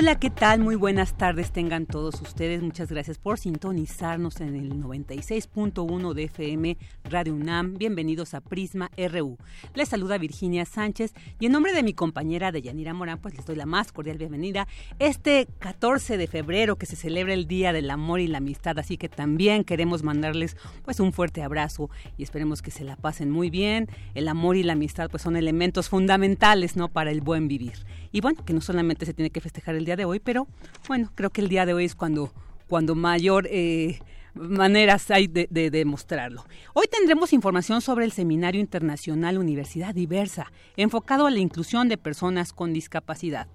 [0.00, 0.60] Hola, ¿qué tal?
[0.60, 2.62] Muy buenas tardes tengan todos ustedes.
[2.62, 7.74] Muchas gracias por sintonizarnos en el 96.1 de FM Radio UNAM.
[7.78, 9.38] Bienvenidos a Prisma RU.
[9.74, 13.56] Les saluda Virginia Sánchez y en nombre de mi compañera Deyanira Morán, pues les doy
[13.56, 14.68] la más cordial bienvenida
[15.00, 18.98] este 14 de febrero que se celebra el Día del Amor y la Amistad, así
[18.98, 23.50] que también queremos mandarles pues un fuerte abrazo y esperemos que se la pasen muy
[23.50, 23.88] bien.
[24.14, 26.88] El amor y la amistad pues son elementos fundamentales, ¿no?
[26.88, 27.72] Para el buen vivir.
[28.12, 30.46] Y bueno, que no solamente se tiene que festejar el día de hoy, pero
[30.86, 32.32] bueno, creo que el día de hoy es cuando,
[32.68, 33.46] cuando mayor...
[33.50, 33.98] Eh,
[34.38, 36.44] maneras hay de, demostrarlo.
[36.72, 42.52] Hoy tendremos información sobre el Seminario Internacional Universidad Diversa, enfocado a la inclusión de personas
[42.52, 43.48] con discapacidad.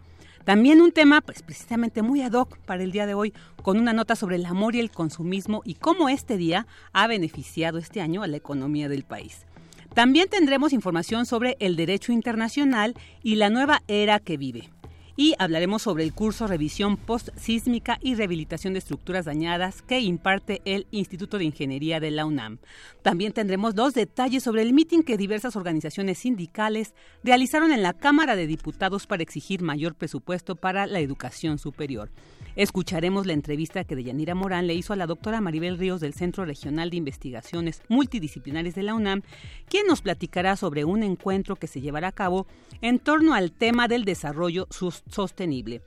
[0.43, 3.93] También un tema pues, precisamente muy ad hoc para el día de hoy, con una
[3.93, 8.23] nota sobre el amor y el consumismo y cómo este día ha beneficiado este año
[8.23, 9.45] a la economía del país.
[9.93, 14.69] También tendremos información sobre el derecho internacional y la nueva era que vive
[15.15, 20.87] y hablaremos sobre el curso Revisión Post-Sísmica y Rehabilitación de Estructuras Dañadas que imparte el
[20.91, 22.57] Instituto de Ingeniería de la UNAM.
[23.03, 28.35] También tendremos dos detalles sobre el mitin que diversas organizaciones sindicales realizaron en la Cámara
[28.35, 32.09] de Diputados para exigir mayor presupuesto para la educación superior.
[32.55, 36.45] Escucharemos la entrevista que Deyanira Morán le hizo a la doctora Maribel Ríos del Centro
[36.45, 39.23] Regional de Investigaciones Multidisciplinares de la UNAM,
[39.67, 42.45] quien nos platicará sobre un encuentro que se llevará a cabo
[42.81, 45.81] en torno al tema del desarrollo sostenible.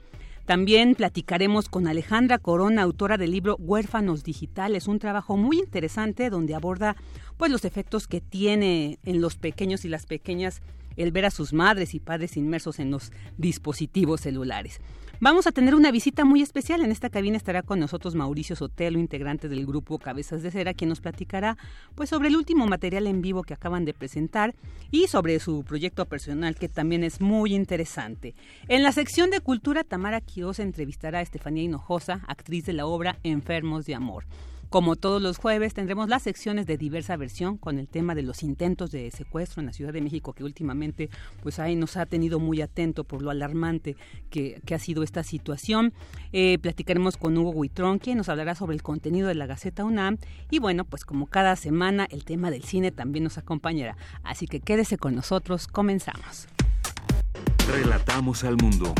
[0.44, 6.56] También platicaremos con Alejandra Corona, autora del libro Huérfanos Digitales, un trabajo muy interesante donde
[6.56, 6.96] aborda
[7.36, 10.62] pues los efectos que tiene en los pequeños y las pequeñas
[10.96, 14.80] el ver a sus madres y padres inmersos en los dispositivos celulares.
[15.18, 16.82] Vamos a tener una visita muy especial.
[16.82, 20.90] En esta cabina estará con nosotros Mauricio Sotelo, integrante del grupo Cabezas de Cera, quien
[20.90, 21.56] nos platicará
[21.94, 24.54] pues sobre el último material en vivo que acaban de presentar
[24.90, 28.34] y sobre su proyecto personal que también es muy interesante.
[28.68, 33.18] En la sección de cultura, Tamara Quiroz entrevistará a Estefanía Hinojosa, actriz de la obra
[33.22, 34.24] Enfermos de Amor.
[34.70, 38.42] Como todos los jueves, tendremos las secciones de diversa versión con el tema de los
[38.42, 41.08] intentos de secuestro en la Ciudad de México, que últimamente
[41.42, 43.96] pues ahí nos ha tenido muy atento por lo alarmante
[44.30, 45.94] que, ha sido esta situación.
[46.32, 50.18] Eh, platicaremos con Hugo Huitrón, quien nos hablará sobre el contenido de la Gaceta UNAM.
[50.50, 53.96] Y bueno, pues como cada semana, el tema del cine también nos acompañará.
[54.22, 56.48] Así que quédese con nosotros, comenzamos.
[57.68, 58.94] Relatamos al mundo.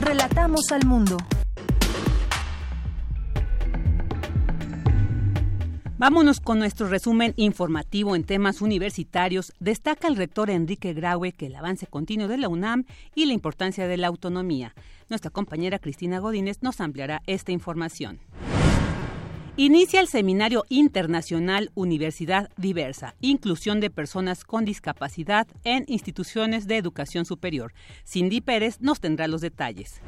[0.00, 1.16] Relatamos al mundo.
[5.98, 9.52] Vámonos con nuestro resumen informativo en temas universitarios.
[9.58, 12.84] Destaca el rector Enrique Graue que el avance continuo de la UNAM
[13.16, 14.76] y la importancia de la autonomía.
[15.08, 18.20] Nuestra compañera Cristina Godínez nos ampliará esta información.
[19.56, 27.24] Inicia el Seminario Internacional Universidad Diversa, Inclusión de Personas con Discapacidad en Instituciones de Educación
[27.24, 27.72] Superior.
[28.06, 30.00] Cindy Pérez nos tendrá los detalles.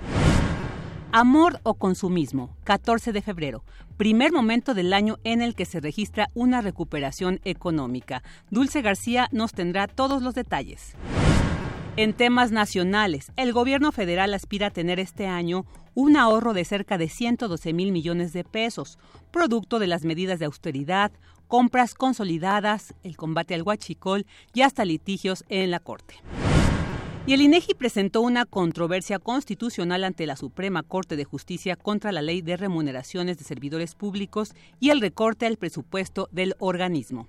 [1.12, 3.65] Amor o consumismo, 14 de febrero,
[3.97, 8.22] primer momento del año en el que se registra una recuperación económica.
[8.50, 10.94] Dulce García nos tendrá todos los detalles.
[11.97, 16.97] En temas nacionales, el gobierno federal aspira a tener este año un ahorro de cerca
[16.97, 18.97] de 112 mil millones de pesos,
[19.32, 21.10] producto de las medidas de austeridad,
[21.49, 26.15] compras consolidadas, el combate al huachicol y hasta litigios en la Corte.
[27.26, 32.22] Y el INEGI presentó una controversia constitucional ante la Suprema Corte de Justicia contra la
[32.22, 37.28] Ley de Remuneraciones de Servidores Públicos y el recorte al presupuesto del organismo.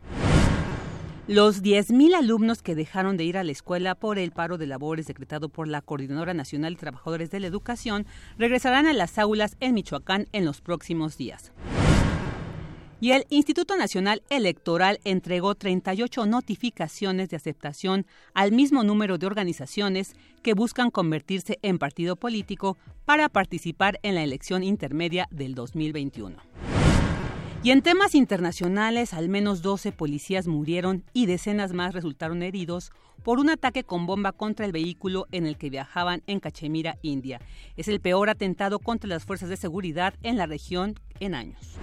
[1.28, 5.08] Los 10.000 alumnos que dejaron de ir a la escuela por el paro de labores
[5.08, 9.76] decretado por la Coordinadora Nacional de Trabajadores de la Educación regresarán a las aulas en
[9.76, 11.52] Michoacán en los próximos días
[13.02, 18.06] y el Instituto Nacional Electoral entregó 38 notificaciones de aceptación
[18.36, 24.24] al mismo número de organizaciones que buscan convertirse en partido político para participar en la
[24.24, 26.38] elección intermedia del 2021.
[27.64, 32.92] Y en temas internacionales, al menos 12 policías murieron y decenas más resultaron heridos
[33.24, 37.40] por un ataque con bomba contra el vehículo en el que viajaban en Cachemira, India.
[37.78, 41.80] Es el peor atentado contra las fuerzas de seguridad en la región en años.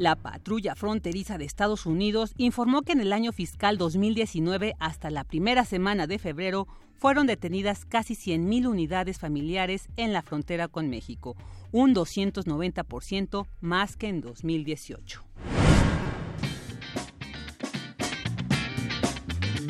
[0.00, 5.24] La patrulla fronteriza de Estados Unidos informó que en el año fiscal 2019 hasta la
[5.24, 6.66] primera semana de febrero
[6.96, 11.36] fueron detenidas casi 100.000 unidades familiares en la frontera con México,
[11.70, 15.22] un 290% más que en 2018.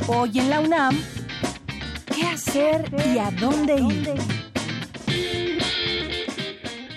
[0.06, 0.96] Hoy en la UNAM,
[2.14, 5.59] ¿qué hacer y a dónde ir?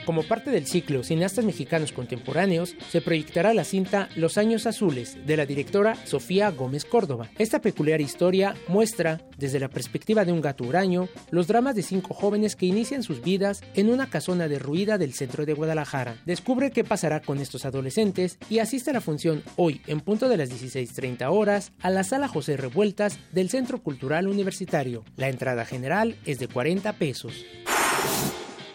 [0.06, 5.38] Como parte del ciclo Cineastas Mexicanos Contemporáneos, se proyectará la cinta Los Años Azules de
[5.38, 7.30] la directora Sofía Gómez Córdoba.
[7.38, 12.14] Esta peculiar historia muestra, desde la perspectiva de un gato huraño, los dramas de cinco
[12.14, 16.18] jóvenes que inician sus vidas en una casona derruida del centro de Guadalajara.
[16.26, 20.36] Descubre qué pasará con estos adolescentes y asiste a la función hoy en punto de
[20.36, 25.06] las 16.30 horas a la sala José Revueltas del Centro Cultural Universitario.
[25.16, 27.46] La entrada general es de 40 pesos.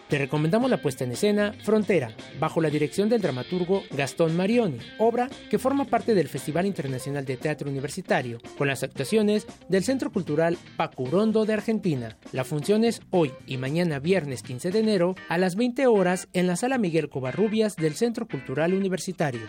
[0.08, 5.28] Te recomendamos la puesta en escena Frontera, bajo la dirección del dramaturgo Gastón Marioni, obra
[5.50, 10.56] que forma parte del Festival Internacional de Teatro Universitario, con las actuaciones del Centro Cultural
[10.78, 12.16] Pacurondo de Argentina.
[12.32, 16.46] La función es hoy y mañana viernes 15 de enero a las 20 horas en
[16.46, 19.42] la Sala Miguel Covarrubias del Centro Cultural Universitario.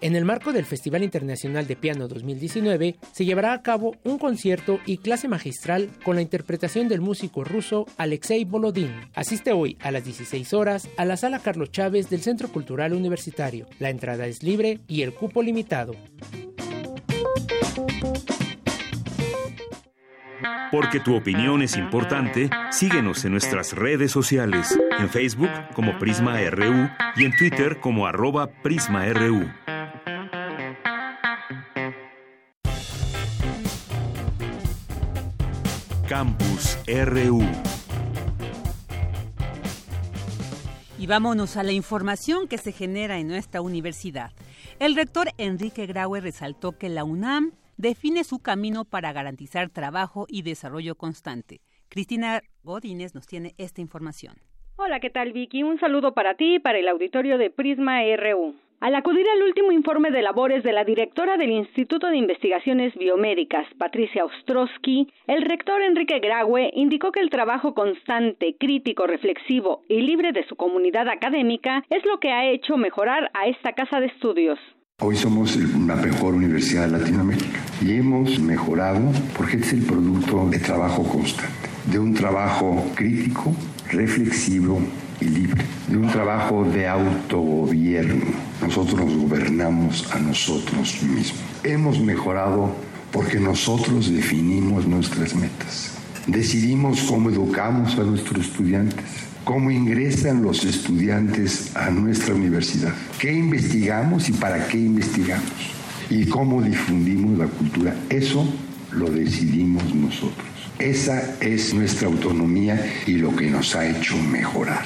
[0.00, 4.78] En el marco del Festival Internacional de Piano 2019 se llevará a cabo un concierto
[4.84, 8.92] y clase magistral con la interpretación del músico ruso Alexei Volodin.
[9.14, 13.66] Asiste hoy a las 16 horas a la Sala Carlos Chávez del Centro Cultural Universitario.
[13.78, 15.94] La entrada es libre y el cupo limitado.
[20.70, 26.90] Porque tu opinión es importante, síguenos en nuestras redes sociales, en Facebook como Prisma RU
[27.16, 29.46] y en Twitter como arroba PrismaRU.
[36.08, 37.42] Campus RU.
[41.00, 44.30] Y vámonos a la información que se genera en nuestra universidad.
[44.78, 50.42] El rector Enrique Graue resaltó que la UNAM define su camino para garantizar trabajo y
[50.42, 51.60] desarrollo constante.
[51.88, 54.36] Cristina Godínez nos tiene esta información.
[54.76, 55.64] Hola, ¿qué tal Vicky?
[55.64, 58.54] Un saludo para ti y para el auditorio de Prisma RU.
[58.86, 63.66] Al acudir al último informe de labores de la directora del Instituto de Investigaciones Biomédicas,
[63.78, 70.30] Patricia Ostrowski, el rector Enrique Graue indicó que el trabajo constante, crítico, reflexivo y libre
[70.30, 74.60] de su comunidad académica es lo que ha hecho mejorar a esta casa de estudios.
[75.00, 79.00] Hoy somos la mejor universidad de Latinoamérica y hemos mejorado
[79.36, 83.52] porque es el producto de trabajo constante, de un trabajo crítico,
[83.90, 84.78] reflexivo,
[85.20, 88.24] y libre, de un trabajo de autogobierno.
[88.60, 91.40] Nosotros nos gobernamos a nosotros mismos.
[91.62, 92.74] Hemos mejorado
[93.12, 95.92] porque nosotros definimos nuestras metas.
[96.26, 99.04] Decidimos cómo educamos a nuestros estudiantes,
[99.44, 105.52] cómo ingresan los estudiantes a nuestra universidad, qué investigamos y para qué investigamos,
[106.10, 107.94] y cómo difundimos la cultura.
[108.10, 108.44] Eso
[108.90, 110.55] lo decidimos nosotros.
[110.78, 112.76] Esa es nuestra autonomía
[113.06, 114.84] y lo que nos ha hecho mejorar.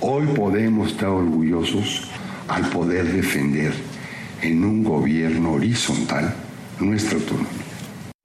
[0.00, 2.10] Hoy podemos estar orgullosos
[2.48, 3.72] al poder defender
[4.42, 6.32] en un gobierno horizontal
[6.80, 7.66] nuestra autonomía.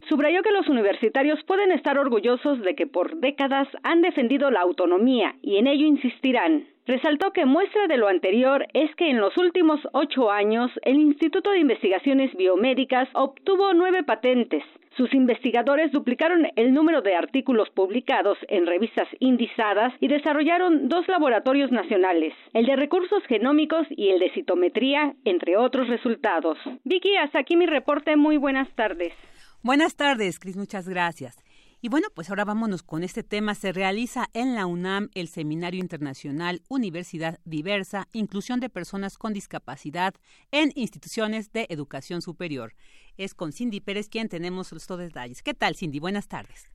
[0.07, 5.35] Subrayó que los universitarios pueden estar orgullosos de que por décadas han defendido la autonomía
[5.41, 6.65] y en ello insistirán.
[6.87, 11.49] Resaltó que muestra de lo anterior es que en los últimos ocho años el Instituto
[11.49, 14.63] de Investigaciones Biomédicas obtuvo nueve patentes,
[14.97, 21.71] sus investigadores duplicaron el número de artículos publicados en revistas indizadas y desarrollaron dos laboratorios
[21.71, 26.57] nacionales, el de recursos genómicos y el de citometría, entre otros resultados.
[26.83, 28.15] Vicky, hasta aquí mi reporte.
[28.15, 29.13] Muy buenas tardes.
[29.61, 30.55] Buenas tardes, Cris.
[30.55, 31.44] Muchas gracias.
[31.85, 33.53] Y bueno, pues ahora vámonos con este tema.
[33.53, 40.15] Se realiza en la UNAM el Seminario Internacional Universidad Diversa, Inclusión de Personas con Discapacidad
[40.49, 42.73] en Instituciones de Educación Superior.
[43.17, 45.43] Es con Cindy Pérez quien tenemos los detalles.
[45.43, 45.99] ¿Qué tal, Cindy?
[45.99, 46.71] Buenas tardes.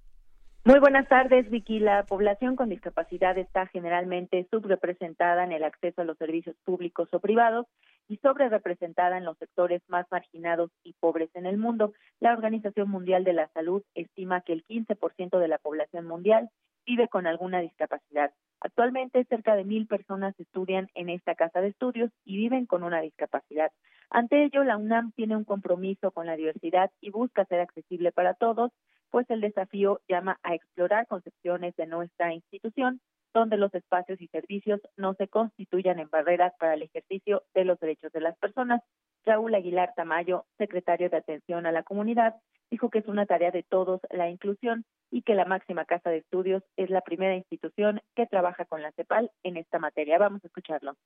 [0.65, 1.81] Muy buenas tardes, Vicky.
[1.81, 7.19] La población con discapacidad está generalmente subrepresentada en el acceso a los servicios públicos o
[7.19, 7.67] privados
[8.11, 11.93] y sobrerepresentada en los sectores más marginados y pobres en el mundo.
[12.19, 16.51] La Organización Mundial de la Salud estima que el 15% de la población mundial
[16.85, 18.33] vive con alguna discapacidad.
[18.61, 23.01] Actualmente cerca de mil personas estudian en esta casa de estudios y viven con una
[23.01, 23.71] discapacidad.
[24.11, 28.35] Ante ello, la UNAM tiene un compromiso con la diversidad y busca ser accesible para
[28.35, 28.73] todos,
[29.11, 33.01] pues el desafío llama a explorar concepciones de nuestra institución
[33.33, 37.79] donde los espacios y servicios no se constituyan en barreras para el ejercicio de los
[37.79, 38.83] derechos de las personas.
[39.25, 42.37] Raúl Aguilar Tamayo, secretario de Atención a la Comunidad,
[42.71, 46.19] dijo que es una tarea de todos la inclusión y que la máxima casa de
[46.19, 50.19] estudios es la primera institución que trabaja con la CEPAL en esta materia.
[50.19, 50.97] Vamos a escucharlo.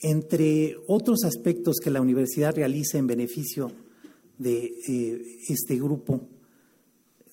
[0.00, 3.68] Entre otros aspectos que la universidad realiza en beneficio
[4.38, 6.28] de eh, este grupo,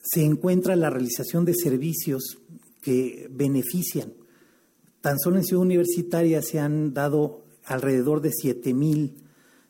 [0.02, 2.38] se encuentra la realización de servicios
[2.82, 4.14] que benefician.
[5.02, 9.24] Tan solo en Ciudad Universitaria se han dado alrededor de 7 mil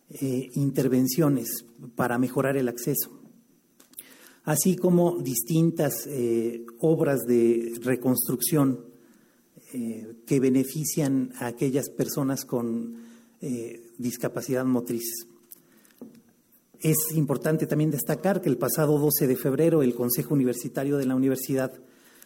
[0.09, 3.11] eh, intervenciones para mejorar el acceso,
[4.43, 8.85] así como distintas eh, obras de reconstrucción
[9.71, 13.07] eh, que benefician a aquellas personas con
[13.97, 15.25] discapacidad motriz.
[16.81, 21.15] Es importante también destacar que el pasado 12 de febrero el Consejo Universitario de la
[21.15, 21.71] Universidad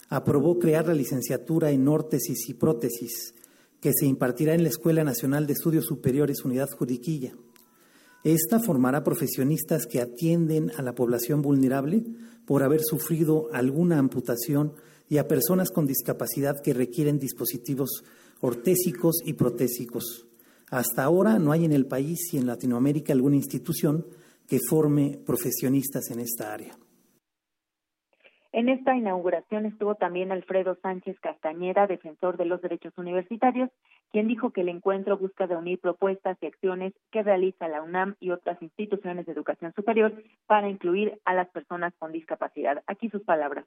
[0.10, 3.33] aprobó crear la licenciatura en órtesis y prótesis
[3.79, 7.33] que se impartirá en la Escuela Nacional de Estudios Superiores Unidad Juriquilla.
[8.24, 12.05] Esta formará profesionistas que atienden a la población vulnerable
[12.45, 14.74] por haber sufrido alguna amputación
[15.10, 18.03] y a personas con discapacidad que requieren dispositivos
[18.39, 20.27] ortésicos y protésicos.
[20.69, 24.05] Hasta ahora no hay en el país y en Latinoamérica alguna institución
[24.48, 26.77] que forme profesionistas en esta área.
[28.53, 33.72] En esta inauguración estuvo también Alfredo Sánchez Castañeda, defensor de los derechos universitarios,
[34.12, 38.29] quien dijo que el encuentro busca reunir propuestas y acciones que realiza la UNAM y
[38.29, 40.13] otras instituciones de educación superior
[40.45, 42.83] para incluir a las personas con discapacidad.
[42.86, 43.65] Aquí sus palabras.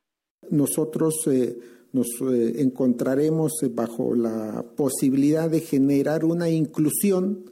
[0.52, 1.56] Nosotros eh,
[1.92, 7.50] nos eh, encontraremos bajo la posibilidad de generar una inclusión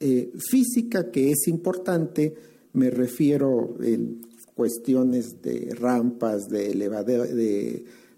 [0.00, 2.34] eh, física que es importante,
[2.74, 4.20] me refiero en
[4.54, 6.74] cuestiones de rampas, de,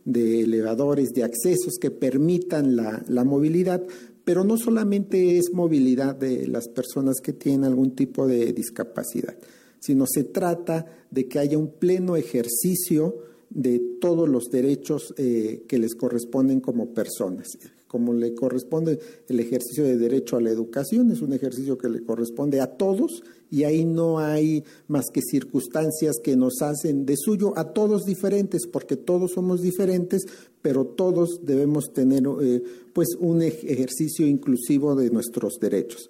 [0.04, 3.82] de, elevadores, de accesos que permitan la, la movilidad,
[4.24, 9.36] pero no solamente es movilidad de las personas que tienen algún tipo de discapacidad,
[9.80, 13.16] sino se trata de que haya un pleno ejercicio
[13.50, 17.58] de todos los derechos eh, que les corresponden como personas.
[17.86, 22.02] Como le corresponde el ejercicio de derecho a la educación, es un ejercicio que le
[22.02, 27.52] corresponde a todos y ahí no hay más que circunstancias que nos hacen de suyo
[27.56, 30.24] a todos diferentes, porque todos somos diferentes,
[30.62, 32.62] pero todos debemos tener eh,
[32.94, 36.08] pues un ejercicio inclusivo de nuestros derechos.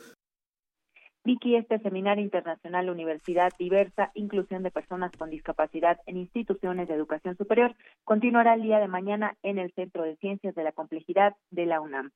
[1.27, 7.37] Vicky, este Seminario Internacional Universidad Diversa, Inclusión de Personas con Discapacidad en Instituciones de Educación
[7.37, 7.75] Superior,
[8.05, 11.81] continuará el día de mañana en el Centro de Ciencias de la Complejidad de la
[11.81, 12.13] UNAM.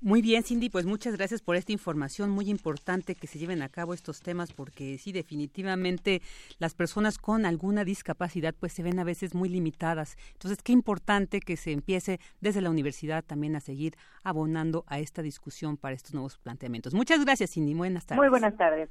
[0.00, 3.68] Muy bien, Cindy, pues muchas gracias por esta información muy importante que se lleven a
[3.68, 6.22] cabo estos temas porque sí, definitivamente
[6.60, 10.16] las personas con alguna discapacidad pues se ven a veces muy limitadas.
[10.34, 15.20] Entonces, qué importante que se empiece desde la universidad también a seguir abonando a esta
[15.20, 16.94] discusión para estos nuevos planteamientos.
[16.94, 17.74] Muchas gracias, Cindy.
[17.74, 18.20] Buenas tardes.
[18.20, 18.90] Muy buenas tardes.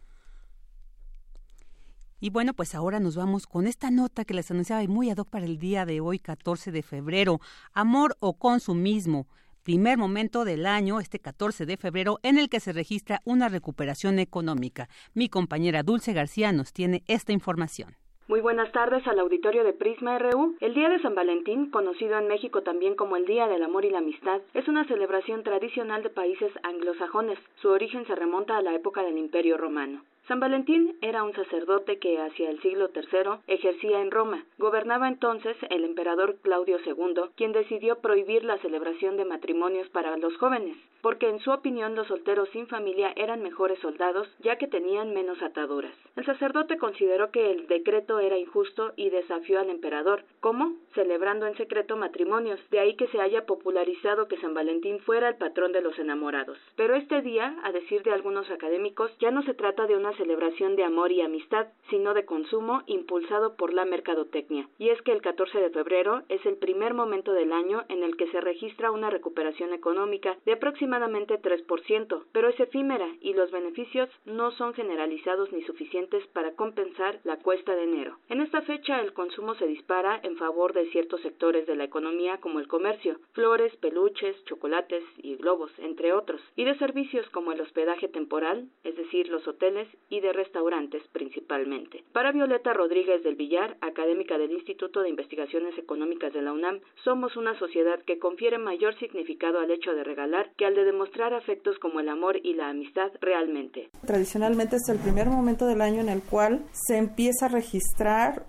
[2.19, 5.17] Y bueno, pues ahora nos vamos con esta nota que les anunciaba y muy ad
[5.19, 7.39] hoc para el día de hoy, 14 de febrero.
[7.73, 9.25] Amor o consumismo
[9.67, 14.17] primer momento del año, este 14 de febrero, en el que se registra una recuperación
[14.17, 14.87] económica.
[15.13, 17.97] Mi compañera Dulce García nos tiene esta información.
[18.29, 20.57] Muy buenas tardes al auditorio de Prisma RU.
[20.59, 23.89] El Día de San Valentín, conocido en México también como el Día del Amor y
[23.89, 27.39] la Amistad, es una celebración tradicional de países anglosajones.
[27.61, 30.01] Su origen se remonta a la época del Imperio Romano.
[30.27, 34.43] San Valentín era un sacerdote que hacia el siglo III ejercía en Roma.
[34.57, 40.35] Gobernaba entonces el emperador Claudio II, quien decidió prohibir la celebración de matrimonios para los
[40.35, 45.13] jóvenes, porque en su opinión los solteros sin familia eran mejores soldados ya que tenían
[45.13, 45.93] menos ataduras.
[46.17, 50.23] El sacerdote consideró que el decreto era injusto y desafió al emperador.
[50.39, 50.75] ¿Cómo?
[50.93, 52.59] Celebrando en secreto matrimonios.
[52.69, 56.57] De ahí que se haya popularizado que San Valentín fuera el patrón de los enamorados.
[56.75, 60.75] Pero este día, a decir de algunos académicos, ya no se trata de una celebración
[60.75, 64.67] de amor y amistad, sino de consumo impulsado por la mercadotecnia.
[64.77, 68.17] Y es que el 14 de febrero es el primer momento del año en el
[68.17, 74.09] que se registra una recuperación económica de aproximadamente 3%, pero es efímera y los beneficios
[74.25, 77.87] no son generalizados ni suficientes para compensar la cuesta de
[78.29, 82.37] En esta fecha el consumo se dispara en favor de ciertos sectores de la economía
[82.37, 87.61] como el comercio, flores, peluches, chocolates y globos, entre otros, y de servicios como el
[87.61, 92.03] hospedaje temporal, es decir, los hoteles y de restaurantes principalmente.
[92.13, 97.35] Para Violeta Rodríguez del Villar, académica del Instituto de Investigaciones Económicas de la UNAM, somos
[97.35, 101.77] una sociedad que confiere mayor significado al hecho de regalar que al de demostrar afectos
[101.79, 103.89] como el amor y la amistad realmente.
[104.05, 107.96] Tradicionalmente es el primer momento del año en el cual se empieza a registrar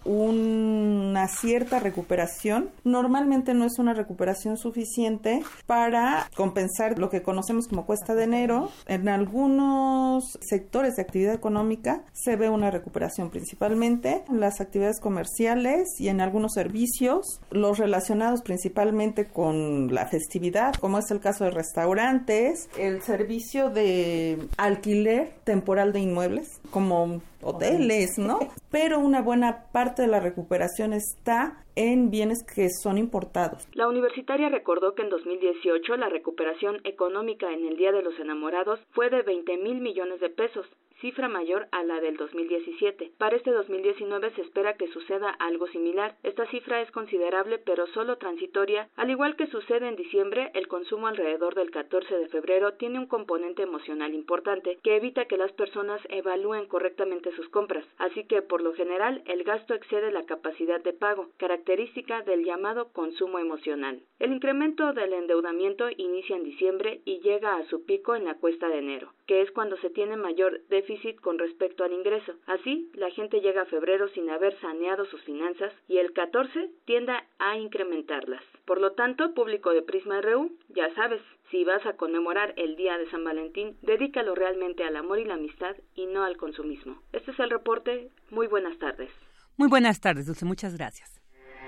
[0.04, 2.70] una cierta recuperación.
[2.84, 8.70] Normalmente no es una recuperación suficiente para compensar lo que conocemos como cuesta de enero.
[8.86, 15.88] En algunos sectores de actividad económica se ve una recuperación principalmente en las actividades comerciales
[15.98, 21.50] y en algunos servicios, los relacionados principalmente con la festividad, como es el caso de
[21.50, 28.38] restaurantes, el servicio de alquiler temporal de inmuebles, como hoteles, ¿no?
[28.70, 33.68] Pero una buena parte de la recuperación está en bienes que son importados.
[33.72, 38.80] La universitaria recordó que en 2018 la recuperación económica en el Día de los Enamorados
[38.90, 40.66] fue de 20 mil millones de pesos,
[41.00, 43.12] cifra mayor a la del 2017.
[43.18, 46.16] Para este 2019 se espera que suceda algo similar.
[46.22, 48.88] Esta cifra es considerable pero solo transitoria.
[48.96, 53.06] Al igual que sucede en diciembre, el consumo alrededor del 14 de febrero tiene un
[53.06, 57.84] componente emocional importante que evita que las personas evalúen correctamente sus compras.
[57.98, 61.28] Así que, por lo general, el gasto excede la capacidad de pago,
[61.68, 64.00] del llamado consumo emocional.
[64.18, 68.68] El incremento del endeudamiento inicia en diciembre y llega a su pico en la cuesta
[68.68, 72.32] de enero, que es cuando se tiene mayor déficit con respecto al ingreso.
[72.46, 77.12] Así, la gente llega a febrero sin haber saneado sus finanzas y el 14 tiende
[77.38, 78.42] a incrementarlas.
[78.64, 81.20] Por lo tanto, público de Prisma RU, ya sabes,
[81.50, 85.34] si vas a conmemorar el día de San Valentín, dedícalo realmente al amor y la
[85.34, 87.02] amistad y no al consumismo.
[87.12, 88.08] Este es el reporte.
[88.30, 89.10] Muy buenas tardes.
[89.58, 90.46] Muy buenas tardes, Dulce.
[90.46, 91.18] Muchas gracias.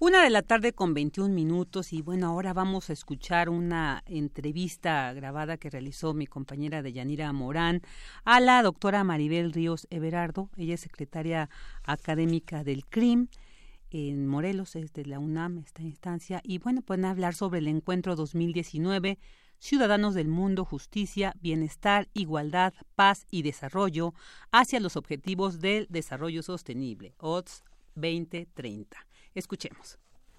[0.00, 5.12] Una de la tarde con 21 minutos y bueno, ahora vamos a escuchar una entrevista
[5.12, 7.82] grabada que realizó mi compañera de Yanira Morán
[8.24, 10.50] a la doctora Maribel Ríos Everardo.
[10.56, 11.50] Ella es secretaria
[11.82, 13.26] académica del CRIM
[13.90, 18.14] en Morelos, es de la UNAM esta instancia, y bueno, pueden hablar sobre el encuentro
[18.14, 19.18] 2019
[19.58, 24.14] Ciudadanos del Mundo, Justicia, Bienestar, Igualdad, Paz y Desarrollo
[24.52, 27.64] hacia los Objetivos del Desarrollo Sostenible, OTS
[27.96, 29.07] 2030.
[29.34, 29.98] Escuchemos.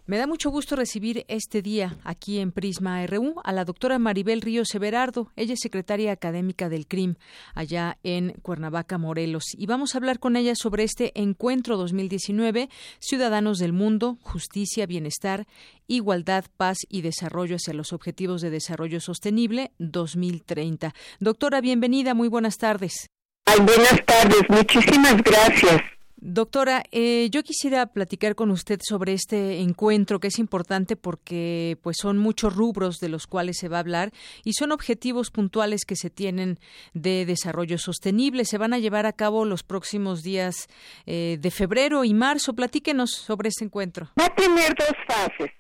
[0.10, 4.42] Me da mucho gusto recibir este día aquí en Prisma RU a la doctora Maribel
[4.42, 5.32] Ríos Everardo.
[5.36, 7.14] Ella es secretaria académica del CRIM
[7.54, 9.44] allá en Cuernavaca, Morelos.
[9.56, 15.46] Y vamos a hablar con ella sobre este encuentro 2019, Ciudadanos del Mundo, Justicia, Bienestar,
[15.86, 20.96] Igualdad, Paz y Desarrollo hacia los Objetivos de Desarrollo Sostenible 2030.
[21.20, 23.12] Doctora, bienvenida, muy buenas tardes.
[23.46, 25.99] buenas tardes, muchísimas gracias.
[26.22, 31.96] Doctora, eh, yo quisiera platicar con usted sobre este encuentro que es importante porque pues
[31.98, 34.12] son muchos rubros de los cuales se va a hablar
[34.44, 36.60] y son objetivos puntuales que se tienen
[36.94, 38.44] de desarrollo sostenible.
[38.44, 40.68] Se van a llevar a cabo los próximos días
[41.06, 42.54] eh, de febrero y marzo.
[42.54, 44.10] Platíquenos sobre este encuentro.
[44.20, 45.52] Va a tener dos fases.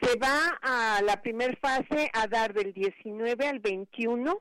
[0.00, 4.40] Se va a la primera fase a dar del 19 al 21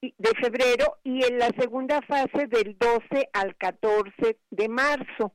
[0.00, 5.34] de febrero y en la segunda fase del 12 al 14 de marzo.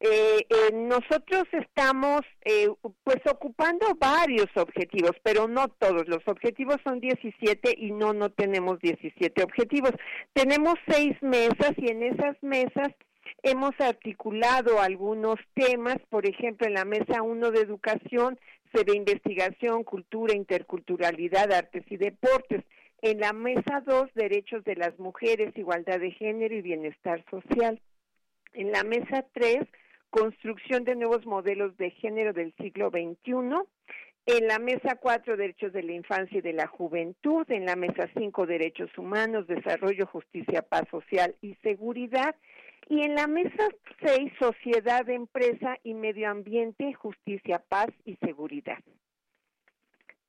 [0.00, 2.68] Eh, eh, nosotros estamos eh,
[3.04, 6.06] pues ocupando varios objetivos, pero no todos.
[6.08, 9.92] Los objetivos son 17 y no, no tenemos 17 objetivos.
[10.34, 12.88] Tenemos seis mesas y en esas mesas
[13.42, 18.38] hemos articulado algunos temas, por ejemplo, en la mesa 1 de educación
[18.74, 22.64] se ve investigación, cultura, interculturalidad, artes y deportes.
[23.04, 27.78] En la mesa 2, derechos de las mujeres, igualdad de género y bienestar social.
[28.54, 29.58] En la mesa 3,
[30.08, 33.34] construcción de nuevos modelos de género del siglo XXI.
[34.24, 37.44] En la mesa 4, derechos de la infancia y de la juventud.
[37.50, 42.34] En la mesa 5, derechos humanos, desarrollo, justicia, paz social y seguridad.
[42.88, 43.68] Y en la mesa
[44.02, 48.78] 6, sociedad, empresa y medio ambiente, justicia, paz y seguridad.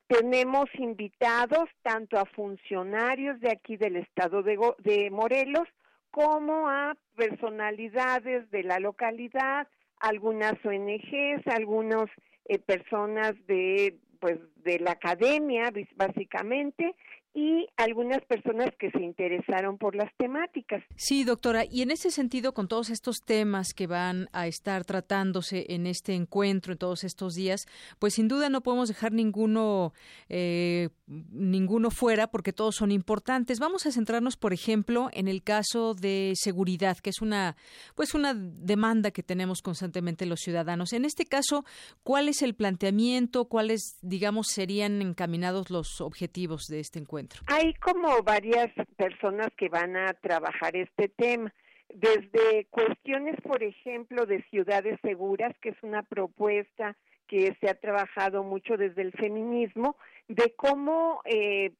[0.08, 5.68] Tenemos invitados tanto a funcionarios de aquí del estado de, Morelos
[6.10, 9.66] como a personalidades de la localidad,
[9.98, 12.08] algunas ONGs, algunas
[12.44, 16.94] eh, personas de pues de la academia básicamente
[17.36, 20.82] y algunas personas que se interesaron por las temáticas.
[20.96, 25.66] Sí, doctora, y en ese sentido, con todos estos temas que van a estar tratándose
[25.68, 27.66] en este encuentro, en todos estos días,
[27.98, 29.92] pues sin duda no podemos dejar ninguno,
[30.30, 33.60] eh, ninguno fuera porque todos son importantes.
[33.60, 37.54] Vamos a centrarnos, por ejemplo, en el caso de seguridad, que es una,
[37.94, 40.94] pues una demanda que tenemos constantemente los ciudadanos.
[40.94, 41.66] En este caso,
[42.02, 43.44] ¿cuál es el planteamiento?
[43.44, 47.25] ¿Cuáles, digamos, serían encaminados los objetivos de este encuentro?
[47.46, 51.52] Hay como varias personas que van a trabajar este tema.
[51.88, 58.42] Desde cuestiones, por ejemplo, de ciudades seguras, que es una propuesta que se ha trabajado
[58.42, 59.96] mucho desde el feminismo,
[60.28, 61.72] de cómo eh,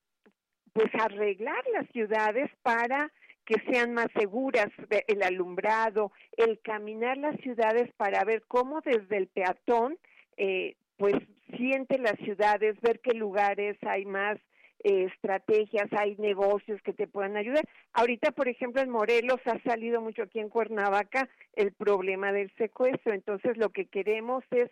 [0.72, 3.12] pues arreglar las ciudades para
[3.44, 4.68] que sean más seguras,
[5.06, 9.98] el alumbrado, el caminar las ciudades para ver cómo desde el peatón,
[10.36, 11.14] eh, pues
[11.56, 14.38] siente las ciudades, ver qué lugares hay más
[14.82, 17.64] estrategias, hay negocios que te puedan ayudar.
[17.92, 23.12] Ahorita, por ejemplo, en Morelos ha salido mucho aquí en Cuernavaca el problema del secuestro.
[23.12, 24.70] Entonces, lo que queremos es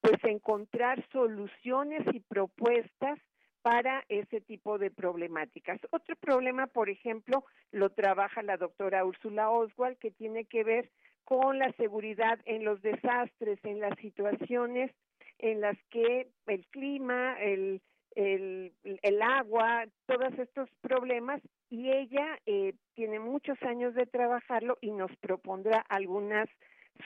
[0.00, 3.18] pues encontrar soluciones y propuestas
[3.62, 5.80] para ese tipo de problemáticas.
[5.90, 10.90] Otro problema, por ejemplo, lo trabaja la doctora Úrsula Oswald, que tiene que ver
[11.24, 14.90] con la seguridad en los desastres, en las situaciones
[15.38, 17.80] en las que el clima, el,
[18.14, 21.40] el, el agua, todos estos problemas
[21.70, 26.48] y ella eh, tiene muchos años de trabajarlo y nos propondrá algunas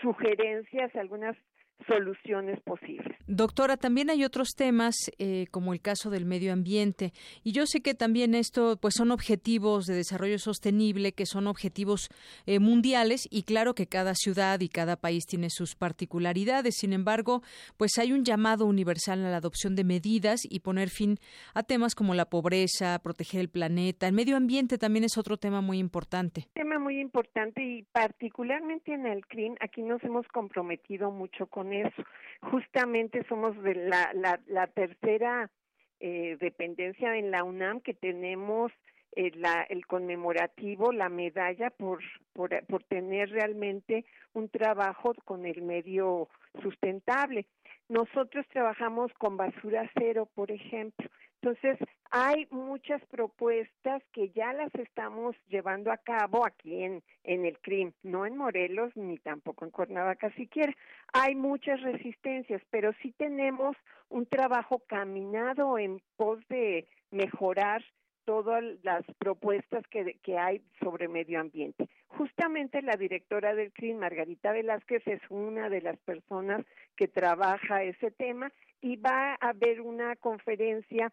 [0.01, 1.37] sugerencias, algunas
[1.87, 3.17] soluciones posibles.
[3.27, 7.81] Doctora, también hay otros temas eh, como el caso del medio ambiente y yo sé
[7.81, 12.09] que también esto pues son objetivos de desarrollo sostenible que son objetivos
[12.47, 16.77] eh, mundiales y claro que cada ciudad y cada país tiene sus particularidades.
[16.77, 17.43] Sin embargo,
[17.77, 21.19] pues hay un llamado universal a la adopción de medidas y poner fin
[21.55, 24.07] a temas como la pobreza, proteger el planeta.
[24.07, 26.49] El medio ambiente también es otro tema muy importante.
[26.55, 32.03] Tema muy importante y particularmente en el CRIM aquí nos hemos comprometido mucho con eso.
[32.43, 35.51] Justamente somos de la, la, la tercera
[36.01, 38.73] eh, dependencia en la UNAM que tenemos
[39.15, 42.01] eh, la, el conmemorativo, la medalla por,
[42.33, 46.29] por, por tener realmente un trabajo con el medio
[46.63, 47.47] sustentable.
[47.89, 51.09] Nosotros trabajamos con basura cero, por ejemplo.
[51.43, 51.77] Entonces,
[52.13, 57.93] hay muchas propuestas que ya las estamos llevando a cabo aquí en, en el CRIM,
[58.05, 60.73] no en Morelos ni tampoco en Cuernavaca siquiera.
[61.13, 63.77] Hay muchas resistencias, pero sí tenemos
[64.09, 67.83] un trabajo caminado en pos de mejorar
[68.25, 71.89] todas las propuestas que, que hay sobre medio ambiente.
[72.07, 78.13] Justamente la directora del CRIM, Margarita Velázquez, es una de las personas que trabaja ese
[78.13, 81.13] tema y va a haber una conferencia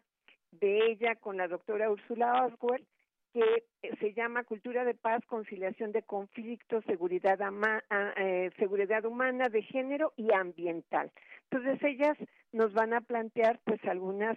[0.52, 2.84] de ella con la doctora Úrsula Oswald,
[3.32, 7.38] que eh, se llama Cultura de Paz, Conciliación de Conflictos, Seguridad,
[8.16, 11.12] eh, Seguridad Humana, de Género y Ambiental.
[11.50, 12.16] Entonces ellas
[12.52, 14.36] nos van a plantear pues algunas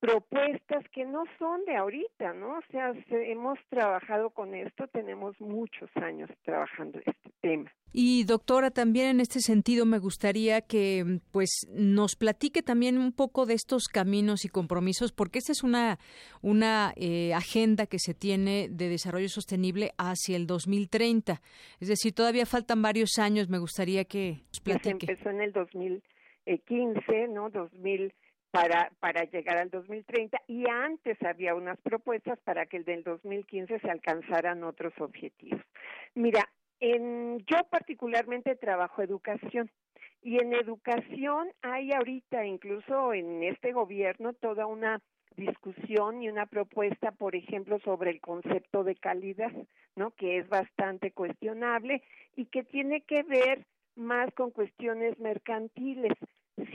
[0.00, 2.58] propuestas que no son de ahorita, ¿no?
[2.58, 7.70] O sea, hemos trabajado con esto, tenemos muchos años trabajando este tema.
[7.92, 13.44] Y doctora, también en este sentido me gustaría que pues nos platique también un poco
[13.44, 15.98] de estos caminos y compromisos, porque esta es una
[16.40, 21.42] una eh, agenda que se tiene de desarrollo sostenible hacia el 2030.
[21.80, 23.48] Es decir, todavía faltan varios años.
[23.48, 25.06] Me gustaría que nos platique.
[25.06, 27.50] Se empezó en el 2015, ¿no?
[27.50, 28.14] 2000
[28.50, 33.78] para, para llegar al 2030 y antes había unas propuestas para que el del 2015
[33.78, 35.60] se alcanzaran otros objetivos.
[36.14, 36.48] Mira,
[36.80, 39.70] en, yo particularmente trabajo educación
[40.22, 45.00] y en educación hay ahorita, incluso en este gobierno, toda una
[45.36, 49.52] discusión y una propuesta, por ejemplo, sobre el concepto de calidad,
[49.96, 50.10] ¿no?
[50.12, 52.02] Que es bastante cuestionable
[52.36, 53.64] y que tiene que ver
[53.96, 56.12] más con cuestiones mercantiles.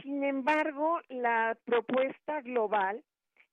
[0.02, 3.04] Sin embargo, la propuesta global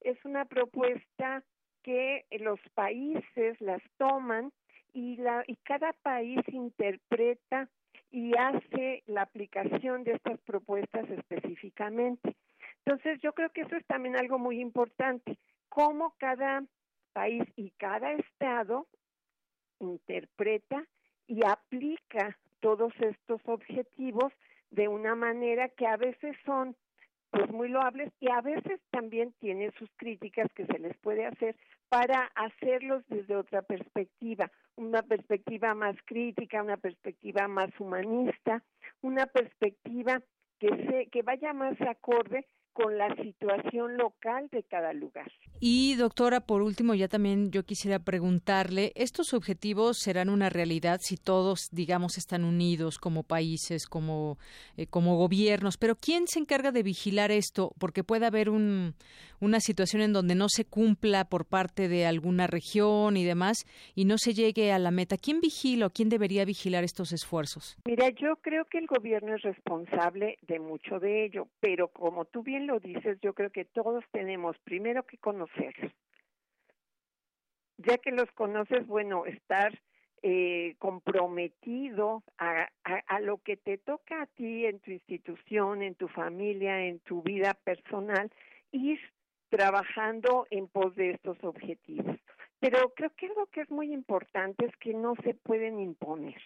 [0.01, 1.42] es una propuesta
[1.83, 4.53] que los países las toman
[4.92, 7.68] y, la, y cada país interpreta
[8.11, 12.37] y hace la aplicación de estas propuestas específicamente.
[12.85, 16.62] Entonces, yo creo que eso es también algo muy importante, cómo cada
[17.12, 18.87] país y cada estado
[19.81, 20.87] interpreta
[21.27, 24.33] y aplica todos estos objetivos
[24.72, 26.74] de una manera que a veces son
[27.30, 31.56] pues muy loables y a veces también tiene sus críticas que se les puede hacer
[31.88, 38.62] para hacerlos desde otra perspectiva, una perspectiva más crítica, una perspectiva más humanista,
[39.00, 40.20] una perspectiva
[40.58, 45.30] que se que vaya más acorde con la situación local de cada lugar.
[45.61, 51.16] Y doctora, por último, ya también yo quisiera preguntarle, ¿estos objetivos serán una realidad si
[51.16, 54.38] todos, digamos, están unidos como países, como,
[54.76, 55.76] eh, como gobiernos?
[55.76, 57.72] Pero ¿quién se encarga de vigilar esto?
[57.78, 58.94] Porque puede haber un,
[59.42, 63.64] una situación en donde no se cumpla por parte de alguna región y demás
[63.96, 65.16] y no se llegue a la meta.
[65.16, 67.76] ¿Quién vigila o quién debería vigilar estos esfuerzos?
[67.85, 72.44] Mira, yo creo que el gobierno es responsable de mucho de ello, pero como tú
[72.44, 75.92] bien lo dices, yo creo que todos tenemos primero que conocerlos.
[77.79, 79.72] Ya que los conoces, bueno, estar
[80.25, 82.70] eh, comprometido a,
[83.20, 87.55] lo que te toca a ti en tu institución, en tu familia, en tu vida
[87.64, 88.31] personal,
[88.70, 89.01] ir
[89.48, 92.16] trabajando en pos de estos objetivos.
[92.61, 96.40] Pero creo que algo que es muy importante es que no se pueden imponer.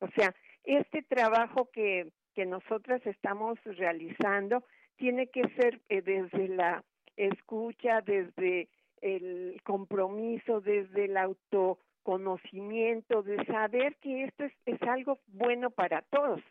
[0.00, 4.64] O sea, este trabajo que, que nosotras estamos realizando
[5.00, 6.84] tiene que ser eh, desde la
[7.16, 8.68] escucha, desde
[9.00, 16.42] el compromiso, desde el autoconocimiento, de saber que esto es, algo bueno para todos,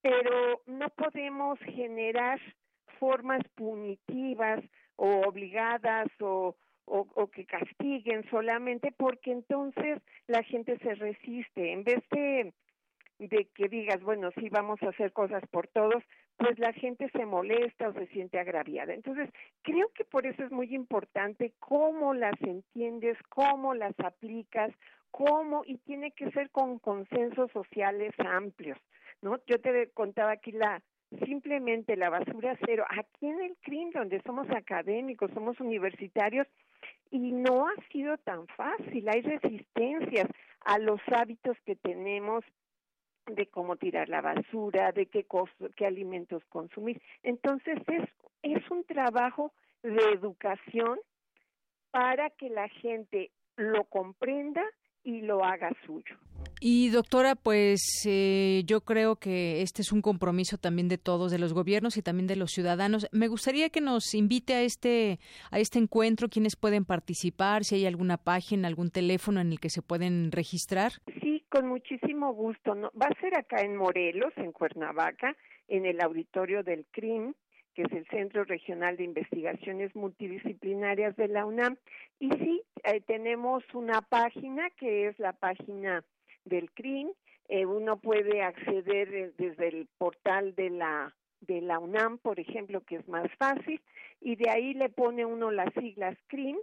[0.00, 2.40] pero no podemos generar
[2.98, 4.64] formas punitivas
[4.96, 11.72] o obligadas o, o, o, que castiguen solamente porque entonces la gente se resiste.
[11.72, 12.54] En vez de
[13.18, 16.02] de que digas, bueno, sí vamos a hacer cosas por todos,
[16.38, 18.94] pues la gente se molesta o se siente agraviada.
[18.94, 19.28] Entonces,
[19.62, 24.72] creo que por eso es muy importante cómo las entiendes, cómo las aplicas,
[25.10, 28.78] cómo, y tiene que ser con consensos sociales amplios,
[29.20, 29.38] ¿no?
[29.48, 30.80] Yo te contaba aquí la,
[31.24, 36.46] simplemente la basura cero, aquí en el CRIM, donde somos académicos, somos universitarios,
[37.10, 40.28] y no ha sido tan fácil, hay resistencias
[40.60, 42.44] a los hábitos que tenemos
[43.28, 45.26] de cómo tirar la basura, de qué,
[45.76, 47.00] qué alimentos consumir.
[47.22, 48.08] Entonces es,
[48.42, 50.98] es un trabajo de educación
[51.90, 54.62] para que la gente lo comprenda
[55.04, 56.16] y lo haga suyo.
[56.60, 61.38] Y doctora, pues eh, yo creo que este es un compromiso también de todos, de
[61.38, 63.06] los gobiernos y también de los ciudadanos.
[63.12, 65.20] Me gustaría que nos invite a este
[65.52, 69.70] a este encuentro, quienes pueden participar, si hay alguna página, algún teléfono en el que
[69.70, 70.92] se pueden registrar.
[71.20, 72.74] Sí, con muchísimo gusto.
[72.74, 75.36] No, va a ser acá en Morelos, en Cuernavaca,
[75.68, 77.34] en el auditorio del CRIM
[77.78, 81.76] que es el Centro Regional de Investigaciones Multidisciplinarias de la UNAM.
[82.18, 86.02] Y sí, eh, tenemos una página que es la página
[86.44, 87.12] del CRIM.
[87.48, 92.80] Eh, uno puede acceder eh, desde el portal de la de la UNAM, por ejemplo,
[92.80, 93.80] que es más fácil,
[94.20, 96.56] y de ahí le pone uno las siglas CRIM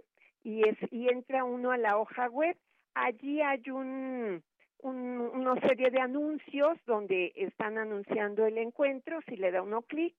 [0.44, 2.58] y es y entra uno a la hoja web.
[2.92, 4.42] Allí hay un,
[4.80, 4.96] un,
[5.34, 9.20] una serie de anuncios donde están anunciando el encuentro.
[9.28, 10.14] Si le da uno clic,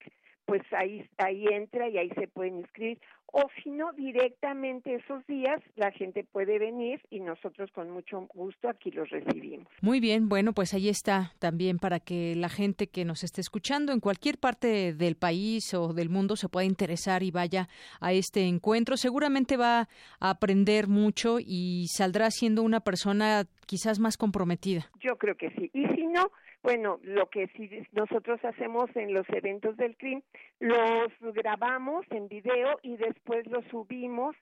[0.47, 2.99] pues ahí, ahí entra y ahí se pueden inscribir.
[3.33, 8.69] O si no, directamente esos días la gente puede venir y nosotros con mucho gusto
[8.69, 9.67] aquí los recibimos.
[9.81, 13.91] Muy bien, bueno, pues ahí está también para que la gente que nos esté escuchando
[13.91, 17.67] en cualquier parte del país o del mundo se pueda interesar y vaya
[17.99, 18.95] a este encuentro.
[18.95, 19.89] Seguramente va
[20.21, 24.89] a aprender mucho y saldrá siendo una persona quizás más comprometida.
[25.01, 25.69] Yo creo que sí.
[25.73, 26.31] Y si no,
[26.63, 30.21] bueno, lo que sí nosotros hacemos en los eventos del CRIM,
[30.59, 34.35] los grabamos en video y después los subimos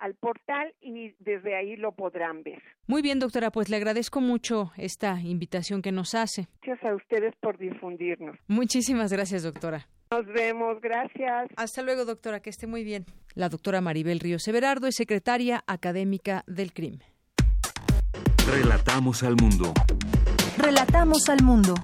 [0.00, 2.62] al portal y desde ahí lo podrán ver.
[2.86, 6.48] Muy bien, doctora, pues le agradezco mucho esta invitación que nos hace.
[6.62, 8.36] Gracias a ustedes por difundirnos.
[8.48, 9.86] Muchísimas gracias, doctora.
[10.10, 11.50] Nos vemos, gracias.
[11.56, 13.04] Hasta luego, doctora, que esté muy bien.
[13.34, 16.98] La doctora Maribel Río Severardo es secretaria académica del CRIM.
[18.50, 19.72] Relatamos al mundo.
[20.60, 21.74] Relatamos al mundo.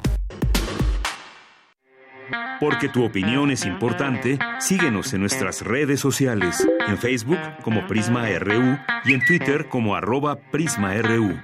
[2.60, 8.78] Porque tu opinión es importante, síguenos en nuestras redes sociales, en Facebook como Prisma RU
[9.04, 11.38] y en Twitter como arroba PrismaRU.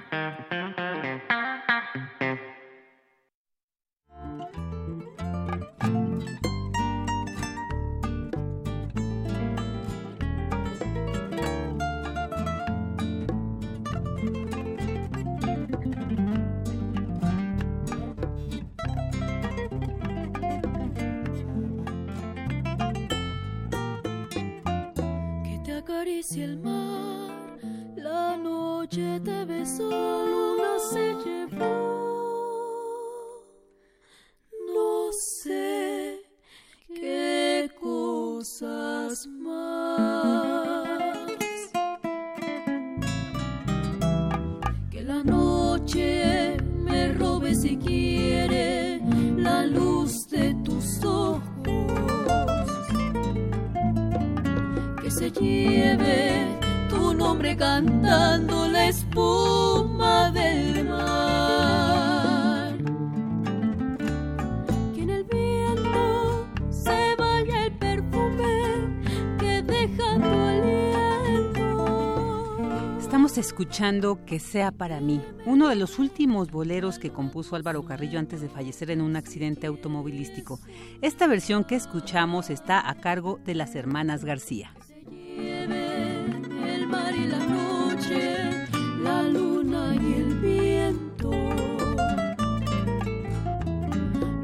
[73.38, 78.42] Escuchando Que sea para mí, uno de los últimos boleros que compuso Álvaro Carrillo antes
[78.42, 80.60] de fallecer en un accidente automovilístico.
[81.00, 84.74] Esta versión que escuchamos está a cargo de las hermanas García.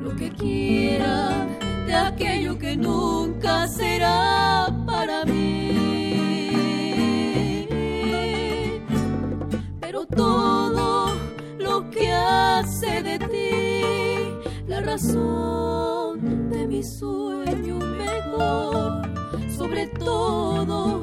[0.03, 1.47] Lo que quiera
[1.87, 5.68] de aquello que nunca será para mí.
[10.19, 11.15] Todo
[11.59, 14.61] lo que hace de ti.
[14.67, 19.03] La razón de mi sueño mejor,
[19.57, 21.03] sobre todo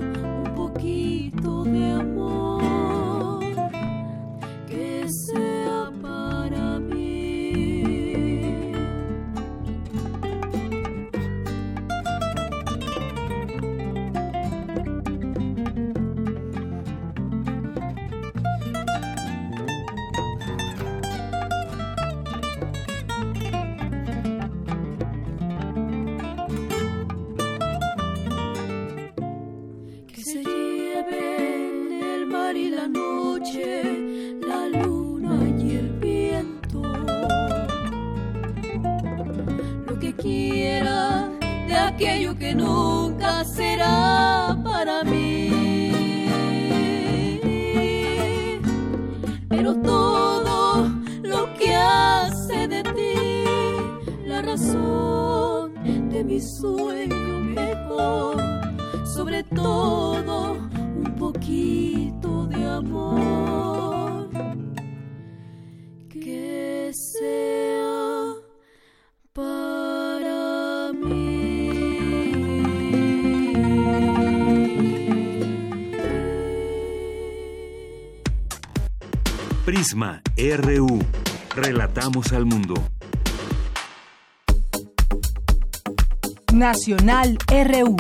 [42.56, 45.50] nunca será para mí.
[49.50, 50.90] Pero todo
[51.24, 53.16] lo que hace de ti
[54.26, 55.74] la razón
[56.10, 58.38] de mi sueño mejor
[59.16, 64.30] sobre todo un poquito de amor
[66.10, 68.05] que sea
[79.66, 81.00] Prisma RU.
[81.56, 82.76] Relatamos al mundo.
[86.54, 87.98] Nacional RU.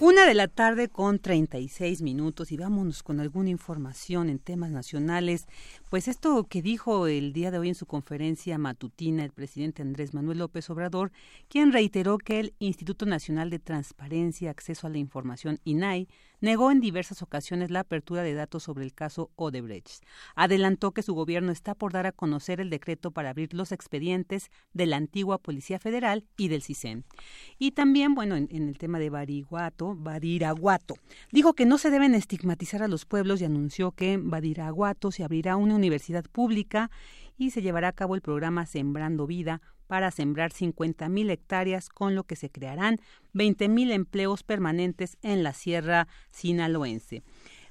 [0.00, 5.46] Una de la tarde con 36 minutos y vámonos con alguna información en temas nacionales.
[5.88, 10.14] Pues esto que dijo el día de hoy en su conferencia matutina el presidente Andrés
[10.14, 11.12] Manuel López Obrador,
[11.48, 16.08] quien reiteró que el Instituto Nacional de Transparencia, Acceso a la Información, INAI,
[16.40, 20.04] negó en diversas ocasiones la apertura de datos sobre el caso Odebrecht.
[20.34, 24.50] Adelantó que su gobierno está por dar a conocer el decreto para abrir los expedientes
[24.72, 27.04] de la antigua Policía Federal y del CISEN.
[27.58, 30.96] Y también, bueno, en, el tema de Bariguato, Badiraguato,
[31.30, 35.24] dijo que no se deben estigmatizar a los pueblos y anunció que en Badiraguato se
[35.24, 36.90] abrirá una universidad pública
[37.38, 42.24] y se llevará a cabo el programa Sembrando Vida para sembrar 50.000 hectáreas, con lo
[42.24, 42.98] que se crearán
[43.34, 47.22] 20.000 empleos permanentes en la Sierra Sinaloense.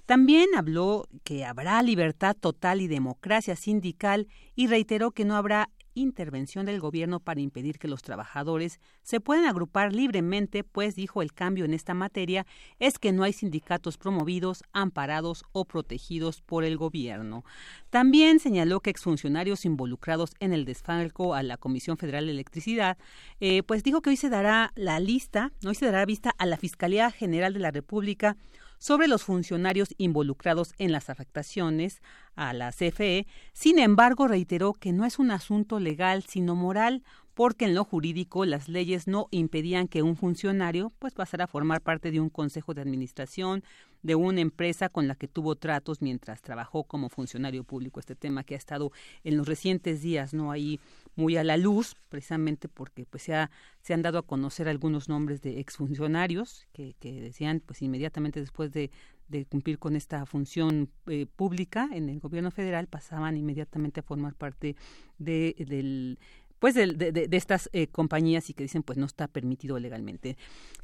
[0.05, 6.65] También habló que habrá libertad total y democracia sindical y reiteró que no habrá intervención
[6.65, 11.65] del gobierno para impedir que los trabajadores se puedan agrupar libremente, pues dijo el cambio
[11.65, 12.45] en esta materia
[12.79, 17.43] es que no hay sindicatos promovidos, amparados o protegidos por el gobierno.
[17.89, 22.97] También señaló que exfuncionarios involucrados en el desfalco a la Comisión Federal de Electricidad,
[23.39, 26.57] eh, pues dijo que hoy se dará la lista, hoy se dará vista a la
[26.57, 28.37] Fiscalía General de la República
[28.85, 32.03] sobre los funcionarios involucrados en las afectaciones
[32.35, 33.25] a la CFE.
[33.51, 37.01] Sin embargo, reiteró que no es un asunto legal, sino moral,
[37.33, 41.81] porque en lo jurídico las leyes no impedían que un funcionario pues pasara a formar
[41.81, 43.63] parte de un consejo de administración
[44.03, 47.99] de una empresa con la que tuvo tratos mientras trabajó como funcionario público.
[47.99, 48.91] Este tema que ha estado
[49.23, 50.79] en los recientes días, no ahí
[51.15, 53.49] muy a la luz, precisamente porque pues se, ha,
[53.89, 58.91] han dado a conocer algunos nombres de exfuncionarios que, que decían pues inmediatamente después de,
[59.27, 64.35] de cumplir con esta función eh, pública en el gobierno federal pasaban inmediatamente a formar
[64.35, 64.75] parte
[65.17, 66.19] de, del
[66.65, 70.35] pues de, estas eh, compañías y que dicen pues no está permitido legalmente.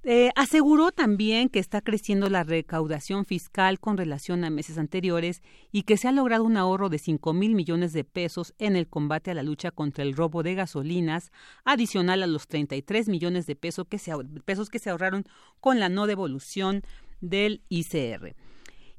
[0.04, 5.42] Eh, aseguró también que está creciendo la recaudación fiscal con relación a meses anteriores
[5.72, 8.88] y que se ha logrado un ahorro de 5 mil millones de pesos en el
[8.88, 11.32] combate a la lucha contra el robo de gasolinas,
[11.66, 14.12] adicional a los 33 millones de pesos que se,
[14.46, 15.26] pesos que se ahorraron
[15.60, 16.84] con la no devolución
[17.22, 18.36] del ICR.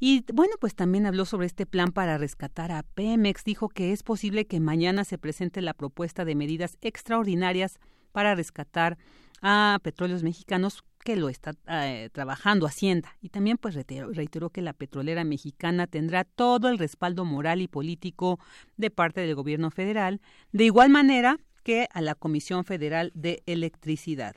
[0.04, 3.44] Y bueno, pues también habló sobre este plan para rescatar a Pemex.
[3.44, 7.78] Dijo que es posible que mañana se presente la propuesta de medidas extraordinarias
[8.10, 8.98] para rescatar
[9.42, 14.72] a Petróleos Mexicanos que lo está eh, trabajando Hacienda y también pues reiteró, que la
[14.72, 18.40] petrolera mexicana tendrá todo el respaldo moral y político
[18.76, 20.20] de parte del gobierno federal,
[20.50, 24.34] de igual manera que a la Comisión Federal de Electricidad.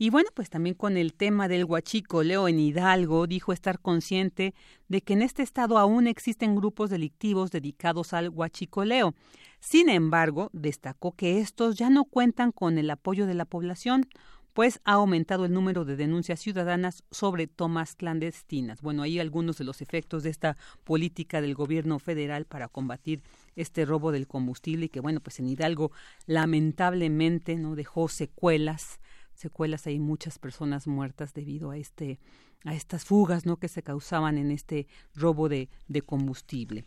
[0.00, 4.54] Y bueno, pues también con el tema del huachicoleo en Hidalgo, dijo estar consciente
[4.86, 9.14] de que en este estado aún existen grupos delictivos dedicados al huachicoleo.
[9.58, 14.06] Sin embargo, destacó que estos ya no cuentan con el apoyo de la población,
[14.52, 18.80] pues ha aumentado el número de denuncias ciudadanas sobre tomas clandestinas.
[18.80, 23.22] Bueno, ahí algunos de los efectos de esta política del gobierno federal para combatir
[23.56, 25.92] este robo del combustible y que bueno, pues en Hidalgo
[26.26, 28.98] lamentablemente no dejó secuelas,
[29.38, 32.18] secuelas hay muchas personas muertas debido a este
[32.64, 33.56] a estas fugas, ¿no?
[33.56, 35.68] que se causaban en este robo de,
[36.04, 36.84] combustible.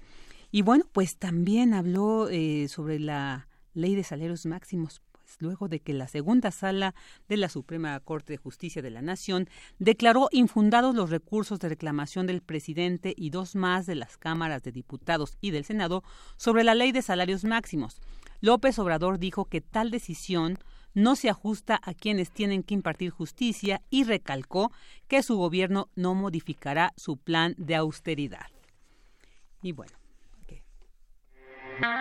[0.51, 5.01] Y bueno, pues también habló eh, sobre la ley de salarios máximos
[5.39, 6.93] luego de que la segunda sala
[7.29, 9.49] de la Suprema Corte de Justicia de la Nación
[9.79, 14.71] declaró infundados los recursos de reclamación del presidente y dos más de las cámaras de
[14.71, 16.03] diputados y del Senado
[16.37, 18.01] sobre la ley de salarios máximos.
[18.41, 20.57] López Obrador dijo que tal decisión
[20.93, 24.71] no se ajusta a quienes tienen que impartir justicia y recalcó
[25.07, 28.47] que su gobierno no modificará su plan de austeridad.
[29.61, 30.01] Y bueno,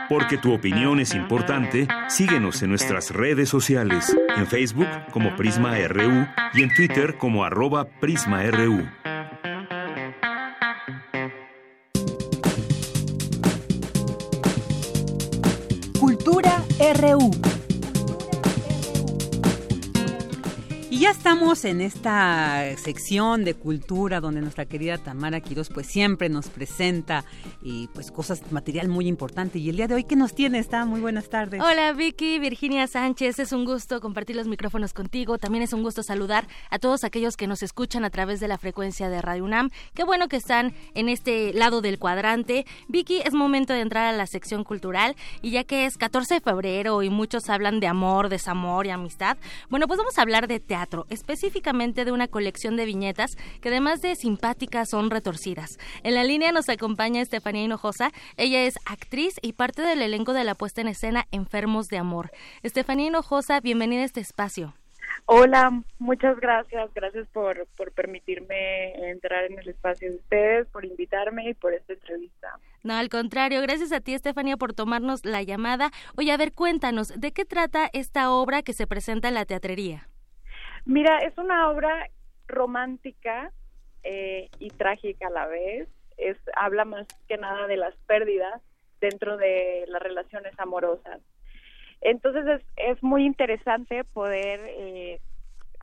[0.09, 6.27] porque tu opinión es importante, síguenos en nuestras redes sociales, en Facebook como Prisma RU
[6.55, 8.89] y en Twitter como arroba PrismaRU.
[15.99, 16.65] Cultura
[16.95, 17.40] RU.
[21.11, 27.25] Estamos en esta sección de cultura donde nuestra querida Tamara Quiroz pues siempre nos presenta
[27.63, 29.59] y pues cosas, material muy importante.
[29.59, 30.61] Y el día de hoy, ¿qué nos tiene?
[30.61, 31.61] Está muy buenas tardes.
[31.61, 35.37] Hola Vicky, Virginia Sánchez, es un gusto compartir los micrófonos contigo.
[35.37, 38.57] También es un gusto saludar a todos aquellos que nos escuchan a través de la
[38.57, 39.71] frecuencia de Radio UNAM.
[39.95, 42.67] Qué bueno que están en este lado del cuadrante.
[42.87, 46.41] Vicky, es momento de entrar a la sección cultural y ya que es 14 de
[46.41, 49.37] febrero y muchos hablan de amor, desamor y amistad,
[49.69, 54.03] bueno, pues vamos a hablar de teatro específicamente de una colección de viñetas que además
[54.03, 55.79] de simpáticas son retorcidas.
[56.03, 60.45] En la línea nos acompaña Estefanía Hinojosa, ella es actriz y parte del elenco de
[60.45, 62.31] la puesta en escena Enfermos de Amor.
[62.63, 64.75] Estefanía Hinojosa, bienvenida a este espacio.
[65.27, 66.93] Hola, muchas gracias.
[66.95, 71.93] Gracias por, por permitirme entrar en el espacio de ustedes, por invitarme y por esta
[71.93, 72.59] entrevista.
[72.83, 75.91] No, al contrario, gracias a ti, Estefanía, por tomarnos la llamada.
[76.17, 80.10] Oye, a ver, cuéntanos, ¿de qué trata esta obra que se presenta en la teatrería?
[80.85, 82.09] Mira, es una obra
[82.47, 83.53] romántica
[84.03, 85.89] eh, y trágica a la vez.
[86.17, 88.61] Es, habla más que nada de las pérdidas
[89.01, 91.21] dentro de las relaciones amorosas.
[92.01, 95.21] Entonces es, es muy interesante poder eh,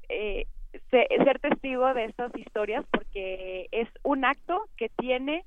[0.10, 0.48] eh,
[0.90, 5.46] ser testigo de estas historias porque es un acto que tiene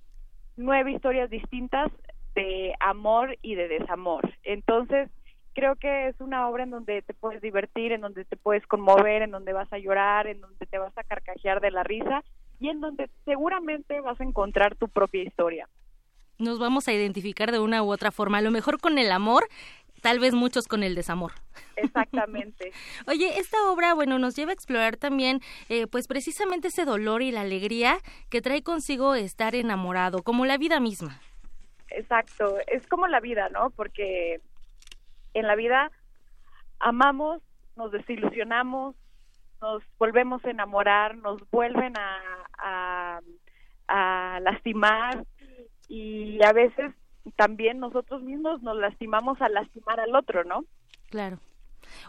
[0.56, 1.90] nueve historias distintas
[2.34, 4.22] de amor y de desamor.
[4.44, 5.08] Entonces,
[5.60, 9.20] creo que es una obra en donde te puedes divertir, en donde te puedes conmover,
[9.20, 12.24] en donde vas a llorar, en donde te vas a carcajear de la risa
[12.58, 15.68] y en donde seguramente vas a encontrar tu propia historia.
[16.38, 19.48] Nos vamos a identificar de una u otra forma, a lo mejor con el amor,
[20.00, 21.32] tal vez muchos con el desamor.
[21.76, 22.72] Exactamente.
[23.06, 27.32] Oye, esta obra, bueno, nos lleva a explorar también, eh, pues precisamente ese dolor y
[27.32, 27.98] la alegría
[28.30, 31.20] que trae consigo estar enamorado, como la vida misma.
[31.90, 33.68] Exacto, es como la vida, ¿no?
[33.70, 34.40] Porque
[35.34, 35.90] en la vida
[36.78, 37.42] amamos,
[37.76, 38.96] nos desilusionamos,
[39.60, 43.20] nos volvemos a enamorar, nos vuelven a,
[43.88, 45.24] a, lastimar
[45.88, 46.92] y a veces
[47.36, 50.64] también nosotros mismos nos lastimamos al lastimar al otro, ¿no?
[51.10, 51.38] Claro.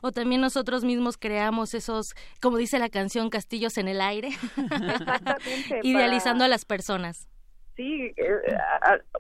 [0.02, 4.30] O también nosotros mismos creamos esos, como dice la canción, castillos en el aire,
[5.84, 7.28] idealizando a las personas.
[7.76, 8.36] Sí, eh,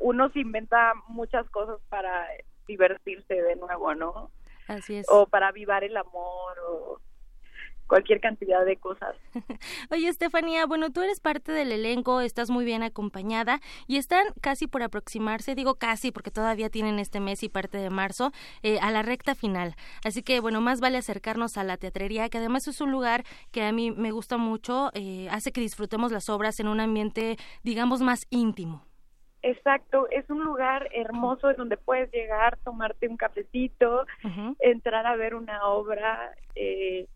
[0.01, 2.27] uno se inventa muchas cosas para
[2.71, 4.31] divertirse de nuevo, ¿no?
[4.67, 5.05] Así es.
[5.09, 7.01] O para avivar el amor o
[7.91, 9.17] cualquier cantidad de cosas.
[9.91, 14.65] Oye, Estefanía, bueno, tú eres parte del elenco, estás muy bien acompañada y están casi
[14.65, 18.31] por aproximarse, digo casi porque todavía tienen este mes y parte de marzo,
[18.63, 19.75] eh, a la recta final.
[20.05, 23.63] Así que, bueno, más vale acercarnos a la teatrería, que además es un lugar que
[23.63, 27.99] a mí me gusta mucho, eh, hace que disfrutemos las obras en un ambiente, digamos,
[27.99, 28.85] más íntimo.
[29.43, 34.05] Exacto, es un lugar hermoso en donde puedes llegar, tomarte un cafecito,
[34.59, 37.07] entrar a ver una obra eh,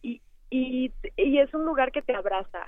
[0.00, 2.66] y, y, y, es un lugar que te abraza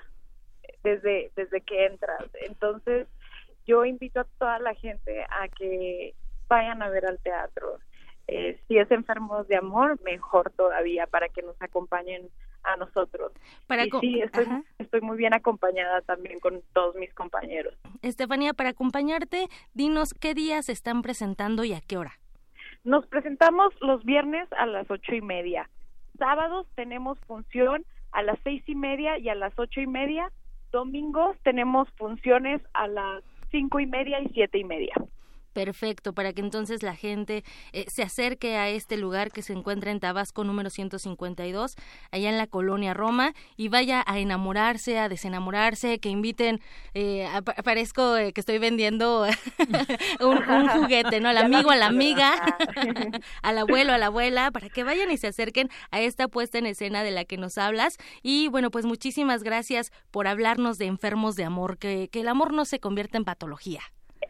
[0.83, 2.25] desde, desde que entras.
[2.43, 3.07] Entonces,
[3.67, 6.15] yo invito a toda la gente a que
[6.49, 7.79] vayan a ver al teatro.
[8.27, 12.31] Eh, si es enfermos de amor, mejor todavía para que nos acompañen
[12.65, 13.33] a nosotros.
[13.69, 14.47] y sí, estoy,
[14.79, 17.75] estoy muy bien acompañada también con todos mis compañeros.
[18.03, 22.13] Estefanía, para acompañarte, dinos qué días se están presentando y a qué hora.
[22.85, 25.69] Nos presentamos los viernes a las ocho y media.
[26.19, 30.31] Sábados tenemos función a las seis y media y a las ocho y media.
[30.71, 34.95] Domingos tenemos funciones a las cinco y media y siete y media
[35.55, 39.91] perfecto para que entonces la gente eh, se acerque a este lugar que se encuentra
[39.91, 41.77] en Tabasco número 152,
[42.11, 46.61] allá en la colonia Roma, y vaya a enamorarse, a desenamorarse, que inviten,
[46.93, 47.27] eh,
[47.65, 49.27] parezco eh, que estoy vendiendo
[50.21, 51.29] un, juguete, ¿no?
[51.31, 52.35] Al amigo, a la amiga,
[53.43, 56.67] al abuelo, a la abuela, para que vayan y se acerquen a esta puesta en
[56.67, 57.97] escena de la que nos hablas.
[58.23, 62.53] Y bueno, pues muchísimas gracias por hablarnos de enfermos de amor, que, que el amor
[62.53, 63.81] no se convierta en patología.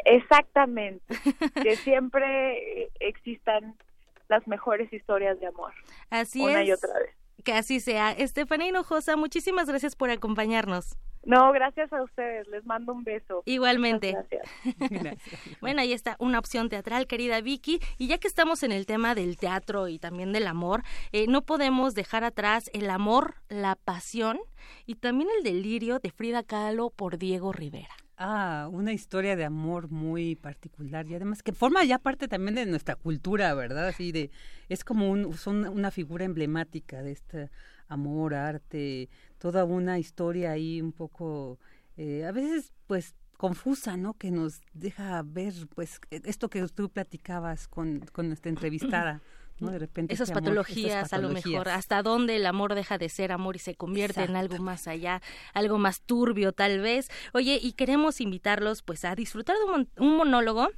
[0.05, 1.05] Exactamente,
[1.63, 3.77] que siempre existan
[4.29, 5.73] las mejores historias de amor.
[6.11, 6.69] Así una es.
[6.69, 7.11] y otra vez.
[7.45, 8.13] Que así sea.
[8.13, 10.97] Estefanía Hinojosa, muchísimas gracias por acompañarnos.
[11.27, 12.47] No, gracias a ustedes.
[12.49, 13.43] Les mando un beso.
[13.47, 14.13] Igualmente.
[14.79, 15.59] Gracias.
[15.61, 17.81] bueno, ahí está una opción teatral, querida Vicky.
[17.99, 20.83] Y ya que estamos en el tema del teatro y también del amor,
[21.13, 24.39] eh, no podemos dejar atrás el amor, la pasión
[24.87, 27.95] y también el delirio de Frida Kahlo por Diego Rivera.
[28.17, 32.65] Ah, una historia de amor muy particular y además que forma ya parte también de
[32.65, 33.89] nuestra cultura, ¿verdad?
[33.89, 34.31] Así de
[34.69, 37.51] es como un, son una figura emblemática de este
[37.89, 39.09] amor, arte,
[39.39, 41.59] toda una historia ahí un poco
[41.97, 44.15] eh, a veces pues confusa, ¿no?
[44.15, 49.23] Que nos deja ver pues esto que tú platicabas con, con nuestra entrevistada.
[49.61, 53.57] De repente esas, patologías, a lo mejor, hasta dónde el amor deja de ser amor
[53.57, 57.09] y se convierte en algo más allá, algo más turbio tal vez.
[57.33, 60.71] Oye, y queremos invitarlos pues a disfrutar de un monólogo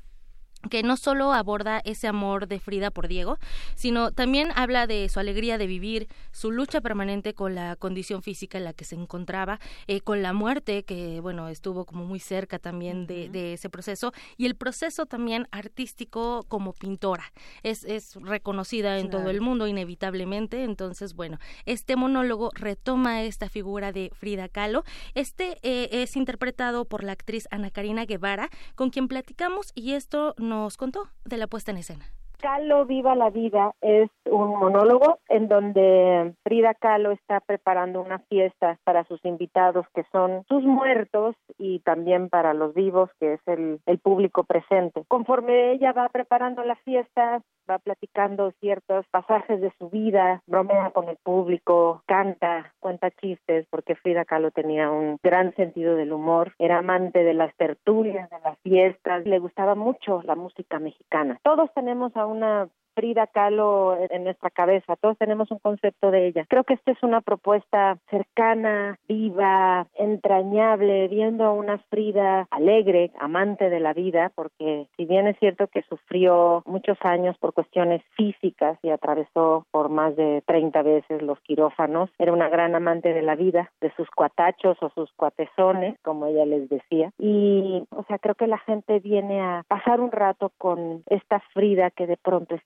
[0.68, 3.38] que no solo aborda ese amor de Frida por Diego,
[3.74, 8.58] sino también habla de su alegría de vivir, su lucha permanente con la condición física
[8.58, 12.58] en la que se encontraba, eh, con la muerte, que bueno, estuvo como muy cerca
[12.58, 17.32] también de, ese proceso, y el proceso también artístico como pintora.
[17.62, 20.64] Es, es reconocida en todo el mundo, inevitablemente.
[20.64, 24.84] Entonces, bueno, este monólogo retoma esta figura de Frida Kahlo.
[25.14, 30.34] Este eh, es interpretado por la actriz Ana Karina Guevara, con quien platicamos, y esto
[30.38, 32.10] nos contó de la puesta en escena.
[32.38, 38.78] Calo Viva la Vida es un monólogo en donde Frida Kahlo está preparando una fiesta
[38.84, 43.80] para sus invitados que son sus muertos y también para los vivos que es el,
[43.86, 45.04] el público presente.
[45.08, 51.08] Conforme ella va preparando la fiesta, va platicando ciertos pasajes de su vida, bromea con
[51.08, 56.78] el público, canta, cuenta chistes, porque Frida Kahlo tenía un gran sentido del humor, era
[56.78, 61.38] amante de las tertulias, de las fiestas, le gustaba mucho la música mexicana.
[61.42, 66.46] Todos tenemos a una Frida Kahlo en nuestra cabeza, todos tenemos un concepto de ella.
[66.48, 73.68] Creo que esta es una propuesta cercana, viva, entrañable, viendo a una Frida alegre, amante
[73.68, 78.78] de la vida, porque si bien es cierto que sufrió muchos años por cuestiones físicas
[78.82, 83.36] y atravesó por más de 30 veces los quirófanos, era una gran amante de la
[83.36, 87.10] vida, de sus cuatachos o sus cuatezones, como ella les decía.
[87.18, 91.90] Y, o sea, creo que la gente viene a pasar un rato con esta Frida
[91.90, 92.62] que de pronto es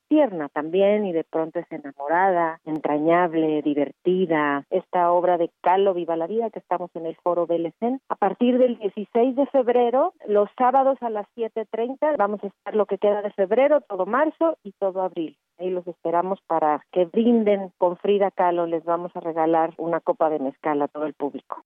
[0.53, 4.65] también y de pronto es enamorada, entrañable, divertida.
[4.71, 8.01] Esta obra de Calo Viva la Vida que estamos en el foro Belecén.
[8.09, 12.87] A partir del 16 de febrero, los sábados a las 7.30 vamos a estar lo
[12.87, 15.37] que queda de febrero, todo marzo y todo abril.
[15.59, 18.67] Ahí los esperamos para que brinden con Frida Kahlo.
[18.67, 21.65] Les vamos a regalar una copa de mezcal a todo el público.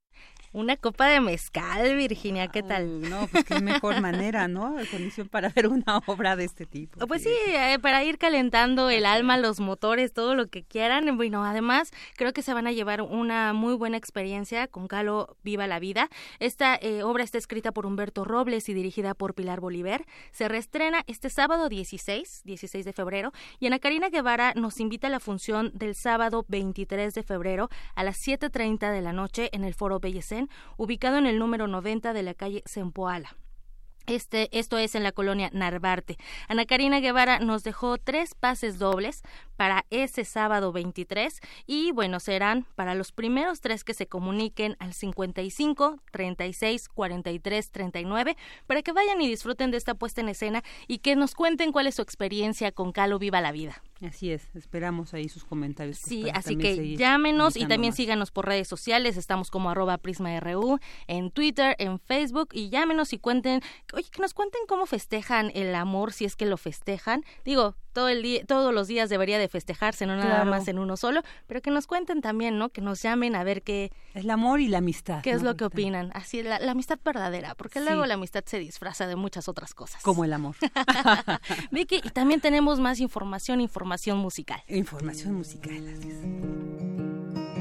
[0.54, 3.10] Una copa de mezcal, Virginia, ¿qué tal?
[3.10, 4.76] no, pues qué mejor manera, ¿no?
[4.88, 7.04] Condición para ver una obra de este tipo.
[7.08, 11.16] Pues sí, eh, para ir calentando el alma, los motores, todo lo que quieran.
[11.16, 15.66] Bueno, además, creo que se van a llevar una muy buena experiencia con Calo Viva
[15.66, 16.08] la Vida.
[16.38, 20.06] Esta eh, obra está escrita por Humberto Robles y dirigida por Pilar Bolívar.
[20.30, 25.10] Se reestrena este sábado 16, 16 de febrero, y Ana Karina Guevara nos invita a
[25.10, 29.74] la función del sábado 23 de febrero a las 7.30 de la noche en el
[29.74, 30.43] Foro Bellecén
[30.76, 33.36] ubicado en el número 90 de la calle Sempoala.
[34.06, 36.18] Este, esto es en la colonia Narvarte.
[36.48, 39.22] Ana Karina Guevara nos dejó tres pases dobles
[39.56, 44.92] para ese sábado 23 y bueno, serán para los primeros tres que se comuniquen al
[44.92, 48.36] 55 36 43 39
[48.66, 51.86] para que vayan y disfruten de esta puesta en escena y que nos cuenten cuál
[51.86, 53.82] es su experiencia con Calo Viva la Vida.
[54.06, 55.98] Así es, esperamos ahí sus comentarios.
[56.00, 60.78] Pues, sí, así que llámenos y también síganos por redes sociales, estamos como arroba prisma.ru,
[61.06, 63.60] en Twitter, en Facebook y llámenos y cuenten,
[63.92, 67.24] oye, que nos cuenten cómo festejan el amor, si es que lo festejan.
[67.44, 70.96] Digo, todo el día, todos los días debería de festejarse, no nada más en uno
[70.96, 72.70] solo, pero que nos cuenten también, ¿no?
[72.70, 73.92] Que nos llamen a ver qué...
[74.14, 75.22] El amor y la amistad.
[75.22, 76.10] ¿Qué es lo que opinan?
[76.12, 80.02] Así, la, amistad verdadera, porque luego la amistad se disfraza de muchas otras cosas.
[80.02, 80.56] Como el amor.
[81.70, 84.62] Vicky, y también tenemos más información, información musical.
[84.68, 87.53] Información musical, así es.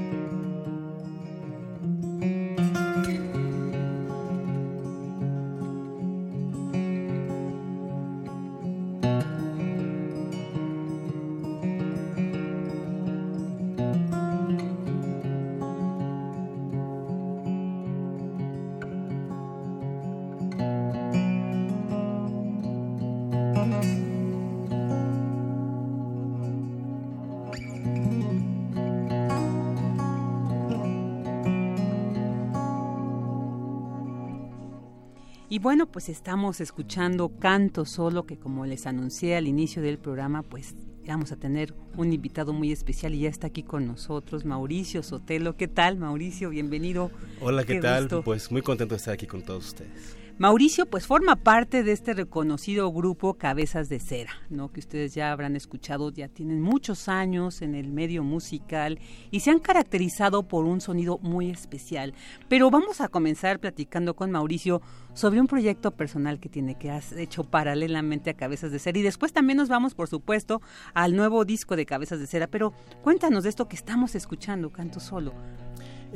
[35.64, 40.76] Bueno, pues estamos escuchando Canto Solo, que como les anuncié al inicio del programa, pues
[41.08, 45.56] vamos a tener un invitado muy especial y ya está aquí con nosotros, Mauricio Sotelo.
[45.56, 46.50] ¿Qué tal, Mauricio?
[46.50, 47.12] Bienvenido.
[47.40, 48.10] Hola, ¿qué, tal?
[48.26, 50.18] Pues muy contento de estar aquí con todos ustedes.
[50.40, 54.72] Mauricio pues forma parte de este reconocido grupo Cabezas de Cera, ¿no?
[54.72, 59.52] que ustedes ya habrán escuchado, ya tienen muchos años en el medio musical y se
[59.52, 62.16] han caracterizado por un sonido muy especial.
[62.50, 64.82] Pero vamos a comenzar platicando con Mauricio
[65.14, 69.04] sobre un proyecto personal que tiene que has hecho paralelamente a Cabezas de Cera y
[69.04, 70.64] después también nos vamos, por supuesto,
[70.96, 72.74] al nuevo disco de Cabezas de Cera, pero
[73.04, 75.32] cuéntanos de esto que estamos escuchando, Canto Solo.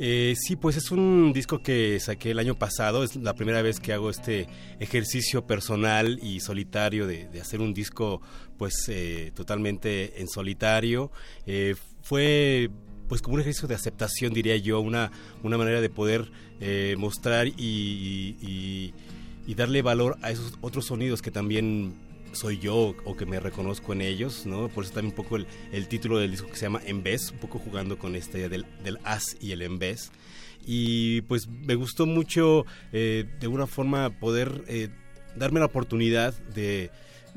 [0.00, 3.80] Eh, sí, pues es un disco que saqué el año pasado, es la primera vez
[3.80, 4.46] que hago este
[4.78, 8.22] ejercicio personal y solitario de, hacer un disco
[8.56, 11.10] pues eh, totalmente en solitario.
[11.46, 12.70] Eh, fue
[13.08, 15.10] pues como un ejercicio de aceptación diría yo, una,
[15.42, 16.30] una manera de poder
[16.98, 18.92] mostrar y
[19.56, 21.94] darle valor a esos otros sonidos que también
[22.38, 24.68] soy yo o que me reconozco en ellos, ¿no?
[24.68, 27.38] Por eso también un poco el, título del disco que se llama En vez, un
[27.38, 30.12] poco jugando con este del, del as y el en vez.
[30.64, 34.88] Y pues me gustó mucho eh, de alguna forma poder eh,
[35.36, 36.90] darme la oportunidad de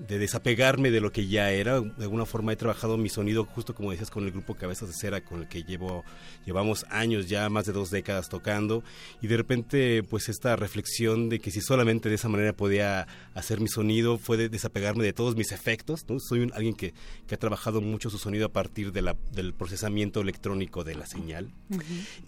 [0.08, 1.80] de desapegarme de lo que ya era.
[1.80, 4.96] De alguna forma he trabajado mi sonido, justo como decías, con el grupo Cabezas de
[4.96, 6.04] Cera, con el que llevo,
[6.46, 8.84] llevamos años ya, más de dos décadas tocando.
[9.22, 13.60] Y de repente, pues esta reflexión de que si solamente de esa manera podía hacer
[13.60, 16.06] mi sonido, fue de desapegarme de todos mis efectos.
[16.10, 16.20] ¿no?
[16.20, 16.94] Soy un, alguien que,
[17.28, 21.06] que, ha trabajado mucho su sonido a partir de la, del procesamiento electrónico de la
[21.06, 21.52] señal.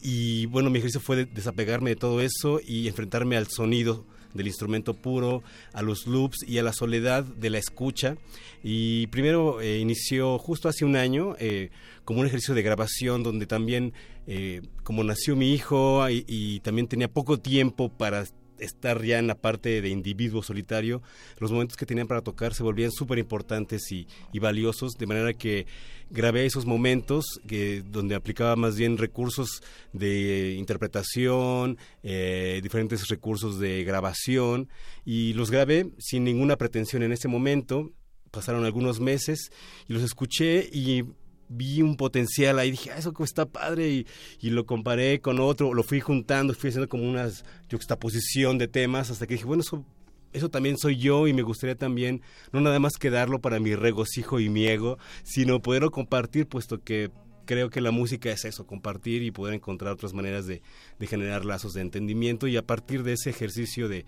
[0.01, 4.47] Y bueno, mi ejercicio fue de desapegarme de todo eso y enfrentarme al sonido del
[4.47, 8.17] instrumento puro, a los loops y a la soledad de la escucha.
[8.63, 11.69] Y primero eh, inició justo hace un año eh,
[12.05, 13.93] como un ejercicio de grabación donde también,
[14.27, 18.25] eh, como nació mi hijo y también tenía poco tiempo para
[18.63, 21.01] estar ya en la parte de individuo solitario,
[21.39, 24.07] los momentos que tenían para tocar se volvían súper importantes y,
[24.39, 25.65] valiosos, de manera que
[26.09, 29.61] grabé esos momentos que, donde aplicaba más bien recursos
[29.93, 34.69] de interpretación, eh, diferentes recursos de grabación,
[35.05, 37.91] y los grabé sin ninguna pretensión en ese momento.
[38.31, 39.51] Pasaron algunos meses
[39.87, 41.03] y los escuché y
[41.49, 44.07] vi un potencial ahí, dije, ah, eso está padre, y,
[44.39, 47.29] y, lo comparé con otro, lo fui juntando, fui haciendo como una
[47.69, 49.85] juxtaposición de temas, hasta que dije, bueno, eso,
[50.31, 52.21] eso también soy yo y me gustaría también,
[52.51, 57.11] no nada más quedarlo para mi regocijo y mi ego, sino poderlo compartir, puesto que
[57.45, 60.61] creo que la música es eso, compartir y poder encontrar otras maneras de,
[60.99, 64.05] de generar lazos de entendimiento, y a partir de ese ejercicio de,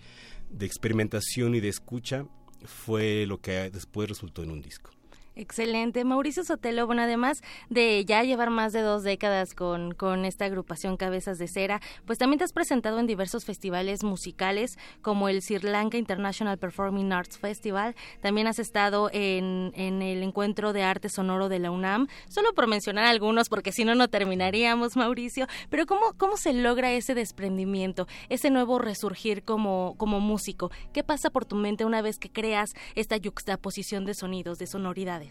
[0.50, 2.26] de experimentación y de escucha,
[2.64, 4.90] fue lo que después resultó en un disco.
[5.38, 6.02] Excelente.
[6.02, 10.96] Mauricio Sotelo, bueno, además de ya llevar más de dos décadas con, con esta agrupación
[10.96, 15.58] Cabezas de Cera, pues también te has presentado en diversos festivales musicales como el Sri
[15.58, 17.94] Lanka International Performing Arts Festival.
[18.22, 22.66] También has estado en, en el Encuentro de Arte Sonoro de la UNAM, solo por
[22.66, 25.46] mencionar algunos, porque si no, no terminaríamos, Mauricio.
[25.68, 30.70] Pero ¿cómo, cómo se logra ese desprendimiento, ese nuevo resurgir como, como músico?
[30.94, 35.25] ¿Qué pasa por tu mente una vez que creas esta yuxtaposición de sonidos, de sonoridades?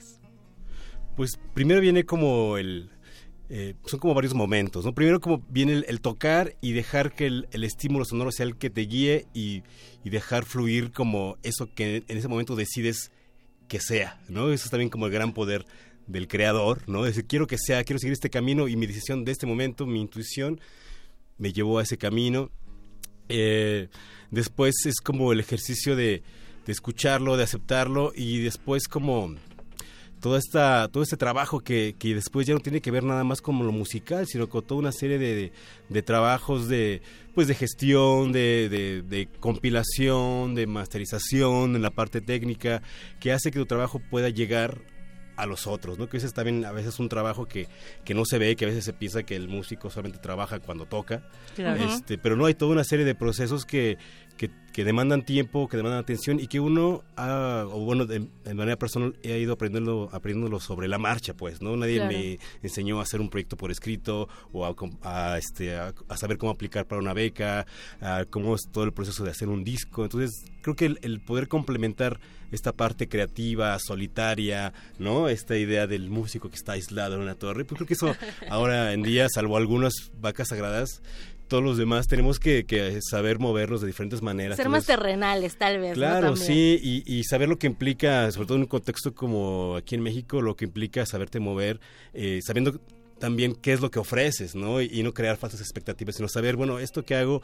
[1.15, 2.89] Pues primero viene como el...
[3.47, 4.95] Eh, son como varios momentos, ¿no?
[4.95, 8.81] Primero como viene el, tocar y dejar que el, estímulo sonoro sea el que te
[8.81, 9.61] guíe y,
[10.03, 13.11] dejar fluir como eso que en ese momento decides
[13.67, 14.51] que sea, ¿no?
[14.51, 15.65] Eso es también como el gran poder
[16.07, 17.03] del creador, ¿no?
[17.03, 20.01] Decir, quiero que sea, quiero seguir este camino y mi decisión de este momento, mi
[20.01, 20.59] intuición,
[21.37, 22.51] me llevó a ese camino.
[23.29, 23.89] Eh,
[24.31, 26.23] después es como el ejercicio de,
[26.65, 29.35] de escucharlo, de aceptarlo y después como
[30.25, 33.43] toda esta, todo este trabajo que, que después ya no tiene que ver nada más
[33.43, 35.51] con lo musical, sino con toda una serie de,
[35.87, 37.03] de, trabajos de,
[37.35, 42.81] pues de gestión, de, de, de, compilación, de masterización en la parte técnica,
[43.19, 44.81] que hace que tu trabajo pueda llegar
[45.35, 46.09] a los otros, ¿no?
[46.09, 47.67] Que ese es también a veces un trabajo que,
[48.03, 50.87] que no se ve, que a veces se piensa que el músico solamente trabaja cuando
[50.87, 53.99] toca, este, pero no, hay toda una serie de procesos que,
[54.37, 59.15] que, demandan tiempo, que demandan atención y que uno, ha, o bueno, de, manera personal
[59.23, 61.77] he ido aprendiendo, aprendiéndolo sobre la marcha, pues, ¿no?
[61.77, 64.65] Nadie me enseñó a hacer un proyecto por escrito o
[65.03, 67.65] a, este, a, saber cómo aplicar para una beca,
[68.01, 70.03] a cómo es todo el proceso de hacer un disco.
[70.03, 72.19] Entonces, creo que el, poder complementar
[72.51, 75.29] esta parte creativa, solitaria, ¿no?
[75.29, 78.15] Esta idea del músico que está aislado en una torre, pues creo que eso
[78.49, 81.01] ahora en día, salvo algunas vacas sagradas,
[81.47, 82.65] todos los demás tenemos que,
[83.01, 84.57] saber movernos de diferentes maneras.
[84.57, 85.93] Ser más terrenales, tal vez.
[85.93, 90.01] Claro, sí, y, saber lo que implica, sobre todo en un contexto como aquí en
[90.01, 91.79] México, lo que implica saberte mover,
[92.13, 92.79] eh, sabiendo
[93.19, 94.81] también qué es lo que ofreces, ¿no?
[94.81, 97.41] Y, no crear falsas expectativas, sino saber, bueno, esto que hago,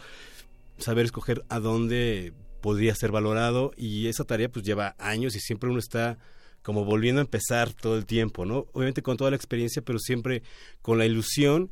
[0.78, 5.70] saber escoger a dónde podría ser valorado y esa tarea pues lleva años y siempre
[5.70, 6.18] uno está
[6.62, 8.68] como volviendo a empezar todo el tiempo, ¿no?
[8.74, 10.44] Obviamente con toda la experiencia, pero siempre
[10.82, 11.72] con la ilusión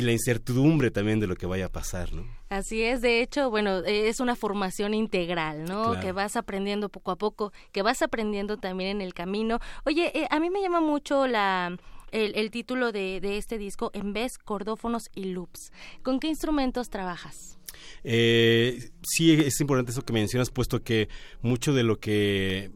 [0.00, 2.24] y la incertidumbre también de lo que vaya a pasar, ¿no?
[2.48, 6.00] Así es, de hecho, bueno, es una formación integral, ¿no?
[6.00, 9.60] Que vas aprendiendo poco a poco, que vas aprendiendo también en el camino.
[9.84, 11.76] Oye, eh, a mí me llama mucho la
[12.12, 15.70] el, título de, de, este disco, En vez, cordófonos y loops.
[16.02, 17.58] ¿Con qué instrumentos trabajas?
[18.02, 21.08] Eh, sí, es importante eso que mencionas, puesto que
[21.42, 22.72] mucho de lo que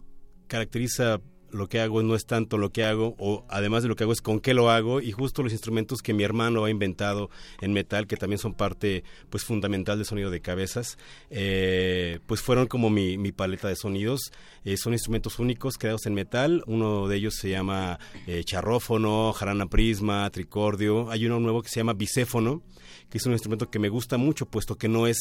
[0.46, 1.20] caracteriza
[1.54, 4.12] lo que hago no es tanto lo que hago, o además de lo que hago
[4.12, 7.30] es con qué lo hago, y justo los instrumentos que mi hermano ha inventado
[7.60, 10.98] en metal, que también son parte pues fundamental del sonido de cabezas,
[11.30, 14.32] eh, pues fueron como mi, mi paleta de sonidos.
[14.64, 19.66] Eh, son instrumentos únicos creados en metal, uno de ellos se llama eh, charrófono, jarana
[19.66, 22.62] prisma, tricordio, hay uno nuevo que se llama bicéfono,
[23.10, 25.18] que es un instrumento que me gusta mucho, puesto que no es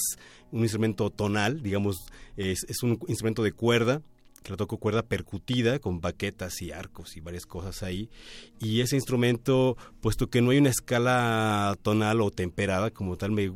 [0.52, 1.98] un instrumento tonal, digamos,
[2.38, 4.02] es, es un instrumento de cuerda,
[4.44, 8.10] que lo toco cuerda percutida con baquetas y arcos y varias cosas ahí.
[8.60, 13.52] Y ese instrumento, puesto que no hay una escala tonal o temperada como tal, me,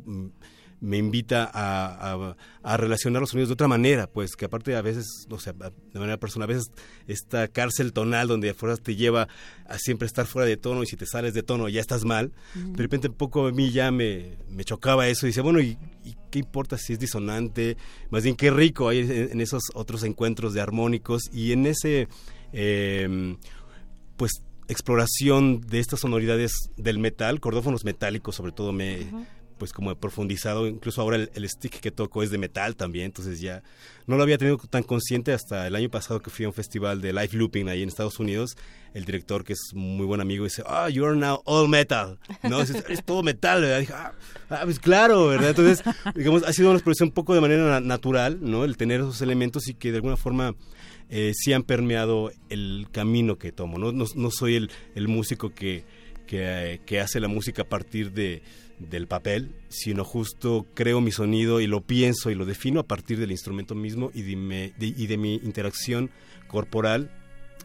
[0.80, 5.26] me invita a, a, relacionar los sonidos de otra manera, pues que aparte a veces,
[5.28, 6.70] no sé, de manera personal, a veces
[7.06, 9.28] esta cárcel tonal donde afuera te lleva
[9.66, 12.32] a siempre estar fuera de tono y si te sales de tono ya estás mal,
[12.54, 15.76] de repente un poco a mí ya me, me chocaba eso y decía, bueno, ¿y,
[16.30, 17.76] qué importa si es disonante?
[18.10, 22.08] Más bien qué rico hay en, esos otros encuentros de armónicos y en ese,
[22.52, 23.38] em,
[24.16, 24.32] pues,
[24.68, 29.06] exploración de estas sonoridades del metal, cordófonos metálicos sobre todo me
[29.58, 33.40] pues como he profundizado, incluso ahora el, stick que toco es de metal también, entonces
[33.40, 33.62] ya
[34.06, 37.00] no lo había tenido tan consciente hasta el año pasado que fui a un festival
[37.00, 38.56] de live looping ahí en Estados Unidos,
[38.94, 42.62] el director que es muy buen amigo dice, ah, oh, you're now all metal, ¿no?
[42.62, 43.80] Es, todo metal, ¿verdad?
[43.80, 44.12] Dije, ah,
[44.50, 45.50] ah, pues claro, ¿verdad?
[45.50, 45.82] Entonces,
[46.14, 48.64] digamos, ha sido una expresión un poco de manera natural, ¿no?
[48.64, 50.54] El tener esos elementos y que de alguna forma...
[51.10, 55.86] Eh, sí han permeado el camino que tomo, no, no, soy el, el músico que,
[56.26, 58.42] que, que hace la música a partir de,
[58.78, 63.18] del papel, sino justo creo mi sonido y lo pienso y lo defino a partir
[63.18, 66.10] del instrumento mismo y de, mi interacción
[66.46, 67.10] corporal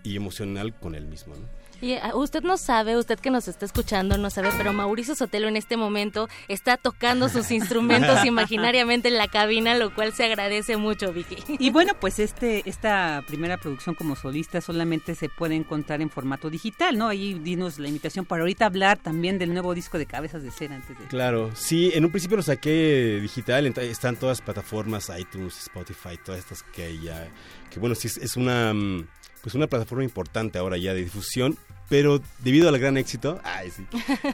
[0.04, 1.36] y emocional con él mismo.
[1.36, 1.63] ¿no?
[1.84, 5.50] Y ah, usted no sabe, usted que nos está escuchando no sabe, pero Mauricio Sotelo
[5.50, 10.78] en este momento está tocando sus instrumentos imaginariamente en la cabina, lo cual se agradece
[10.78, 11.36] mucho, Vicky.
[11.60, 16.50] Y bueno, pues este esta primera producción como solista solamente se puede encontrar en formato
[16.50, 17.10] digital, ¿no?
[17.10, 20.76] Ahí dinos la invitación para ahorita hablar también del nuevo disco de Cabezas de Cera
[20.76, 21.08] antes de...
[21.08, 26.40] Claro, sí, en un principio lo saqué digital, están todas las plataformas, iTunes, Spotify, todas
[26.40, 27.28] estas que hay ya,
[27.70, 29.06] que bueno, sí es una mm,
[29.44, 33.40] pues una plataforma importante ahora ya de difusión pero debido al gran éxito,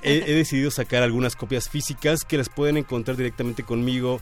[0.02, 4.22] he, decidido sacar algunas copias físicas que las pueden encontrar directamente conmigo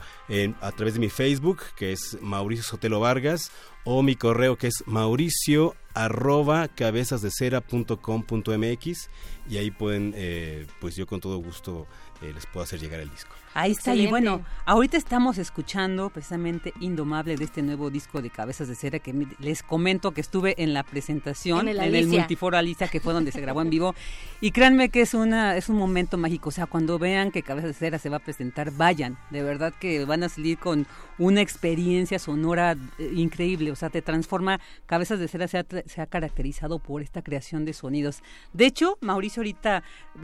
[0.60, 3.52] a través de mi Facebook, que es Mauricio Sotelo Vargas,
[3.84, 9.10] o mi correo que es mauricio arroba cabezasdecera.com.mx
[9.50, 11.88] y ahí pueden, eh, pues yo con todo gusto
[12.22, 13.36] eh, les puedo hacer llegar el disco.
[13.54, 18.68] Ahí está, y bueno, ahorita estamos escuchando precisamente Indomable de este nuevo disco de Cabezas
[18.68, 22.88] de Cera que les comento que estuve en la presentación en el, Multiforo Alicia.
[22.88, 23.96] Que fue donde se grabó en vivo.
[24.42, 27.70] Y créanme que es una es un momento mágico, o sea, cuando vean que Cabezas
[27.70, 30.86] de Cera se va a presentar, vayan, de verdad que van a salir con
[31.18, 36.02] una experiencia sonora eh, increíble, o sea, te transforma, Cabezas de Cera se ha, se
[36.02, 38.22] ha caracterizado por esta creación de sonidos.
[38.54, 39.82] De hecho, Mauricio ahorita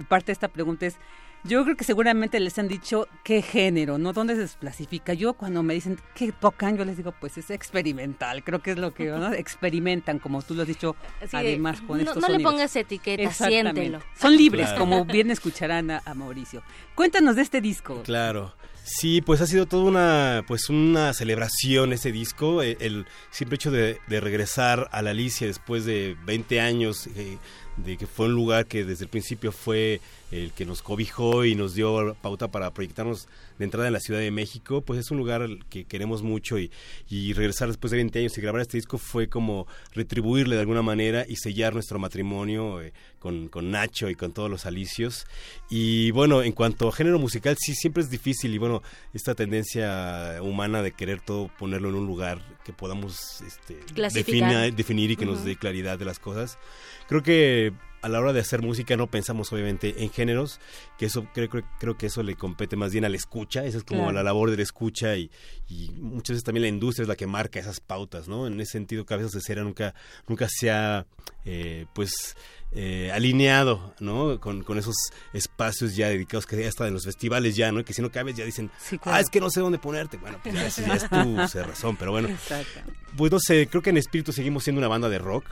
[0.08, 0.98] parte de esta pregunta es
[1.46, 4.14] Yo creo que seguramente les han dicho qué género, ¿no?
[4.14, 5.14] ¿Dónde se clasifica?
[5.14, 8.44] Yo cuando me dicen qué tocan, yo les digo, pues es experimental.
[8.46, 9.34] Creo que es lo que ¿no?
[9.34, 10.96] experimentan, como tú lo has dicho,
[11.34, 14.00] además con no, estos No le pongas etiqueta, siéntelo.
[14.18, 14.80] Son libres, Claro.
[14.80, 16.64] como bien escucharán a, a Mauricio.
[16.96, 18.02] Cuéntanos de este disco.
[18.04, 18.54] Claro.
[18.86, 23.72] Sí, pues ha sido toda una, pues una celebración ese disco, eh, el simple hecho
[23.72, 27.38] de, de regresar a la Alicia después de 20 años, eh,
[27.78, 30.02] de que fue un lugar que desde el principio fue
[30.34, 33.28] el que nos cobijó y nos dio pauta para proyectarnos
[33.60, 36.72] de entrada en la Ciudad de México, pues es un lugar que queremos mucho y,
[37.10, 40.82] y regresar después de 20 años y grabar este disco fue como retribuirle de alguna
[40.82, 45.26] manera y sellar nuestro matrimonio eh, con, con Nacho y con todos los alicios.
[45.70, 48.82] Y bueno, en cuanto a género musical, sí, siempre es difícil y bueno,
[49.14, 55.12] esta tendencia humana de querer todo ponerlo en un lugar que podamos este, defina- definir
[55.12, 55.46] y que nos Ujú.
[55.48, 56.58] dé claridad de las cosas.
[57.08, 57.72] Creo que
[58.04, 60.60] a la hora de hacer música no pensamos obviamente en géneros,
[61.00, 63.78] que eso creo, creo, creo que eso le compete más bien a la escucha, esa
[63.80, 64.14] es como Claro.
[64.18, 65.32] la labor de la escucha y,
[65.68, 68.46] y muchas veces también la industria es la que marca esas pautas, ¿no?
[68.46, 69.96] En ese sentido, Cabezas de Cera nunca,
[70.28, 71.06] nunca se ha,
[71.46, 72.36] eh, pues,
[72.76, 74.40] eh, alineado, ¿no?
[74.40, 74.96] Con, con esos
[75.34, 77.86] espacios ya dedicados que ya están en los festivales ya, ¿no?
[77.86, 79.18] Que si no cabes ya dicen, Sí, claro.
[79.18, 80.18] ah, es que no sé dónde ponerte.
[80.18, 80.76] Bueno, pues ya es
[81.52, 82.28] tu razón, pero bueno.
[82.30, 82.82] Exacto.
[83.16, 85.46] Pues no sé, creo que en espíritu seguimos siendo una banda de rock.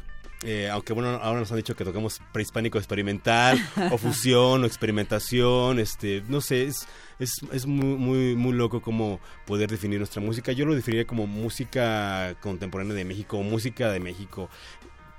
[0.44, 3.60] Eh, aunque bueno, ahora nos han dicho que tocamos prehispánico experimental,
[3.92, 6.88] o fusión, o experimentación, este, no sé, es,
[7.20, 10.52] es, es muy, muy, muy loco como poder definir nuestra música.
[10.52, 14.50] Yo lo definiría como música contemporánea de México, o música de México,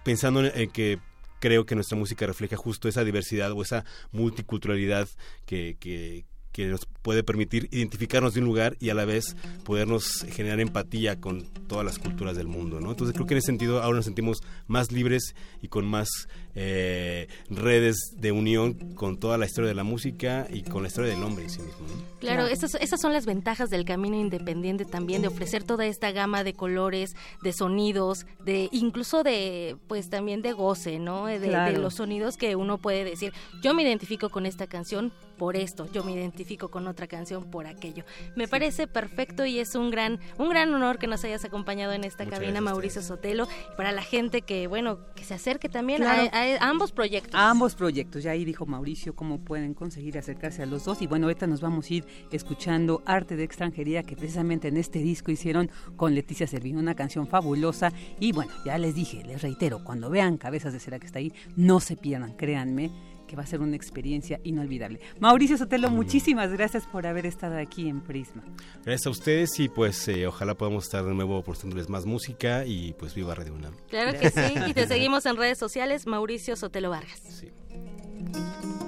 [0.04, 0.98] pensando en, en que
[1.42, 5.08] creo que nuestra música refleja justo esa diversidad o esa multiculturalidad
[5.44, 10.24] que, que, que nos puede permitir identificarnos de un lugar y a la vez podernos
[10.30, 12.90] generar empatía con todas las culturas del mundo, ¿no?
[12.90, 16.08] Entonces creo que en ese sentido ahora nos sentimos más libres y con más
[16.54, 21.10] eh, redes de unión con toda la historia de la música y con la historia
[21.10, 21.86] del hombre en sí mismo.
[21.88, 22.18] ¿no?
[22.20, 26.44] Claro, esas, esas son las ventajas del camino independiente también, de ofrecer toda esta gama
[26.44, 31.26] de colores, de sonidos, de incluso de, pues también de goce, ¿no?
[31.26, 33.32] De, de los sonidos que uno puede decir,
[33.62, 37.66] yo me identifico con esta canción por esto, yo me identifico con otra canción por
[37.66, 38.04] aquello.
[38.36, 42.04] Me parece perfecto y es un gran, un gran honor que nos hayas acompañado en
[42.04, 46.00] esta Muchas cabina, Mauricio Sotelo, y para la gente que, bueno, que se acerque también
[46.02, 46.28] Claro.
[46.32, 47.34] a, a- a ambos proyectos.
[47.34, 48.22] A ambos proyectos.
[48.22, 51.00] Ya ahí dijo Mauricio cómo pueden conseguir acercarse a los dos.
[51.02, 54.98] Y bueno, ahorita nos vamos a ir escuchando Arte de Extranjería, que precisamente en este
[54.98, 57.92] disco hicieron con Leticia Servino, una canción fabulosa.
[58.18, 61.32] Y bueno, ya les dije, les reitero, cuando vean Cabezas de Cera que está ahí,
[61.56, 62.90] no se pierdan, créanme
[63.32, 65.00] que va a ser una experiencia inolvidable.
[65.18, 68.44] Mauricio Sotelo, muchísimas gracias por haber estado aquí en Prisma.
[68.84, 72.92] Gracias a ustedes y pues eh, ojalá podamos estar de nuevo aportándoles más música y
[72.92, 73.74] pues viva Radio UNAM.
[73.88, 77.22] Claro que sí, y te seguimos en redes sociales, Mauricio Sotelo Vargas.
[77.22, 78.81] Prisma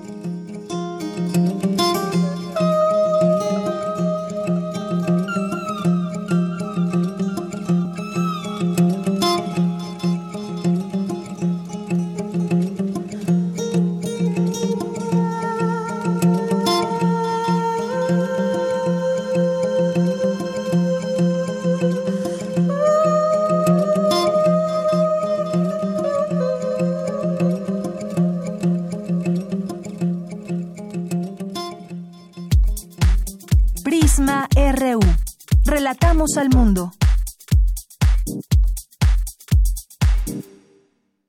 [36.25, 36.93] Relatamos al mundo.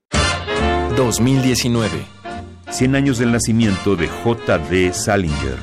[0.10, 2.06] Prisma 2019.
[2.70, 4.94] 100 años del nacimiento de J.D.
[4.94, 5.58] Salinger.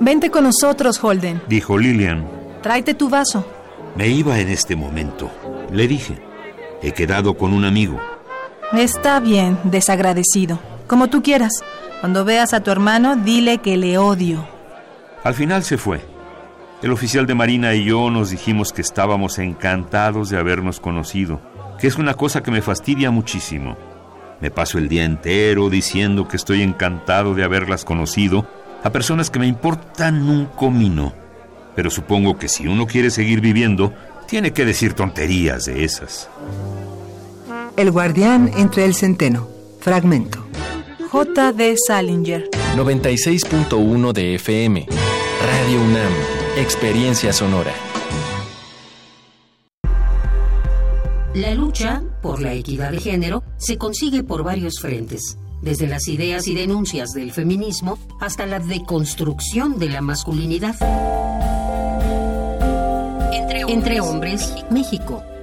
[0.00, 1.42] Vente con nosotros, Holden.
[1.48, 2.26] Dijo Lillian.
[2.62, 3.44] Tráete tu vaso.
[3.96, 5.30] Me iba en este momento.
[5.70, 6.18] Le dije.
[6.82, 8.00] He quedado con un amigo.
[8.72, 10.58] Está bien, desagradecido.
[10.86, 11.52] Como tú quieras.
[12.00, 14.46] Cuando veas a tu hermano, dile que le odio.
[15.24, 16.00] Al final se fue.
[16.80, 21.40] El oficial de Marina y yo nos dijimos que estábamos encantados de habernos conocido,
[21.80, 23.76] que es una cosa que me fastidia muchísimo.
[24.40, 28.46] Me paso el día entero diciendo que estoy encantado de haberlas conocido
[28.84, 31.12] a personas que me importan un comino.
[31.74, 33.92] Pero supongo que si uno quiere seguir viviendo,
[34.28, 36.28] tiene que decir tonterías de esas.
[37.76, 39.48] El guardián entre el centeno.
[39.80, 40.44] Fragmento.
[41.10, 41.76] J.D.
[41.86, 42.50] Salinger.
[42.76, 44.86] 96.1 de FM.
[45.40, 46.12] Radio UNAM.
[46.58, 47.72] Experiencia sonora.
[51.32, 56.46] La lucha por la equidad de género se consigue por varios frentes, desde las ideas
[56.46, 60.76] y denuncias del feminismo hasta la deconstrucción de la masculinidad.
[63.66, 65.22] Entre hombres, México,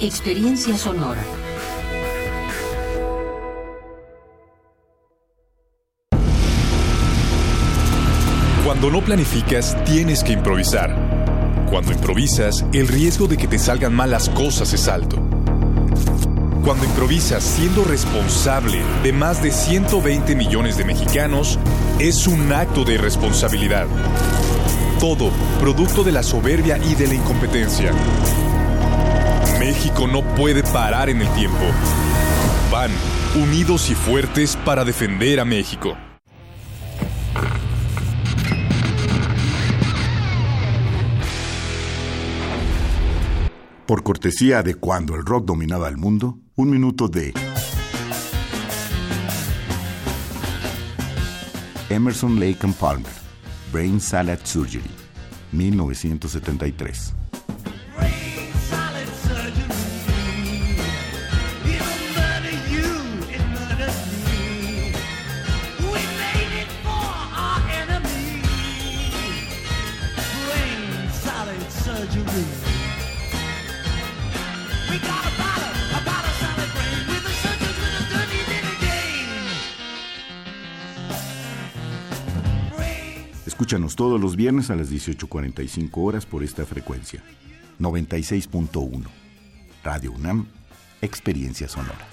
[0.00, 1.22] experiencia sonora.
[8.64, 10.94] Cuando no planificas, tienes que improvisar.
[11.70, 15.16] Cuando improvisas, el riesgo de que te salgan mal las cosas es alto.
[16.64, 21.58] Cuando improvisas siendo responsable de más de 120 millones de mexicanos,
[21.98, 23.86] es un acto de responsabilidad.
[24.98, 25.30] Todo
[25.60, 27.92] producto de la soberbia y de la incompetencia.
[29.58, 31.64] México no puede parar en el tiempo.
[32.70, 32.90] Van,
[33.34, 35.96] unidos y fuertes para defender a México.
[43.86, 47.34] Por cortesía de cuando el rock dominaba el mundo, un minuto de
[51.90, 53.12] Emerson Lake and Palmer,
[53.72, 54.90] Brain Salad Surgery,
[55.52, 57.23] 1973.
[83.74, 87.24] Escúchanos todos los viernes a las 18.45 horas por esta frecuencia.
[87.80, 89.02] 96.1.
[89.82, 90.46] Radio UNAM,
[91.02, 92.06] Experiencia Sonora.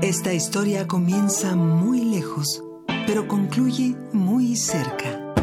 [0.00, 2.64] Esta historia comienza muy lejos,
[3.06, 5.34] pero concluye muy cerca.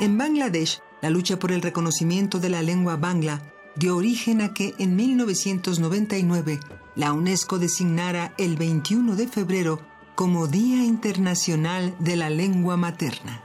[0.00, 3.42] En Bangladesh, la lucha por el reconocimiento de la lengua bangla
[3.76, 6.58] dio origen a que en 1999
[6.98, 9.80] la UNESCO designara el 21 de febrero
[10.16, 13.40] como Día Internacional de la Lengua Materna.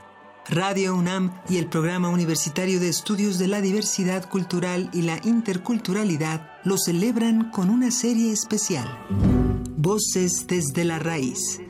[0.48, 6.50] Radio UNAM y el Programa Universitario de Estudios de la Diversidad Cultural y la Interculturalidad
[6.64, 8.88] lo celebran con una serie especial.
[9.76, 11.60] Voces desde la raíz.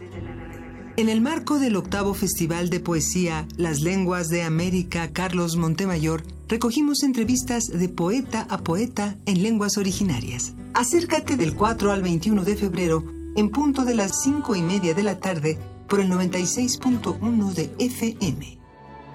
[0.96, 7.02] En el marco del octavo Festival de Poesía Las Lenguas de América Carlos Montemayor, recogimos
[7.02, 10.54] entrevistas de poeta a poeta en lenguas originarias.
[10.72, 15.02] Acércate del 4 al 21 de febrero en punto de las 5 y media de
[15.02, 18.58] la tarde por el 96.1 de FM.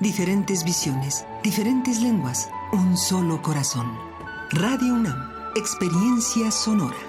[0.02, 3.88] Diferentes visiones, diferentes lenguas, un solo corazón.
[4.52, 7.09] Radio UNAM, experiencia sonora.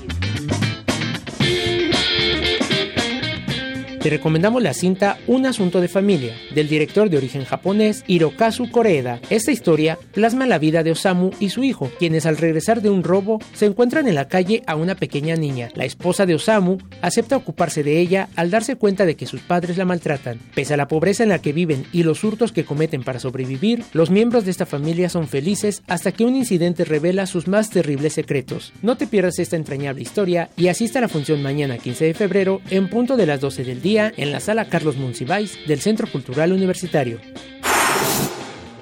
[4.01, 9.19] Te recomendamos la cinta Un asunto de familia, del director de origen japonés Hirokazu Koreeda.
[9.29, 13.03] Esta historia plasma la vida de Osamu y su hijo, quienes al regresar de un
[13.03, 15.69] robo se encuentran en la calle a una pequeña niña.
[15.75, 19.77] La esposa de Osamu acepta ocuparse de ella al darse cuenta de que sus padres
[19.77, 20.39] la maltratan.
[20.55, 23.83] Pese a la pobreza en la que viven y los hurtos que cometen para sobrevivir,
[23.93, 28.13] los miembros de esta familia son felices hasta que un incidente revela sus más terribles
[28.13, 28.73] secretos.
[28.81, 32.61] No te pierdas esta entrañable historia y asista a la función mañana 15 de febrero
[32.71, 36.53] en punto de las 12 del día en la sala Carlos Monsiváis del Centro Cultural
[36.53, 37.19] Universitario.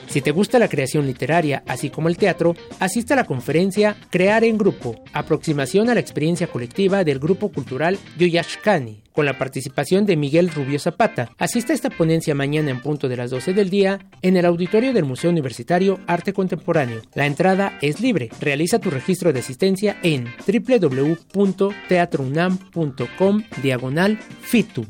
[0.10, 4.44] Si te gusta la creación literaria, así como el teatro, asiste a la conferencia Crear
[4.44, 10.18] en Grupo, aproximación a la experiencia colectiva del grupo cultural Yoyashkani, con la participación de
[10.18, 11.30] Miguel Rubio Zapata.
[11.38, 14.94] Asiste a esta ponencia mañana en punto de las 12 del día en el auditorio
[14.94, 17.04] del Museo Universitario Arte Contemporáneo.
[17.14, 18.32] La entrada es libre.
[18.42, 24.88] Realiza tu registro de asistencia en www.teatrounam.com diagonal FITU.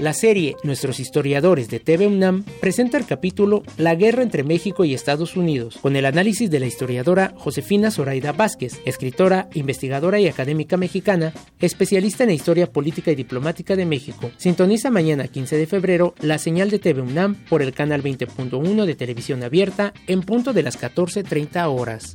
[0.00, 4.94] La serie Nuestros historiadores de TV UNAM presenta el capítulo La guerra entre México y
[4.94, 10.78] Estados Unidos, con el análisis de la historiadora Josefina Zoraida Vázquez, escritora, investigadora y académica
[10.78, 14.30] mexicana, especialista en la historia política y diplomática de México.
[14.38, 18.94] Sintoniza mañana 15 de febrero la señal de TV UNAM por el canal 20.1 de
[18.94, 22.14] televisión abierta en punto de las 14.30 horas.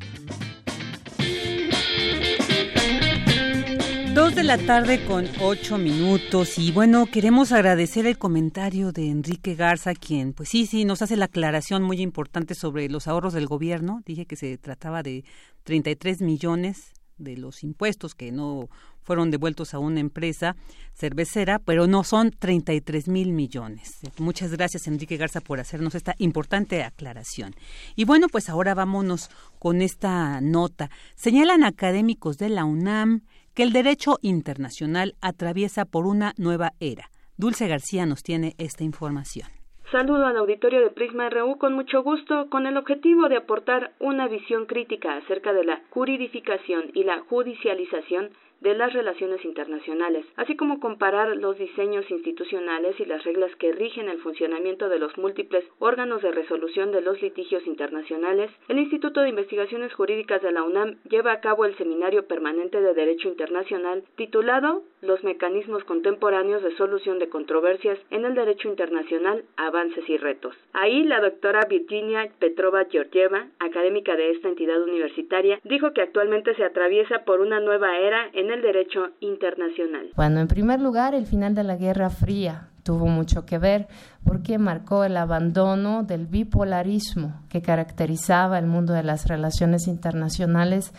[4.16, 9.55] Dos de la tarde con ocho minutos y bueno, queremos agradecer el comentario de Enrique
[9.55, 13.45] Garza, quien pues sí, sí, nos hace la aclaración muy importante sobre los ahorros del
[13.45, 14.01] gobierno.
[14.05, 15.26] Dije que se trataba de
[15.63, 18.70] 33 millones de los impuestos que no
[19.01, 20.55] fueron devueltos a una empresa
[20.93, 23.99] cervecera, pero no son 33 mil millones.
[24.18, 27.53] Muchas gracias, Enrique Garza, por hacernos esta importante aclaración.
[27.97, 30.89] Y bueno, pues ahora vámonos con esta nota.
[31.16, 33.24] Señalan académicos de la UNAM
[33.55, 37.09] que el derecho internacional atraviesa por una nueva era.
[37.37, 39.47] Dulce García nos tiene esta información.
[39.91, 44.27] Saludo al auditorio de Prisma RU con mucho gusto, con el objetivo de aportar una
[44.27, 48.31] visión crítica acerca de la juridificación y la judicialización
[48.61, 54.09] de las relaciones internacionales, así como comparar los diseños institucionales y las reglas que rigen
[54.09, 59.29] el funcionamiento de los múltiples órganos de resolución de los litigios internacionales, el Instituto de
[59.29, 64.83] Investigaciones Jurídicas de la UNAM lleva a cabo el Seminario Permanente de Derecho Internacional titulado
[65.05, 70.55] Los mecanismos contemporáneos de solución de controversias en el derecho internacional, avances y retos.
[70.73, 76.63] Ahí la doctora Virginia Petrova Georgieva, académica de esta entidad universitaria, dijo que actualmente se
[76.63, 80.09] atraviesa por una nueva era en el derecho internacional.
[80.15, 83.87] Bueno, en primer lugar, el final de la Guerra Fría tuvo mucho que ver
[84.23, 90.93] porque marcó el abandono del bipolarismo que caracterizaba el mundo de las relaciones internacionales.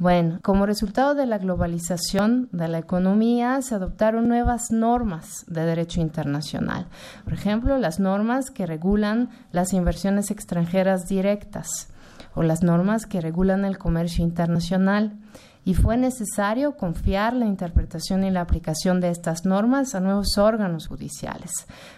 [0.00, 6.00] Bueno, como resultado de la globalización de la economía se adoptaron nuevas normas de derecho
[6.00, 6.86] internacional.
[7.24, 11.90] Por ejemplo, las normas que regulan las inversiones extranjeras directas
[12.34, 15.18] o las normas que regulan el comercio internacional
[15.64, 20.86] y fue necesario confiar la interpretación y la aplicación de estas normas a nuevos órganos
[20.86, 21.50] judiciales.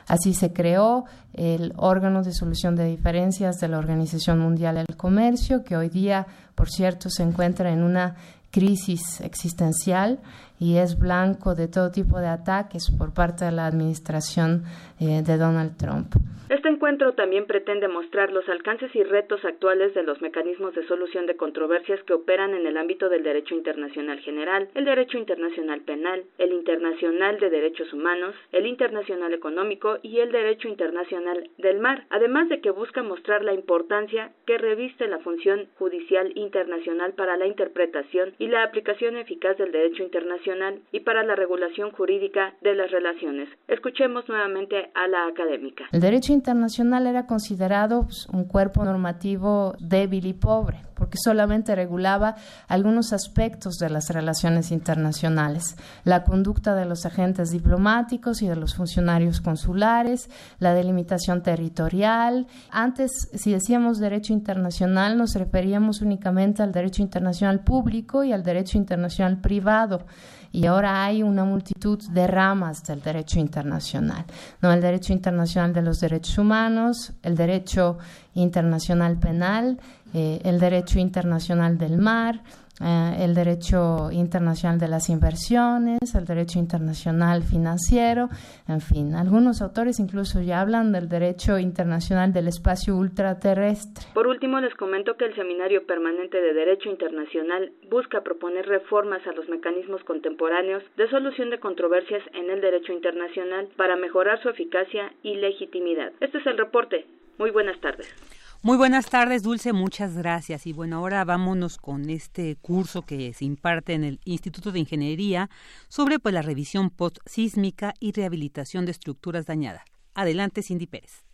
[0.07, 5.63] Así se creó el órgano de solución de diferencias de la Organización Mundial del Comercio,
[5.65, 8.17] que hoy día, por cierto, se encuentra en una
[8.51, 10.21] crisis existencial
[10.63, 14.63] y es blanco de todo tipo de ataques por parte de la administración
[15.01, 16.15] eh, de Donald Trump.
[16.49, 21.27] Este encuentro también pretende mostrar los alcances y retos actuales de los mecanismos de solución
[21.27, 26.23] de controversias que operan en el ámbito del derecho internacional general, el derecho internacional penal,
[26.39, 32.49] el internacional de derechos humanos, el internacional económico y el derecho internacional del mar, además
[32.51, 38.35] de que busca mostrar la importancia que reviste la función judicial internacional para la interpretación
[38.39, 40.52] y la aplicación eficaz del derecho internacional
[40.93, 43.49] y para la regulación jurídica de las relaciones.
[43.69, 45.85] Escuchemos nuevamente a la académica.
[45.93, 52.37] El derecho internacional era considerado pues, un cuerpo normativo débil y pobre, porque solamente regulaba
[52.69, 58.75] algunos aspectos de las relaciones internacionales, la conducta de los agentes diplomáticos y de los
[58.75, 60.29] funcionarios consulares,
[60.59, 62.47] la delimitación territorial.
[62.71, 68.79] Antes, si decíamos derecho internacional, nos referíamos únicamente al derecho internacional público y al derecho
[68.79, 70.07] internacional privado
[70.53, 74.25] y ahora hay una multitud de ramas del derecho internacional,
[74.61, 74.71] ¿no?
[74.71, 77.99] El derecho internacional de los derechos humanos, el derecho
[78.35, 79.81] internacional penal,
[80.13, 82.43] eh, el derecho internacional del mar,
[82.81, 88.29] eh, el derecho internacional de las inversiones, el derecho internacional financiero,
[88.67, 94.07] en fin, algunos autores incluso ya hablan del derecho internacional del espacio ultraterrestre.
[94.15, 99.33] Por último, les comento que el Seminario Permanente de Derecho Internacional busca proponer reformas a
[99.33, 105.13] los mecanismos contemporáneos de solución de controversias en el derecho internacional para mejorar su eficacia
[105.23, 106.13] y legitimidad.
[106.21, 107.07] Este es el reporte.
[107.39, 108.42] Muy buenas tardes.
[108.65, 110.69] Muy buenas tardes, Dulce, muchas gracias.
[110.69, 115.51] Y bueno, ahora vámonos con este curso que se imparte en el Instituto de Ingeniería
[115.89, 119.83] sobre pues la revisión post-sísmica y rehabilitación de estructuras dañadas.
[120.15, 121.25] Adelante, Cindy Pérez.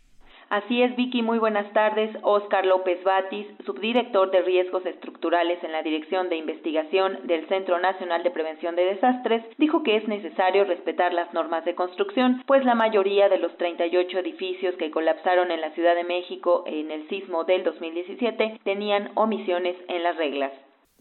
[0.49, 2.09] Así es, Vicky, muy buenas tardes.
[2.23, 8.23] Oscar López Batis, subdirector de Riesgos Estructurales en la Dirección de Investigación del Centro Nacional
[8.23, 12.73] de Prevención de Desastres, dijo que es necesario respetar las normas de construcción, pues la
[12.73, 17.43] mayoría de los 38 edificios que colapsaron en la Ciudad de México en el sismo
[17.43, 20.51] del 2017 tenían omisiones en las reglas.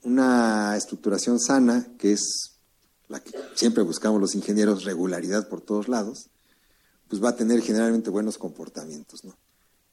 [0.03, 2.61] Una estructuración sana, que es
[3.09, 6.29] la que siempre buscamos los ingenieros, regularidad por todos lados,
[7.09, 9.37] pues va a tener generalmente buenos comportamientos, ¿no?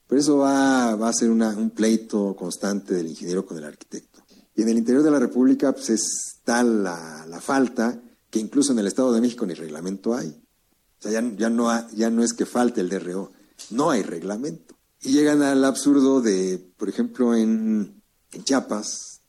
[0.06, 4.24] Pero eso va, va a ser un pleito constante del ingeniero con el arquitecto.
[4.54, 8.00] Y en el interior de la República, pues es tal la, la falta
[8.30, 10.28] que incluso en el Estado de México ni reglamento hay.
[10.28, 13.32] O sea, ya, ya, no, ya no es que falte el DRO,
[13.70, 14.76] no hay reglamento.
[15.02, 18.02] Y llegan al absurdo de, por ejemplo, en,
[18.32, 19.20] en Chiapas,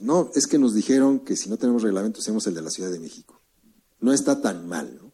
[0.00, 2.90] no, es que nos dijeron que si no tenemos reglamento, hacemos el de la Ciudad
[2.90, 3.40] de México.
[4.00, 5.05] No está tan mal, ¿no?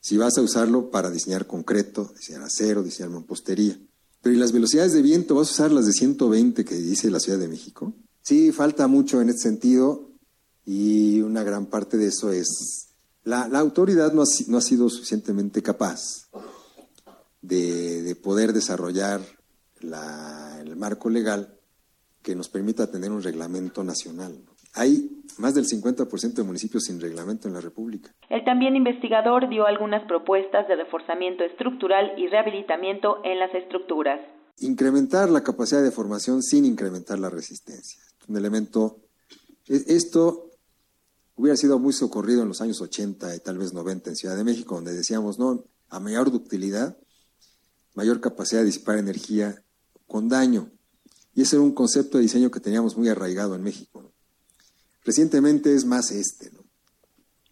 [0.00, 3.78] Si vas a usarlo para diseñar concreto, diseñar acero, diseñar mampostería.
[4.22, 5.34] Pero ¿y las velocidades de viento?
[5.34, 7.94] ¿Vas a usar las de 120 que dice la Ciudad de México?
[8.22, 10.12] Sí, falta mucho en este sentido
[10.66, 12.88] Y una gran parte de eso es
[13.24, 16.28] la, autoridad no ha, no ha, sido suficientemente capaz
[17.42, 19.20] de, poder desarrollar
[19.80, 21.58] el marco legal
[22.22, 24.38] que nos permita tener un reglamento nacional.
[24.74, 28.14] Hay más del 50% de municipios sin reglamento en la República.
[28.28, 34.20] El también investigador dio algunas propuestas de reforzamiento estructural y rehabilitamiento en las estructuras.
[34.58, 38.02] Incrementar la capacidad de formación sin incrementar la resistencia.
[38.28, 38.98] Un elemento.
[39.66, 40.50] E, esto
[41.36, 44.44] hubiera sido muy socorrido en los años 80 y tal vez 90 en Ciudad de
[44.44, 46.98] México, donde decíamos, no, a mayor ductilidad,
[47.94, 49.62] mayor capacidad de disipar energía
[50.06, 50.70] con daño.
[51.34, 54.09] Y ese era un concepto de diseño que teníamos muy arraigado en México.
[55.04, 56.50] Recientemente es más este.
[56.50, 56.60] ¿no?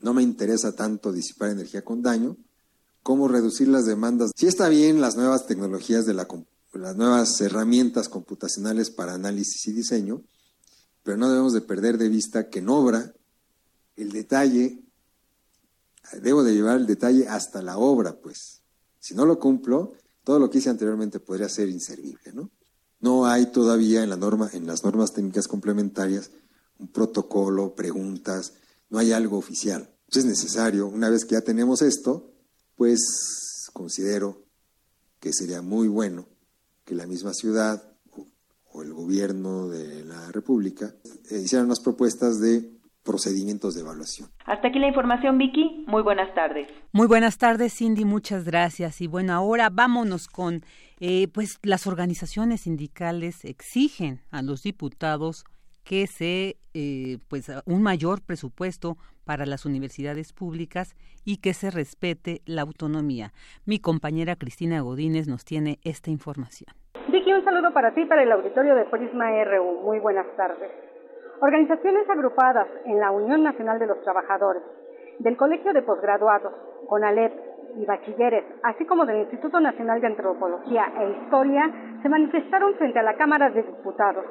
[0.01, 2.37] no me interesa tanto disipar energía con daño
[3.03, 4.33] como reducir las demandas.
[4.37, 6.29] Sí está bien las nuevas tecnologías de la,
[6.75, 10.23] las nuevas herramientas computacionales para análisis y diseño,
[11.03, 13.15] pero no debemos de perder de vista que en obra
[13.97, 14.85] el detalle,
[16.21, 18.63] debo de llevar el detalle hasta la obra, pues.
[19.01, 22.51] Si no lo cumplo, todo lo que hice anteriormente podría ser inservible, ¿no?
[23.01, 26.31] No hay todavía en, la norma, en las normas técnicas complementarias
[26.79, 28.55] un protocolo, preguntas,
[28.91, 29.89] no hay algo oficial.
[30.07, 32.33] Entonces es necesario, una vez que ya tenemos esto,
[32.77, 34.45] pues considero
[35.21, 36.27] que sería muy bueno
[36.85, 37.83] que la misma ciudad
[38.73, 40.95] o, el gobierno de la República
[41.31, 42.71] eh, hicieran unas propuestas de
[43.03, 44.31] procedimientos de evaluación.
[44.45, 45.85] Hasta aquí la información, Vicky.
[45.87, 46.69] Muy buenas tardes.
[46.93, 48.05] Muy buenas tardes, Cindy.
[48.05, 49.01] Muchas gracias.
[49.01, 50.63] Y bueno, ahora vámonos con,
[51.01, 55.45] eh, pues las organizaciones sindicales exigen a los diputados
[55.89, 60.95] que se, eh, pues, un mayor presupuesto para las universidades públicas
[61.25, 63.33] y que se respete la autonomía.
[63.65, 66.69] Mi compañera Cristina Godínez nos tiene esta información.
[67.09, 69.81] Vicky, un saludo para ti para el auditorio de Prisma RU.
[69.83, 70.71] Muy buenas tardes.
[71.41, 74.63] Organizaciones agrupadas en la Unión Nacional de los Trabajadores,
[75.21, 76.53] del Colegio de Posgraduados,
[76.87, 77.33] CONALEP
[77.79, 81.71] y Bachilleres, así como del Instituto Nacional de Antropología e Historia,
[82.03, 84.25] se manifestaron frente a la Cámara de Diputados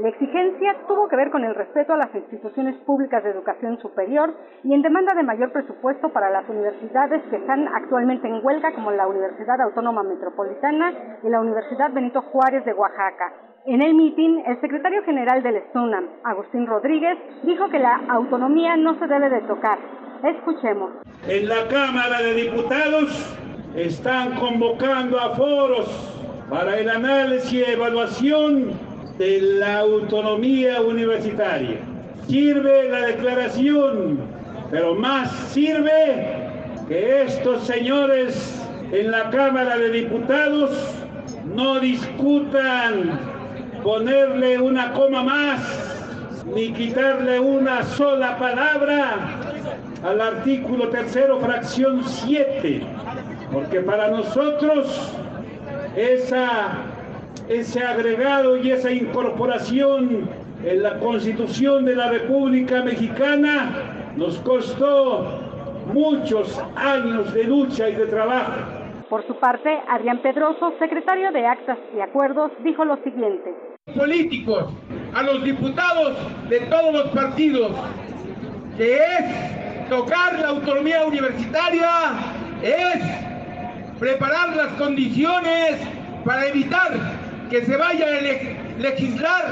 [0.00, 4.34] la exigencia tuvo que ver con el respeto a las instituciones públicas de educación superior
[4.64, 8.92] y en demanda de mayor presupuesto para las universidades que están actualmente en huelga, como
[8.92, 13.34] la Universidad Autónoma Metropolitana y la Universidad Benito Juárez de Oaxaca.
[13.66, 18.98] En el mitin, el secretario general del SUNAM, Agustín Rodríguez, dijo que la autonomía no
[18.98, 19.78] se debe de tocar.
[20.24, 20.92] Escuchemos.
[21.28, 23.36] En la Cámara de Diputados
[23.76, 26.16] están convocando a foros
[26.48, 28.89] para el análisis y evaluación
[29.20, 31.76] de la autonomía universitaria.
[32.26, 34.18] Sirve la declaración,
[34.70, 36.48] pero más sirve
[36.88, 40.70] que estos señores en la Cámara de Diputados
[41.54, 43.20] no discutan
[43.82, 46.06] ponerle una coma más
[46.54, 49.16] ni quitarle una sola palabra
[50.02, 52.80] al artículo tercero, fracción 7,
[53.52, 55.12] porque para nosotros
[55.94, 56.89] esa
[57.50, 60.30] ese agregado y esa incorporación
[60.64, 65.40] en la Constitución de la República Mexicana nos costó
[65.92, 68.52] muchos años de lucha y de trabajo.
[69.08, 73.52] Por su parte, Adrián Pedroso, secretario de Actas y Acuerdos, dijo lo siguiente.
[73.96, 74.72] Políticos,
[75.12, 76.16] a los diputados
[76.48, 77.72] de todos los partidos,
[78.76, 81.90] que es tocar la autonomía universitaria,
[82.62, 85.80] es preparar las condiciones
[86.24, 87.19] para evitar
[87.50, 89.44] que se vaya a legislar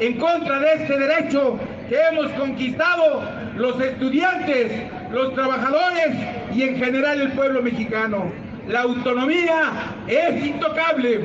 [0.00, 1.58] en contra de este derecho
[1.88, 3.22] que hemos conquistado
[3.56, 4.72] los estudiantes,
[5.12, 6.08] los trabajadores
[6.54, 8.32] y en general el pueblo mexicano.
[8.66, 9.70] La autonomía
[10.08, 11.20] es intocable.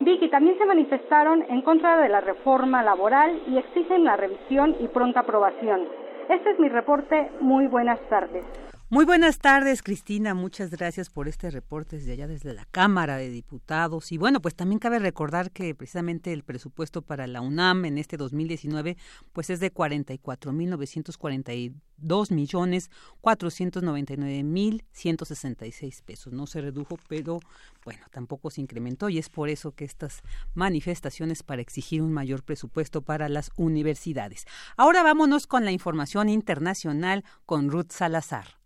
[0.00, 4.88] Vicky, también se manifestaron en contra de la reforma laboral y exigen la revisión y
[4.88, 5.86] pronta aprobación.
[6.28, 7.30] Este es mi reporte.
[7.40, 8.44] Muy buenas tardes.
[8.92, 10.34] Muy buenas tardes, Cristina.
[10.34, 14.12] Muchas gracias por este reporte desde allá, desde la Cámara de Diputados.
[14.12, 18.18] Y bueno, pues también cabe recordar que precisamente el presupuesto para la UNAM en este
[18.18, 18.98] 2019
[19.32, 22.90] pues es de 44.942 millones
[23.22, 26.34] 499 mil 166 pesos.
[26.34, 27.40] No se redujo, pero
[27.86, 30.20] bueno, tampoco se incrementó y es por eso que estas
[30.52, 34.44] manifestaciones para exigir un mayor presupuesto para las universidades.
[34.76, 38.60] Ahora vámonos con la información internacional con Ruth Salazar.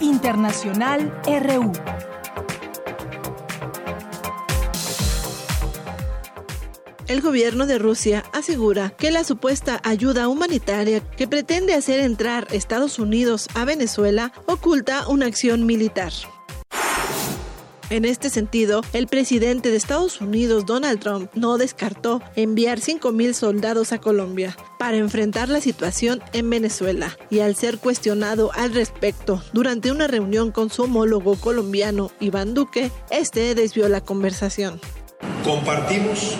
[0.00, 1.72] Internacional RU.
[7.10, 13.00] El gobierno de Rusia asegura que la supuesta ayuda humanitaria que pretende hacer entrar Estados
[13.00, 16.12] Unidos a Venezuela oculta una acción militar.
[17.90, 23.92] En este sentido, el presidente de Estados Unidos, Donald Trump, no descartó enviar 5.000 soldados
[23.92, 29.90] a Colombia para enfrentar la situación en Venezuela y al ser cuestionado al respecto durante
[29.90, 34.80] una reunión con su homólogo colombiano Iván Duque, este desvió la conversación.
[35.42, 36.36] Compartimos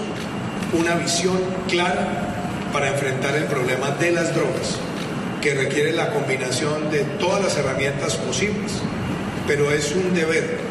[0.79, 1.37] una visión
[1.69, 4.79] clara para enfrentar el problema de las drogas,
[5.43, 8.75] que requiere la combinación de todas las herramientas posibles,
[9.49, 10.70] pero es un deber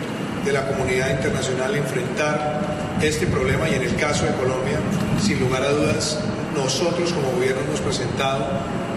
[0.49, 4.79] de la comunidad internacional enfrentar este problema y en el caso de Colombia,
[5.21, 6.17] sin lugar a dudas,
[6.55, 8.47] nosotros como gobierno hemos presentado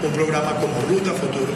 [0.01, 1.53] un programa como Ruta Futuro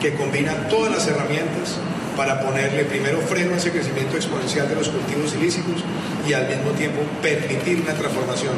[0.00, 1.78] que combina todas las herramientas
[2.16, 5.84] para ponerle primero freno a ese crecimiento exponencial de los cultivos ilícitos
[6.28, 8.54] y al mismo tiempo permitir una transformación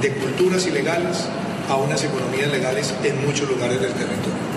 [0.00, 1.28] de culturas ilegales
[1.68, 4.49] a unas economías legales en muchos lugares del territorio.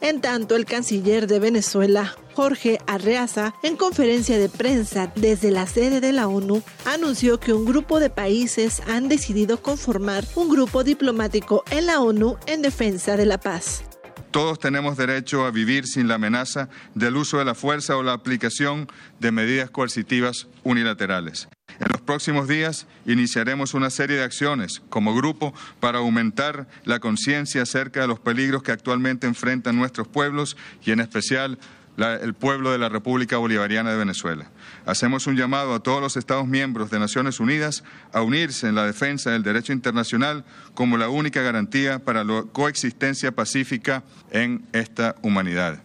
[0.00, 6.00] En tanto, el canciller de Venezuela, Jorge Arreaza, en conferencia de prensa desde la sede
[6.00, 11.64] de la ONU, anunció que un grupo de países han decidido conformar un grupo diplomático
[11.70, 13.87] en la ONU en defensa de la paz.
[14.30, 18.12] Todos tenemos derecho a vivir sin la amenaza del uso de la fuerza o la
[18.12, 18.86] aplicación
[19.20, 21.48] de medidas coercitivas unilaterales.
[21.80, 27.62] En los próximos días iniciaremos una serie de acciones como grupo para aumentar la conciencia
[27.62, 31.58] acerca de los peligros que actualmente enfrentan nuestros pueblos y en especial
[31.98, 34.50] el pueblo de la República Bolivariana de Venezuela.
[34.88, 38.86] Hacemos un llamado a todos los Estados miembros de Naciones Unidas a unirse en la
[38.86, 45.82] defensa del derecho internacional como la única garantía para la coexistencia pacífica en esta humanidad.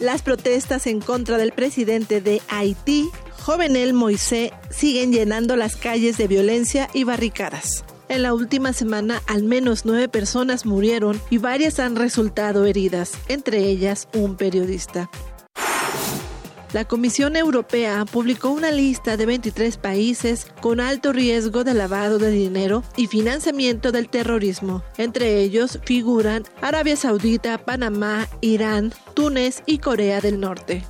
[0.00, 6.26] Las protestas en contra del presidente de Haití, Jovenel Moisés, siguen llenando las calles de
[6.26, 7.84] violencia y barricadas.
[8.08, 13.58] En la última semana, al menos nueve personas murieron y varias han resultado heridas, entre
[13.58, 15.08] ellas un periodista.
[16.72, 22.30] La Comisión Europea publicó una lista de 23 países con alto riesgo de lavado de
[22.30, 24.84] dinero y financiamiento del terrorismo.
[24.96, 30.84] Entre ellos figuran Arabia Saudita, Panamá, Irán, Túnez y Corea del Norte.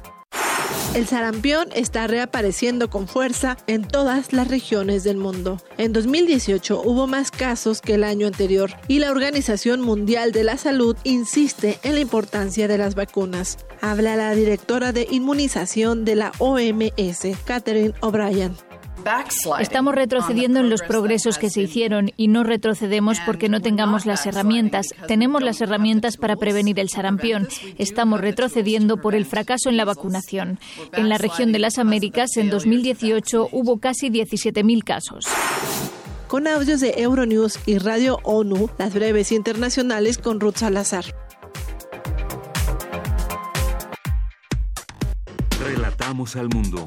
[0.93, 5.59] El sarampión está reapareciendo con fuerza en todas las regiones del mundo.
[5.79, 10.57] En 2018 hubo más casos que el año anterior y la Organización Mundial de la
[10.57, 13.59] Salud insiste en la importancia de las vacunas.
[13.81, 18.69] Habla la directora de inmunización de la OMS, Catherine O'Brien.
[19.59, 24.27] Estamos retrocediendo en los progresos que se hicieron y no retrocedemos porque no tengamos las
[24.27, 24.86] herramientas.
[25.06, 27.48] Tenemos las herramientas para prevenir el sarampión.
[27.78, 30.59] Estamos retrocediendo por el fracaso en la vacunación.
[30.93, 35.27] En la región de las Américas, en 2018, hubo casi 17.000 casos.
[36.28, 41.05] Con audios de Euronews y Radio ONU, las breves internacionales con Ruth Salazar.
[45.60, 46.86] Relatamos al mundo.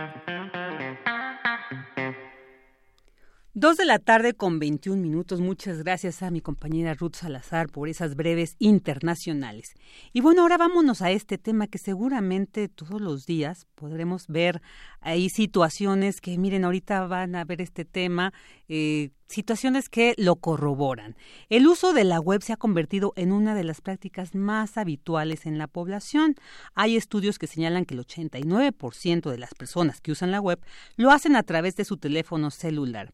[3.53, 5.41] Dos de la tarde con 21 minutos.
[5.41, 9.73] Muchas gracias a mi compañera Ruth Salazar por esas breves internacionales.
[10.13, 14.61] Y bueno, ahora vámonos a este tema que seguramente todos los días podremos ver
[15.01, 18.31] hay situaciones que, miren, ahorita van a ver este tema,
[18.69, 21.15] eh, situaciones que lo corroboran.
[21.49, 25.45] El uso de la web se ha convertido en una de las prácticas más habituales
[25.45, 26.35] en la población.
[26.75, 30.59] Hay estudios que señalan que el 89% de las personas que usan la web
[30.97, 33.13] lo hacen a través de su teléfono celular.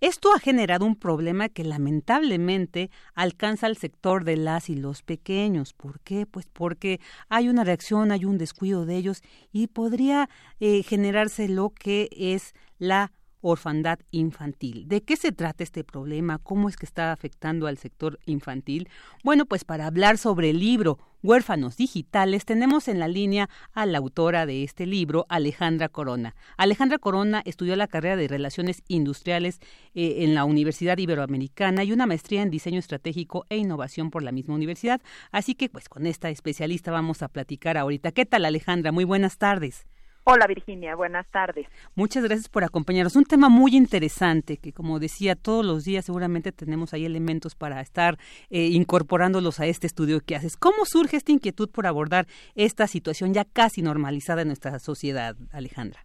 [0.00, 5.72] Esto ha generado un problema que lamentablemente alcanza al sector de las y los pequeños.
[5.72, 6.26] ¿Por qué?
[6.26, 9.22] Pues porque hay una reacción, hay un descuido de ellos
[9.52, 10.28] y podría
[10.58, 14.88] eh, generar lo que es la orfandad infantil.
[14.88, 16.38] ¿De qué se trata este problema?
[16.38, 18.88] ¿Cómo es que está afectando al sector infantil?
[19.24, 23.98] Bueno, pues para hablar sobre el libro Huérfanos Digitales tenemos en la línea a la
[23.98, 26.36] autora de este libro, Alejandra Corona.
[26.56, 29.58] Alejandra Corona estudió la carrera de Relaciones Industriales
[29.94, 34.30] eh, en la Universidad Iberoamericana y una maestría en Diseño Estratégico e Innovación por la
[34.30, 35.00] misma universidad.
[35.32, 38.12] Así que pues con esta especialista vamos a platicar ahorita.
[38.12, 38.92] ¿Qué tal Alejandra?
[38.92, 39.86] Muy buenas tardes.
[40.30, 41.66] Hola Virginia, buenas tardes.
[41.94, 43.16] Muchas gracias por acompañarnos.
[43.16, 47.80] Un tema muy interesante que, como decía, todos los días seguramente tenemos ahí elementos para
[47.80, 48.18] estar
[48.50, 50.58] eh, incorporándolos a este estudio que haces.
[50.58, 52.26] ¿Cómo surge esta inquietud por abordar
[52.56, 56.04] esta situación ya casi normalizada en nuestra sociedad, Alejandra?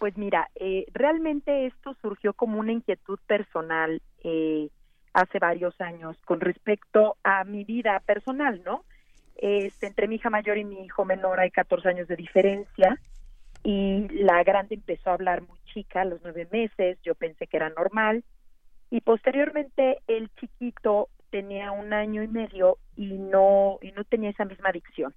[0.00, 4.68] Pues mira, eh, realmente esto surgió como una inquietud personal eh,
[5.12, 8.82] hace varios años con respecto a mi vida personal, ¿no?
[9.36, 12.98] Este, entre mi hija mayor y mi hijo menor hay 14 años de diferencia
[13.62, 17.56] y la grande empezó a hablar muy chica a los nueve meses, yo pensé que
[17.56, 18.24] era normal
[18.90, 24.44] y posteriormente el chiquito tenía un año y medio y no y no tenía esa
[24.44, 25.14] misma adicción.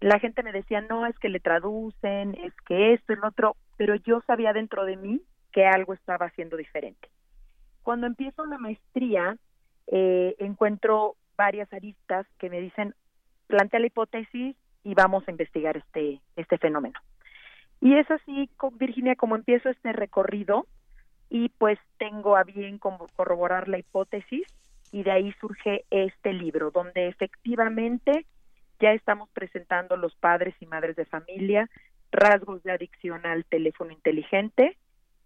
[0.00, 3.94] La gente me decía, no, es que le traducen, es que esto, el otro, pero
[3.94, 5.22] yo sabía dentro de mí
[5.52, 7.08] que algo estaba haciendo diferente.
[7.82, 9.38] Cuando empiezo la maestría,
[9.86, 12.94] eh, encuentro varias aristas que me dicen,
[13.46, 16.98] plantea la hipótesis y vamos a investigar este, este fenómeno.
[17.80, 20.66] Y es así, con Virginia, como empiezo este recorrido
[21.28, 24.46] y pues tengo a bien corroborar la hipótesis
[24.92, 28.26] y de ahí surge este libro, donde efectivamente
[28.80, 31.68] ya estamos presentando los padres y madres de familia
[32.12, 34.76] rasgos de adicción al teléfono inteligente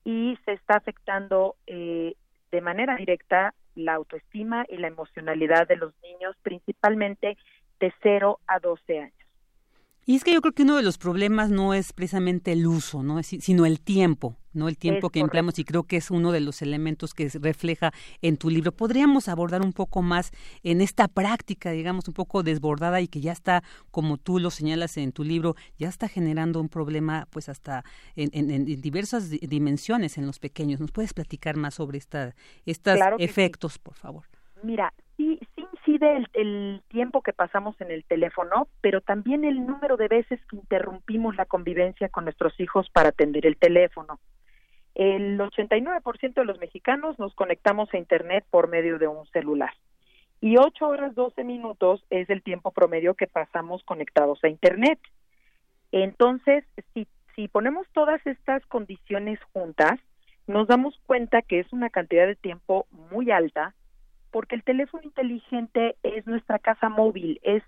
[0.04, 2.14] y se está afectando eh,
[2.50, 7.36] de manera directa la autoestima y la emocionalidad de los niños, principalmente
[7.78, 9.14] de 0 a 12 años.
[10.06, 13.02] Y es que yo creo que uno de los problemas no es precisamente el uso,
[13.02, 13.22] ¿no?
[13.22, 14.68] sino el tiempo, ¿no?
[14.68, 18.36] El tiempo que empleamos y creo que es uno de los elementos que refleja en
[18.36, 18.72] tu libro.
[18.72, 20.32] Podríamos abordar un poco más
[20.62, 24.96] en esta práctica, digamos, un poco desbordada y que ya está, como tú lo señalas
[24.96, 27.84] en tu libro, ya está generando un problema, pues hasta
[28.16, 30.80] en, diversas dimensiones en los pequeños.
[30.80, 34.24] ¿Nos puedes platicar más sobre esta, estos efectos, por favor?
[34.62, 34.92] Mira,
[36.02, 41.36] el, tiempo que pasamos en el teléfono, pero también el número de veces que interrumpimos
[41.36, 44.18] la convivencia con nuestros hijos para atender el teléfono.
[44.94, 49.70] El 89% de los mexicanos nos conectamos a Internet por medio de un celular.
[50.40, 54.98] Y 8 horas 12 minutos es el tiempo promedio que pasamos conectados a Internet.
[55.92, 56.64] Entonces,
[56.94, 57.06] si,
[57.36, 60.00] si ponemos todas estas condiciones juntas,
[60.46, 63.74] nos damos cuenta que es una cantidad de tiempo muy alta
[64.30, 67.62] porque el teléfono inteligente es nuestra casa móvil, es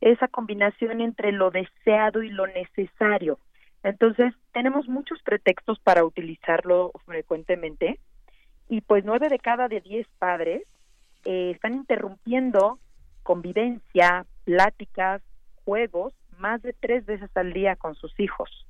[0.00, 3.38] esa combinación entre lo deseado y lo necesario.
[3.82, 7.98] Entonces, tenemos muchos pretextos para utilizarlo frecuentemente
[8.68, 10.62] y pues nueve de cada diez padres
[11.24, 12.78] eh, están interrumpiendo
[13.22, 15.22] convivencia, pláticas,
[15.64, 18.66] juegos más de tres veces al día con sus hijos.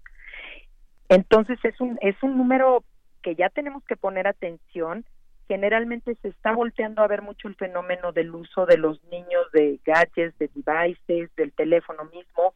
[1.09, 2.85] Entonces es un es un número
[3.23, 5.05] que ya tenemos que poner atención
[5.53, 9.79] generalmente se está volteando a ver mucho el fenómeno del uso de los niños de
[9.85, 12.55] gadgets, de devices, del teléfono mismo,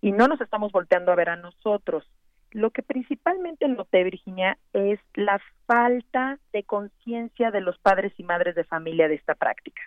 [0.00, 2.04] y no nos estamos volteando a ver a nosotros.
[2.50, 8.56] Lo que principalmente noté, Virginia, es la falta de conciencia de los padres y madres
[8.56, 9.80] de familia de esta práctica.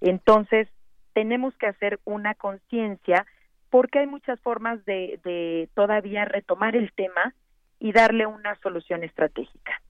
[0.00, 0.68] Entonces,
[1.12, 3.26] tenemos que hacer una conciencia
[3.68, 7.34] porque hay muchas formas de, de todavía retomar el tema
[7.78, 9.82] y darle una solución estratégica.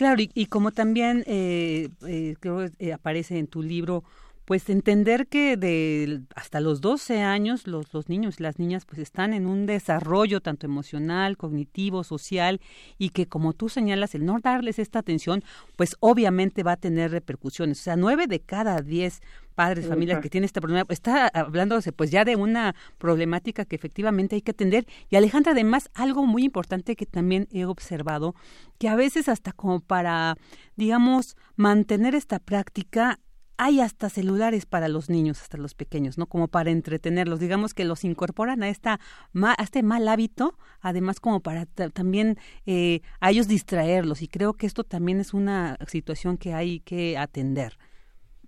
[0.00, 4.02] Claro, y, como también eh, eh, creo eh, aparece en tu libro,
[4.50, 8.98] pues entender que de hasta los 12 años los, los niños y las niñas pues
[8.98, 12.60] están en un desarrollo tanto emocional, cognitivo, social
[12.98, 15.44] y que como tú señalas, el no darles esta atención
[15.76, 17.78] pues obviamente va a tener repercusiones.
[17.78, 19.20] O sea, nueve de cada diez
[19.54, 24.34] padres, familias que tienen este problema, está hablándose pues ya de una problemática que efectivamente
[24.34, 24.84] hay que atender.
[25.10, 28.34] Y Alejandra, además, algo muy importante que también he observado,
[28.78, 30.36] que a veces hasta como para,
[30.74, 33.20] digamos, mantener esta práctica,
[33.62, 36.24] hay hasta celulares para los niños, hasta los pequeños, ¿no?
[36.24, 39.00] Como para entretenerlos, digamos que los incorporan a, esta,
[39.34, 44.22] a este mal hábito, además como para también eh, a ellos distraerlos.
[44.22, 47.74] Y creo que esto también es una situación que hay que atender.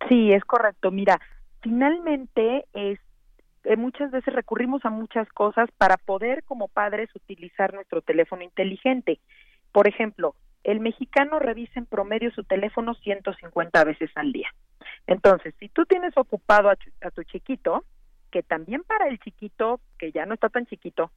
[0.08, 0.90] Sí, es correcto.
[0.90, 1.20] Mira,
[1.60, 2.96] finalmente eh,
[3.76, 9.20] muchas veces recurrimos a muchas cosas para poder como padres utilizar nuestro teléfono inteligente.
[9.72, 14.48] Por ejemplo, el mexicano revisa en promedio su teléfono 150 veces al día.
[15.06, 17.84] Entonces, si tú tienes ocupado a, a tu chiquito,
[18.30, 21.10] que también para el chiquito, que ya no está tan chiquito,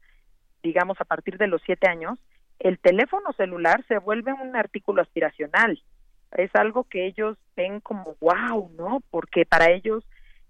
[0.63, 2.19] digamos a partir de los siete años,
[2.59, 5.81] el teléfono celular se vuelve un artículo aspiracional
[6.37, 9.01] es algo que ellos ven como wow, ¿no?
[9.09, 10.03] Porque para ellos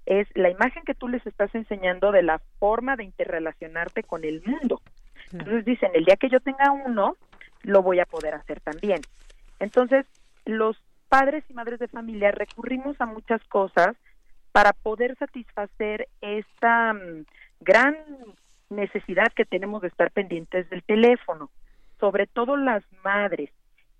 [0.05, 4.41] es la imagen que tú les estás enseñando de la forma de interrelacionarte con el
[4.45, 4.81] mundo.
[5.31, 7.17] Entonces dicen, el día que yo tenga uno,
[7.63, 9.01] lo voy a poder hacer también.
[9.59, 10.05] Entonces,
[10.45, 10.77] los
[11.19, 13.95] padres y madres de familia recurrimos a muchas cosas
[14.51, 17.25] para poder satisfacer esta mm,
[17.61, 17.95] gran
[18.69, 21.49] necesidad que tenemos de estar pendientes del teléfono,
[22.01, 23.49] sobre todo las madres.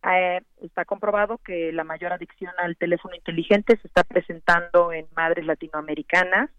[0.04, 5.46] Eh, está comprobado que la mayor adicción al teléfono inteligente se está presentando en madres
[5.46, 6.50] latinoamericanas,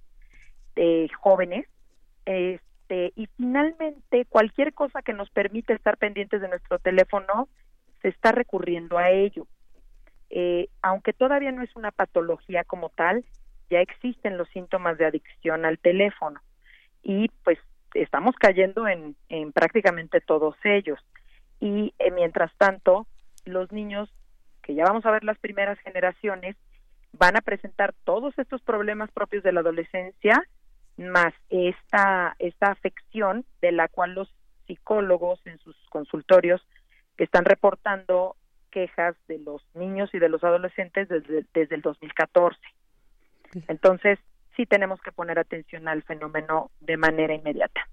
[0.75, 1.67] eh, jóvenes,
[2.25, 7.47] este, y finalmente cualquier cosa que nos permite estar pendientes de nuestro teléfono
[8.01, 9.47] se está recurriendo a ello.
[10.31, 13.25] Eh, aunque todavía no es una patología como tal,
[13.71, 16.41] ya existen los síntomas de adicción al teléfono
[17.03, 17.59] y pues
[17.95, 20.99] estamos cayendo en, en prácticamente todos ellos.
[21.61, 23.07] Y eh, mientras tanto,
[23.45, 24.13] los niños,
[24.63, 26.57] que ya vamos a ver las primeras generaciones,
[27.13, 30.43] van a presentar todos estos problemas propios de la adolescencia,
[30.97, 34.35] más esta, esta afección de la cual los
[34.67, 36.67] psicólogos en sus consultorios
[37.17, 38.37] están reportando
[38.77, 42.61] quejas de los niños y de los adolescentes desde, desde el 2014.
[43.69, 44.19] Entonces,
[44.57, 47.89] sí tenemos que poner atención al fenómeno de manera inmediata.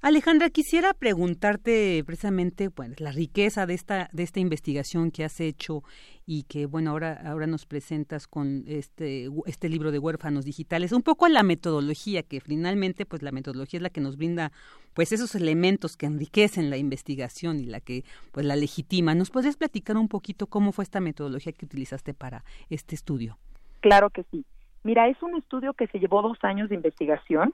[0.00, 5.82] Alejandra, quisiera preguntarte precisamente bueno, la riqueza de esta de esta investigación que has hecho
[6.24, 11.02] y que bueno ahora ahora nos presentas con este este libro de huérfanos digitales, un
[11.02, 14.52] poco la metodología que finalmente pues la metodología es la que nos brinda
[14.94, 19.14] pues esos elementos que enriquecen la investigación y la que pues la legitima.
[19.14, 23.38] ¿Nos podrías platicar un poquito cómo fue esta metodología que utilizaste para este estudio?
[23.80, 24.44] Claro que sí.
[24.86, 27.52] Mira, es un estudio que se llevó dos años de investigación.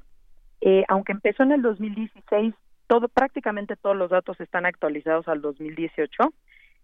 [0.60, 2.52] Eh, aunque empezó en el 2016,
[2.86, 6.24] todo, prácticamente todos los datos están actualizados al 2018.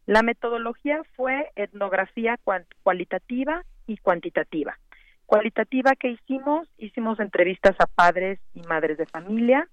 [0.06, 2.38] La metodología fue etnografía
[2.82, 4.78] cualitativa y cuantitativa.
[5.26, 9.68] Cualitativa que hicimos, hicimos entrevistas a padres y madres de familia,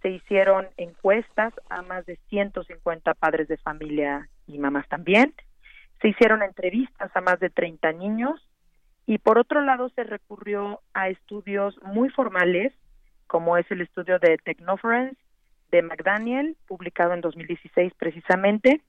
[0.00, 5.34] se hicieron encuestas a más de 150 padres de familia y mamás también,
[6.00, 8.40] se hicieron entrevistas a más de 30 niños
[9.06, 12.72] y por otro lado se recurrió a estudios muy formales,
[13.28, 15.16] como es el estudio de Technoference
[15.70, 18.82] de McDaniel, publicado en 2016 precisamente,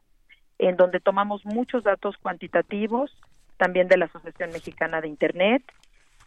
[0.58, 3.16] en donde tomamos muchos datos cuantitativos,
[3.58, 5.64] también de la Asociación Mexicana de Internet,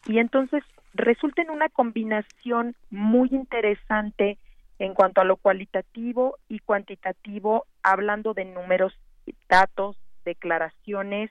[0.07, 0.63] y entonces
[0.95, 4.39] resulta en una combinación muy interesante
[4.79, 8.95] en cuanto a lo cualitativo y cuantitativo, hablando de números,
[9.49, 11.31] datos, declaraciones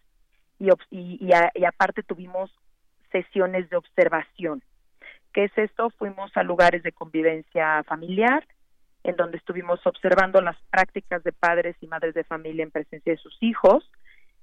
[0.60, 2.52] y, aparte tuvimos
[3.12, 4.62] sesiones de observación.
[5.34, 5.90] ¿Qué es esto?
[5.92, 8.46] Fuimos a lugares de convivencia familiar,
[9.04, 13.20] en donde estuvimos observando las prácticas de padres y madres de familia en presencia de
[13.20, 13.90] sus hijos.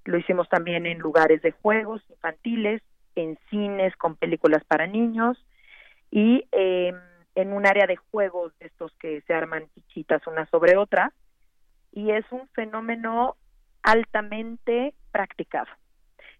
[0.05, 2.83] Lo hicimos también en lugares de juegos infantiles,
[3.15, 5.45] en cines con películas para niños
[6.11, 6.97] y em,
[7.35, 11.13] en un área de juegos de estos que se arman fichitas una sobre otra.
[11.93, 13.37] Y es un fenómeno
[13.83, 15.69] altamente practicado.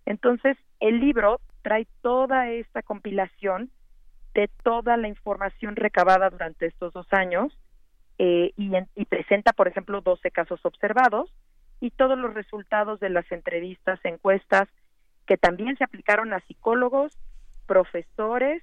[0.07, 3.71] Entonces, el libro trae toda esta compilación
[4.35, 7.53] de toda la información recabada durante estos dos años
[8.19, 11.31] eh, y, presenta, por ejemplo, 12 casos observados
[11.81, 14.69] y todos los resultados de las entrevistas, encuestas
[15.27, 17.13] que también se aplicaron a psicólogos,
[17.67, 18.63] profesores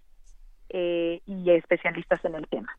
[0.69, 2.77] eh, y especialistas en el tema.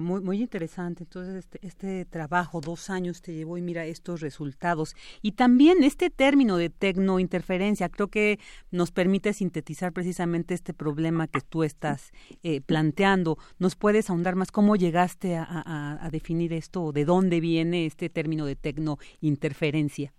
[0.00, 1.04] Muy, muy interesante.
[1.04, 4.94] Entonces, este, este, trabajo, dos años te llevó y mira estos resultados.
[5.22, 8.38] Y también este término de tecnointerferencia, creo que
[8.70, 12.12] nos permite sintetizar precisamente este problema que tú estás
[12.42, 13.36] eh, planteando.
[13.58, 18.46] ¿Nos puedes ahondar más cómo llegaste a, definir esto o de dónde viene este término
[18.46, 20.12] de tecnointerferencia?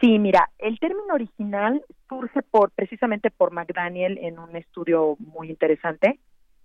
[0.00, 6.18] Sí, mira, el término original surge por precisamente por McDaniel en un estudio muy interesante.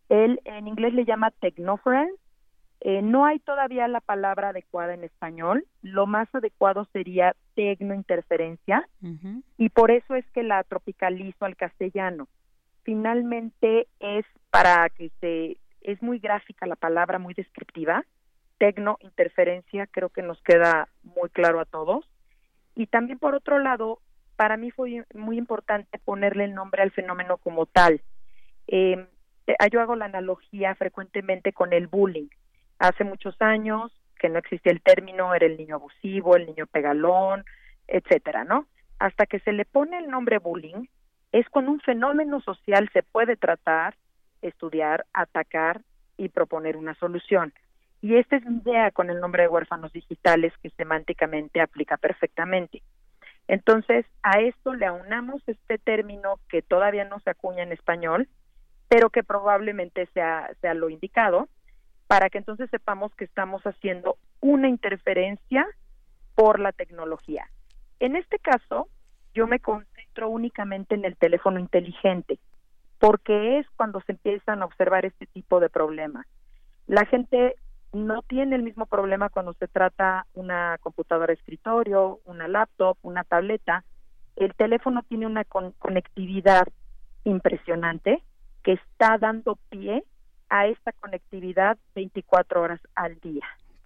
[0.09, 2.15] Él en inglés le llama technoference
[2.87, 5.65] eh, no hay todavía la palabra adecuada en español.
[5.81, 8.87] Lo más adecuado sería tecnointerferencia
[9.57, 12.27] y por eso es que la tropicalizo al castellano.
[12.83, 18.05] Finalmente es para que se es muy gráfica la palabra, muy descriptiva.
[18.59, 22.07] Tecnointerferencia creo que nos queda muy claro a todos.
[22.75, 23.97] Y también por otro lado,
[24.35, 28.01] para mí fue muy importante ponerle el nombre al fenómeno como tal.
[28.67, 29.07] Eh,
[29.71, 32.27] yo hago la analogía frecuentemente con el bullying
[32.79, 37.45] hace muchos años que no existía el término, era el niño abusivo, el niño pegalón,
[37.87, 38.67] etcétera, ¿no?
[38.99, 40.85] Hasta que se le pone el nombre bullying,
[41.31, 43.95] es cuando un fenómeno social se puede tratar,
[44.41, 45.81] estudiar, atacar
[46.17, 47.53] y proponer una solución.
[48.01, 52.81] Y esta es mi idea con el nombre de huérfanos digitales que semánticamente aplica perfectamente.
[53.47, 58.27] Entonces, a esto le aunamos este término que todavía no se acuña en español,
[58.87, 61.47] pero que probablemente sea, sea lo indicado,
[62.07, 65.65] para que entonces sepamos que estamos haciendo una interferencia
[66.35, 67.49] por la tecnología.
[67.99, 68.89] En este caso,
[69.33, 72.39] yo me concentro únicamente en el teléfono inteligente,
[72.99, 76.25] porque es cuando se empiezan a observar este tipo de problemas.
[76.87, 77.55] La gente
[77.93, 83.83] no tiene el mismo problema cuando se trata una computadora escritorio, una laptop, una tableta.
[84.35, 86.67] El teléfono tiene una conectividad
[87.23, 88.21] impresionante
[88.63, 90.03] que está dando pie
[90.49, 93.45] a esta conectividad 24 horas al día.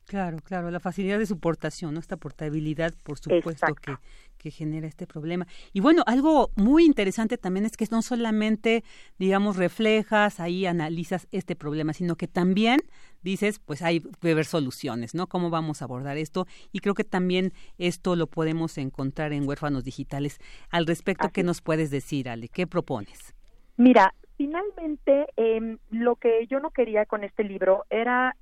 [0.09, 1.99] Claro, claro, la facilidad de su portación, ¿no?
[1.99, 3.95] esta portabilidad, por supuesto, que,
[4.39, 5.45] que, genera este problema.
[5.71, 8.83] Y bueno, algo muy interesante también es que no solamente,
[9.19, 12.79] digamos, reflejas, ahí analizas este problema, sino que también
[13.21, 15.27] dices, pues hay que ver soluciones, ¿no?
[15.27, 16.47] ¿Cómo vamos a abordar esto?
[16.71, 20.39] Y creo que también esto lo podemos encontrar en Huérfanos Digitales.
[20.71, 22.49] Al respecto, ¿qué nos puedes decir, Ale?
[22.49, 23.35] ¿Qué propones?
[23.77, 28.37] Mira, finalmente, eh, lo que yo no quería con este libro era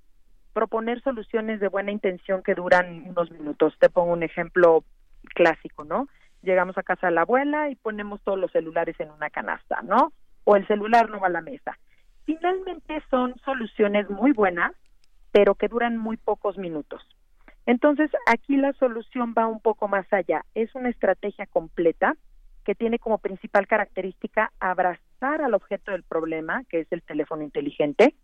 [0.54, 3.76] proponer soluciones de buena intención que duran unos minutos.
[3.80, 4.84] Te pongo un ejemplo
[5.34, 6.08] clásico, ¿no?
[6.44, 10.14] Llegamos a casa de la abuela y ponemos todos los celulares en una canasta, ¿no?
[10.44, 11.80] O el celular no va a la mesa.
[12.26, 14.74] Finalmente son soluciones muy buenas,
[15.32, 17.02] pero que duran muy pocos minutos.
[17.66, 20.46] Entonces, aquí la solución va un poco más allá.
[20.54, 22.16] Es una estrategia completa
[22.66, 28.16] que tiene como principal característica abrazar al objeto del problema, que es el teléfono inteligente,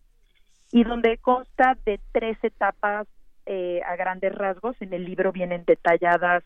[0.72, 3.06] y donde consta de tres etapas
[3.46, 4.76] eh, a grandes rasgos.
[4.80, 6.44] En el libro vienen detalladas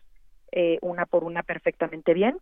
[0.51, 2.37] eh, una por una perfectamente bien.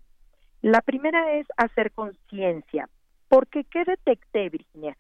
[0.62, 2.90] La primera es hacer conciencia,
[3.30, 4.98] porque ¿qué detecté, Virginia?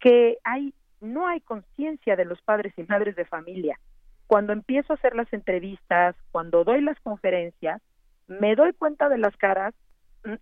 [0.00, 3.78] Que hay, no hay conciencia de los padres y madres de familia.
[4.26, 7.80] Cuando empiezo a hacer las entrevistas, cuando doy las conferencias,
[8.26, 9.74] me doy cuenta de las caras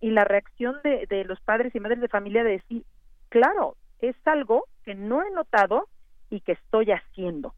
[0.01, 2.83] y la reacción de, de los padres y madres de familia de decir,
[3.29, 5.87] claro, es algo que no he notado
[6.29, 7.53] y que estoy haciendo.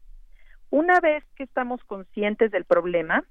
[0.70, 3.24] Una vez que estamos conscientes del problema,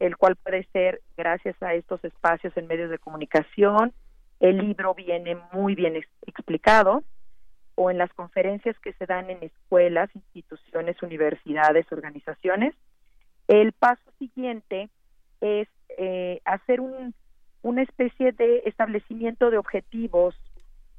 [0.00, 3.92] el cual puede ser gracias a estos espacios en medios de comunicación,
[4.40, 5.96] el libro viene muy bien
[6.26, 7.04] explicado,
[7.74, 12.74] o en las conferencias que se dan en escuelas, instituciones, universidades, organizaciones,
[13.48, 14.90] el paso siguiente
[15.40, 17.14] es eh, hacer un,
[17.62, 20.34] una especie de establecimiento de objetivos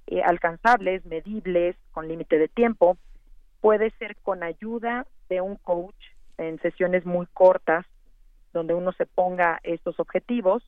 [0.08, 2.98] eh, alcanzables, medibles, con límite de tiempo.
[3.62, 5.96] Puede ser con ayuda de un coach
[6.38, 7.86] en sesiones muy cortas,
[8.54, 10.64] donde uno se ponga estos objetivos,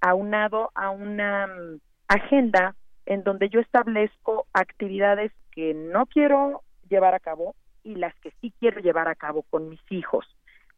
[0.00, 2.74] aunado a una mm, agenda
[3.06, 8.52] en donde yo establezco actividades que no quiero llevar a cabo y las que sí
[8.58, 10.26] quiero llevar a cabo con mis hijos,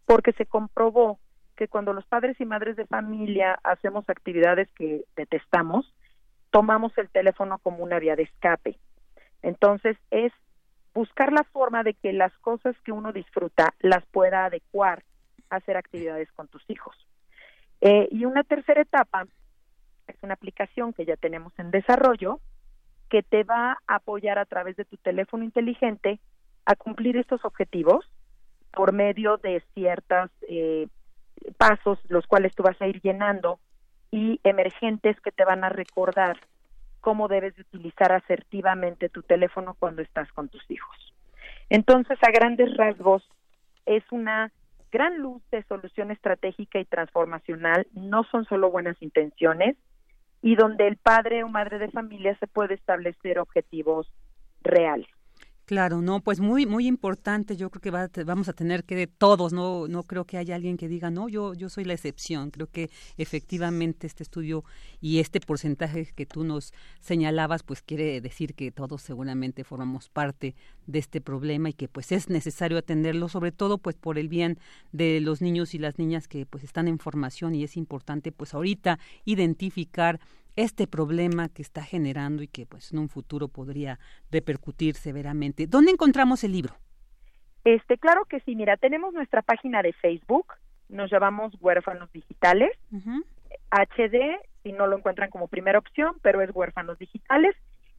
[0.04, 1.18] porque se comprobó
[1.56, 5.92] que cuando los padres y madres de familia hacemos actividades que detestamos,
[6.50, 8.78] tomamos el teléfono como una vía de escape.
[9.42, 10.32] Entonces es
[10.94, 15.02] buscar la forma de que las cosas que uno disfruta las pueda adecuar
[15.50, 16.96] a hacer actividades con tus hijos.
[17.80, 19.26] Eh, y una tercera etapa
[20.06, 22.40] es una aplicación que ya tenemos en desarrollo
[23.10, 26.18] que te va a apoyar a través de tu teléfono inteligente
[26.64, 28.04] a cumplir estos objetivos
[28.72, 30.88] por medio de ciertos eh,
[31.56, 33.58] pasos los cuales tú vas a ir llenando
[34.10, 36.38] y emergentes que te van a recordar
[37.00, 41.14] cómo debes de utilizar asertivamente tu teléfono cuando estás con tus hijos.
[41.70, 43.22] Entonces, a grandes rasgos,
[43.84, 44.52] es una
[44.90, 49.76] gran luz de solución estratégica y transformacional, no son solo buenas intenciones,
[50.42, 54.10] y donde el padre o madre de familia se puede establecer objetivos
[54.62, 55.08] reales.
[55.66, 57.56] Claro, no, pues muy muy importante.
[57.56, 60.76] Yo creo que vamos a tener que de todos, no no creo que haya alguien
[60.76, 62.52] que diga no, yo yo soy la excepción.
[62.52, 64.62] Creo que efectivamente este estudio
[65.00, 70.54] y este porcentaje que tú nos señalabas, pues quiere decir que todos seguramente formamos parte
[70.86, 74.60] de este problema y que pues es necesario atenderlo, sobre todo pues por el bien
[74.92, 78.54] de los niños y las niñas que pues están en formación y es importante pues
[78.54, 80.20] ahorita identificar
[80.56, 83.98] este problema que está generando y que pues en un futuro podría
[84.30, 85.66] repercutir severamente.
[85.66, 86.74] ¿Dónde encontramos el libro?
[87.64, 90.46] Este, claro que sí, mira, tenemos nuestra página de Facebook,
[90.88, 92.70] nos llamamos Huérfanos Digitales,
[93.70, 97.54] HD, si no lo encuentran como primera opción, pero es Huérfanos Digitales.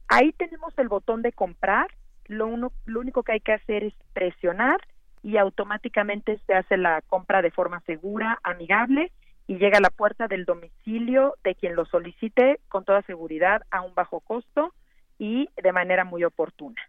[0.08, 1.88] Ahí tenemos el botón de comprar,
[2.26, 4.80] lo, uno, lo único que hay que hacer es presionar
[5.22, 9.12] y automáticamente se hace la compra de forma segura, amigable
[9.48, 13.80] y llega a la puerta del domicilio de quien lo solicite con toda seguridad a
[13.80, 14.74] un bajo costo
[15.18, 16.80] y de manera muy oportuna.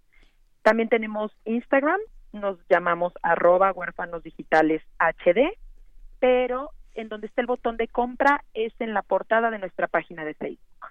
[0.61, 1.99] También tenemos Instagram,
[2.33, 5.57] nos llamamos arroba huérfanos digitales HD,
[6.19, 10.25] pero en donde está el botón de compra es en la portada de nuestra página
[10.25, 10.85] de Facebook.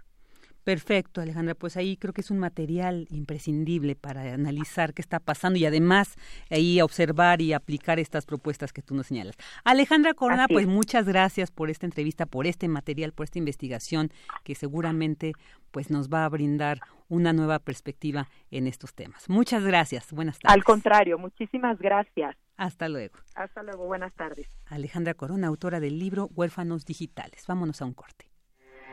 [0.69, 1.55] Perfecto, Alejandra.
[1.55, 6.17] Pues ahí creo que es un material imprescindible para analizar qué está pasando y además
[6.51, 9.35] ahí observar y aplicar estas propuestas que tú nos señalas.
[9.65, 14.11] Alejandra Corona, pues muchas gracias por esta entrevista, por este material, por esta investigación
[14.45, 15.33] que seguramente
[15.71, 19.27] pues nos va a brindar una nueva perspectiva en estos temas.
[19.31, 20.13] Muchas gracias.
[20.13, 20.55] Buenas tardes.
[20.55, 22.37] Al contrario, muchísimas gracias.
[22.59, 23.17] Hasta luego.
[23.35, 23.87] Hasta luego.
[23.87, 24.47] Buenas tardes.
[24.67, 27.45] Alejandra Corona, autora del libro Huérfanos Digitales.
[27.47, 28.28] Vámonos a un corte.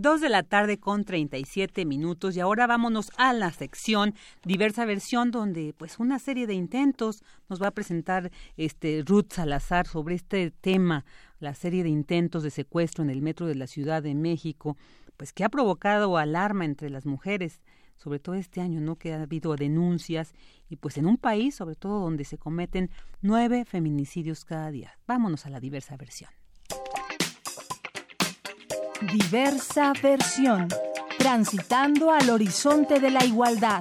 [0.00, 0.10] 43 39.
[0.10, 4.14] Dos de la tarde con 37 minutos y ahora vámonos a la sección
[4.44, 9.86] diversa versión donde pues una serie de intentos nos va a presentar este Ruth Salazar
[9.86, 11.04] sobre este tema,
[11.38, 14.76] la serie de intentos de secuestro en el metro de la Ciudad de México,
[15.16, 17.60] pues que ha provocado alarma entre las mujeres
[17.96, 18.96] sobre todo este año, ¿no?
[18.96, 20.32] Que ha habido denuncias
[20.70, 22.88] y pues en un país, sobre todo donde se cometen
[23.20, 24.98] nueve feminicidios cada día.
[25.06, 26.39] Vámonos a la diversa versión.
[29.00, 30.68] Diversa versión.
[31.18, 33.80] Transitando al horizonte de la igualdad.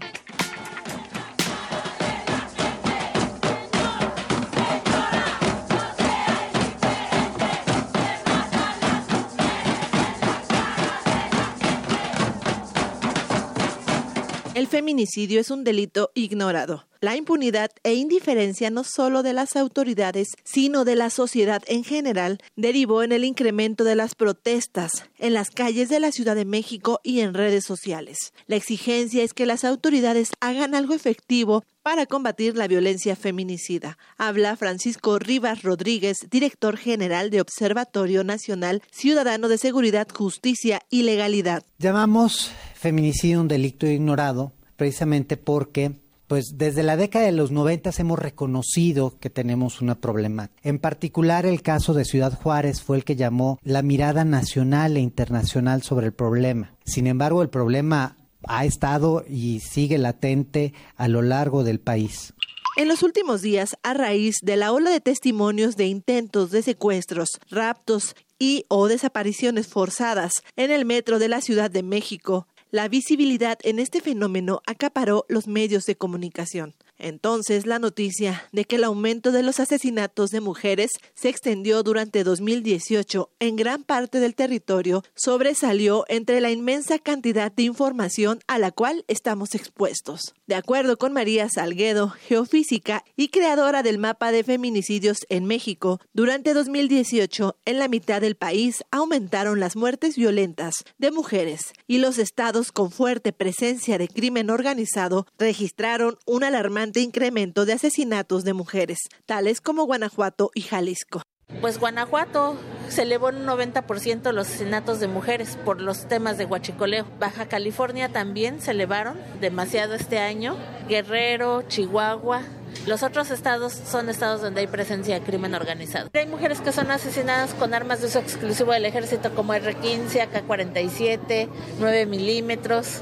[14.59, 16.85] El feminicidio es un delito ignorado.
[16.99, 22.39] La impunidad e indiferencia no solo de las autoridades, sino de la sociedad en general,
[22.57, 26.99] derivó en el incremento de las protestas en las calles de la Ciudad de México
[27.03, 28.33] y en redes sociales.
[28.47, 33.97] La exigencia es que las autoridades hagan algo efectivo para combatir la violencia feminicida.
[34.17, 41.63] Habla Francisco Rivas Rodríguez, director general de Observatorio Nacional Ciudadano de Seguridad, Justicia y Legalidad.
[41.77, 45.91] Llamamos feminicidio un delito ignorado precisamente porque
[46.27, 50.61] pues desde la década de los 90 hemos reconocido que tenemos una problemática.
[50.63, 55.01] En particular, el caso de Ciudad Juárez fue el que llamó la mirada nacional e
[55.01, 56.71] internacional sobre el problema.
[56.85, 58.15] Sin embargo, el problema
[58.47, 62.33] ha estado y sigue latente a lo largo del país.
[62.77, 67.39] En los últimos días, a raíz de la ola de testimonios de intentos de secuestros,
[67.49, 73.57] raptos y o desapariciones forzadas en el metro de la Ciudad de México, la visibilidad
[73.63, 76.75] en este fenómeno acaparó los medios de comunicación.
[76.99, 82.25] Entonces, la noticia de que el aumento de los asesinatos de mujeres se extendió durante
[82.25, 88.71] 2018 en gran parte del territorio sobresalió entre la inmensa cantidad de información a la
[88.71, 90.33] cual estamos expuestos.
[90.45, 96.53] De acuerdo con María Salguedo, geofísica y creadora del mapa de feminicidios en México, durante
[96.53, 102.73] 2018 en la mitad del país aumentaron las muertes violentas de mujeres y los estados
[102.73, 109.61] con fuerte presencia de crimen organizado registraron un alarmante incremento de asesinatos de mujeres, tales
[109.61, 111.21] como Guanajuato y Jalisco.
[111.61, 112.55] Pues Guanajuato
[112.89, 117.05] se elevó en un 90% los asesinatos de mujeres por los temas de huachicoleo.
[117.19, 120.55] Baja California también se elevaron demasiado este año.
[120.87, 122.43] Guerrero, Chihuahua,
[122.85, 126.09] los otros estados son estados donde hay presencia de crimen organizado.
[126.13, 131.49] Hay mujeres que son asesinadas con armas de uso exclusivo del ejército como R-15, AK-47,
[131.79, 133.01] 9 milímetros.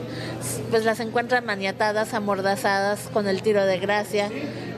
[0.69, 4.29] Pues las encuentran maniatadas, amordazadas, con el tiro de gracia,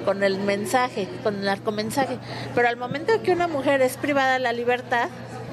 [0.06, 2.18] con el mensaje, con el narcomensaje.
[2.56, 5.10] Pero al momento que una mujer es privada de la libertad,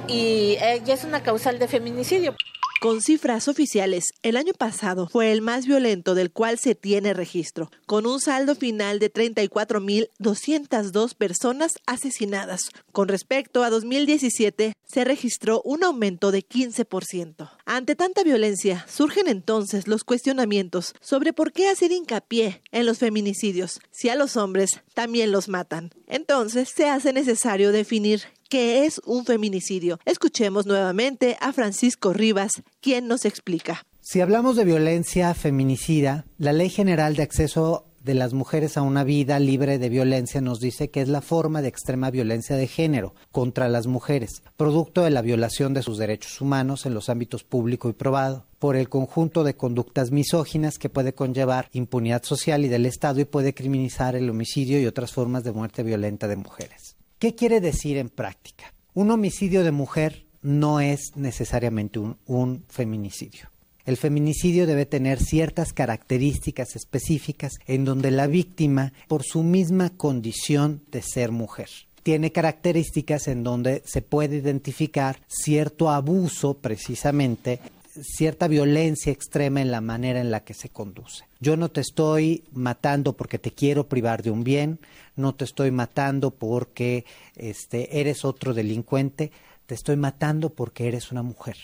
[0.08, 2.34] y ya es una causal de feminicidio.
[2.78, 7.70] Con cifras oficiales, el año pasado fue el más violento del cual se tiene registro,
[7.86, 12.68] con un saldo final de 34.202 personas asesinadas.
[12.92, 17.50] Con respecto a 2017, se registró un aumento de 15%.
[17.64, 23.80] Ante tanta violencia, surgen entonces los cuestionamientos sobre por qué hacer hincapié en los feminicidios
[23.90, 25.94] si a los hombres también los matan.
[26.06, 29.98] Entonces, se hace necesario definir ¿Qué es un feminicidio?
[30.04, 33.84] Escuchemos nuevamente a Francisco Rivas, quien nos explica.
[34.00, 39.02] Si hablamos de violencia feminicida, la Ley General de Acceso de las Mujeres a una
[39.02, 43.16] Vida Libre de Violencia nos dice que es la forma de extrema violencia de género
[43.32, 47.88] contra las mujeres, producto de la violación de sus derechos humanos en los ámbitos público
[47.88, 52.86] y probado por el conjunto de conductas misóginas que puede conllevar impunidad social y del
[52.86, 56.85] Estado y puede criminalizar el homicidio y otras formas de muerte violenta de mujeres.
[57.18, 58.74] ¿Qué quiere decir en práctica?
[58.92, 63.48] Un homicidio de mujer no es necesariamente un, feminicidio.
[63.86, 70.82] El feminicidio debe tener ciertas características específicas en donde la víctima, por su misma condición
[70.90, 71.70] de ser mujer,
[72.02, 77.60] tiene características en donde se puede identificar cierto abuso precisamente
[78.02, 81.24] cierta violencia extrema en la manera en la que se conduce.
[81.40, 84.78] Yo no te estoy matando porque te quiero privar de un bien,
[85.16, 89.32] no te estoy matando porque este, eres otro delincuente,
[89.66, 91.56] te estoy matando porque eres una mujer.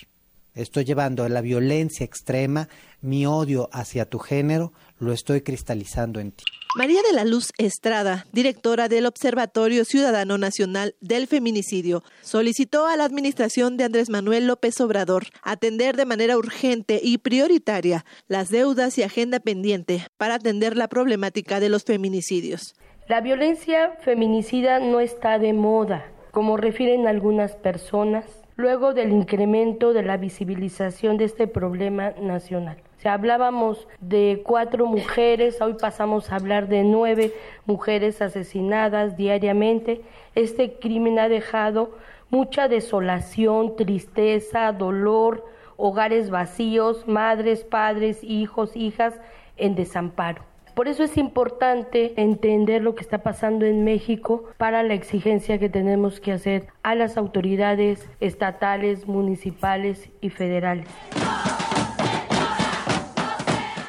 [0.54, 2.68] Estoy llevando a la violencia extrema,
[3.00, 6.44] mi odio hacia tu género, lo estoy cristalizando en ti.
[6.76, 13.04] María de la Luz Estrada, directora del Observatorio Ciudadano Nacional del Feminicidio, solicitó a la
[13.04, 19.02] administración de Andrés Manuel López Obrador atender de manera urgente y prioritaria las deudas y
[19.02, 22.74] agenda pendiente para atender la problemática de los feminicidios.
[23.08, 28.24] La violencia feminicida no está de moda, como refieren algunas personas,
[28.54, 32.76] luego del incremento de la visibilización de este problema nacional.
[32.98, 37.32] Si hablábamos de cuatro mujeres, hoy pasamos a hablar de nueve
[37.66, 40.02] mujeres asesinadas diariamente.
[40.36, 41.98] Este crimen ha dejado
[42.30, 45.44] mucha desolación, tristeza, dolor,
[45.76, 49.20] hogares vacíos, madres, padres, hijos, hijas
[49.56, 50.51] en desamparo.
[50.74, 55.68] Por eso es importante entender lo que está pasando en México para la exigencia que
[55.68, 60.86] tenemos que hacer a las autoridades estatales, municipales y federales.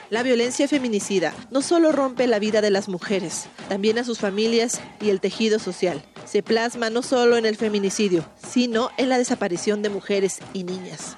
[0.09, 4.79] La violencia feminicida no solo rompe la vida de las mujeres, también a sus familias
[5.01, 6.03] y el tejido social.
[6.25, 11.17] Se plasma no solo en el feminicidio, sino en la desaparición de mujeres y niñas.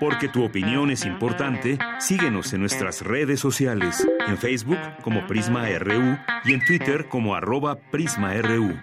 [0.00, 6.16] Porque tu opinión es importante, síguenos en nuestras redes sociales, en Facebook como Prisma RU
[6.44, 8.78] y en Twitter como arroba PrismaRU.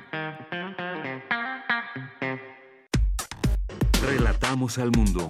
[4.06, 5.30] Relatamos al mundo.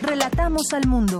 [0.00, 1.18] Relatamos al mundo.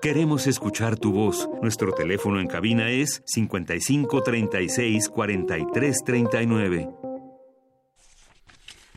[0.00, 1.48] Queremos escuchar tu voz.
[1.60, 6.88] Nuestro teléfono en cabina es 55 36 43 39.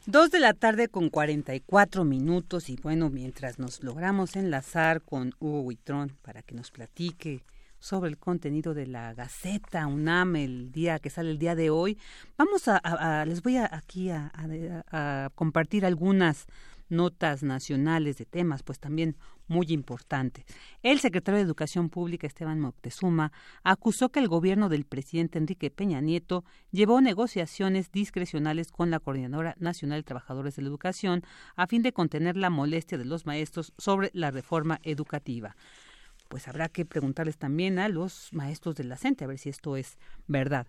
[0.06, 5.62] Dos de la tarde con 44 minutos y bueno, mientras nos logramos enlazar con Hugo
[5.62, 7.44] Huitrón para que nos platique
[7.80, 11.98] sobre el contenido de la Gaceta UNAM el día que sale el día de hoy,
[12.38, 16.46] vamos a, les voy aquí a compartir algunas
[16.92, 19.16] notas nacionales de temas, pues también
[19.48, 20.46] muy importante.
[20.82, 23.32] El secretario de Educación Pública, Esteban Moctezuma,
[23.64, 29.56] acusó que el gobierno del presidente Enrique Peña Nieto llevó negociaciones discrecionales con la Coordinadora
[29.60, 31.24] Nacional de Trabajadores de la Educación
[31.56, 35.56] a fin de contener la molestia de los maestros sobre la reforma educativa
[36.32, 39.76] pues habrá que preguntarles también a los maestros de la CENTE a ver si esto
[39.76, 39.98] es
[40.28, 40.66] verdad.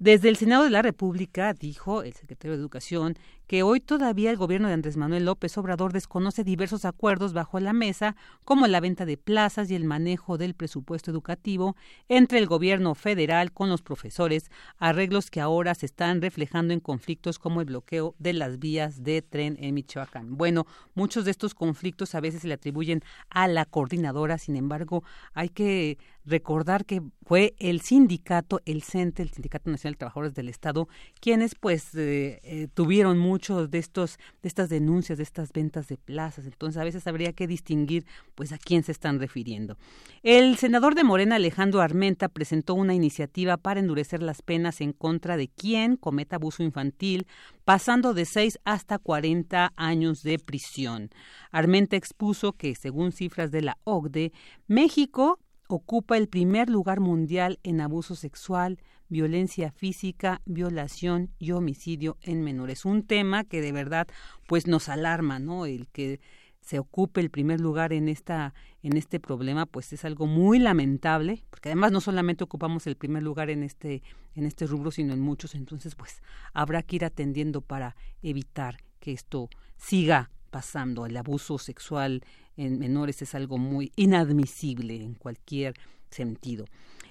[0.00, 4.36] Desde el Senado de la República, dijo el secretario de Educación, que hoy todavía el
[4.36, 9.04] gobierno de Andrés Manuel López Obrador desconoce diversos acuerdos bajo la mesa, como la venta
[9.04, 11.76] de plazas y el manejo del presupuesto educativo
[12.08, 17.38] entre el gobierno federal con los profesores, arreglos que ahora se están reflejando en conflictos
[17.38, 20.36] como el bloqueo de las vías de tren en Michoacán.
[20.36, 25.04] Bueno, muchos de estos conflictos a veces se le atribuyen a la coordinadora, sin embargo,
[25.32, 30.48] hay que recordar que fue el sindicato, el CENTE, el Sindicato Nacional de Trabajadores del
[30.48, 30.88] Estado,
[31.20, 35.96] quienes pues eh, eh, tuvieron muchos de estos de estas denuncias, de estas ventas de
[35.96, 36.46] plazas.
[36.46, 39.76] Entonces a veces habría que distinguir pues a quién se están refiriendo.
[40.22, 45.36] El senador de Morena, Alejandro Armenta, presentó una iniciativa para endurecer las penas en contra
[45.36, 47.26] de quien cometa abuso infantil,
[47.64, 51.10] pasando de 6 hasta 40 años de prisión.
[51.50, 54.32] Armenta expuso que, según cifras de la OCDE,
[54.66, 55.38] México
[55.74, 58.78] ocupa el primer lugar mundial en abuso sexual,
[59.08, 62.84] violencia física, violación y homicidio en menores.
[62.84, 64.06] Un tema que de verdad
[64.46, 65.66] pues nos alarma, ¿no?
[65.66, 66.20] El que
[66.60, 71.44] se ocupe el primer lugar en esta en este problema pues es algo muy lamentable
[71.50, 74.02] porque además no solamente ocupamos el primer lugar en este
[74.34, 76.22] en este rubro sino en muchos entonces pues
[76.54, 82.22] habrá que ir atendiendo para evitar que esto siga pasando el abuso sexual
[82.56, 85.74] en menores es algo muy inadmisible en cualquier
[86.10, 86.66] sentido.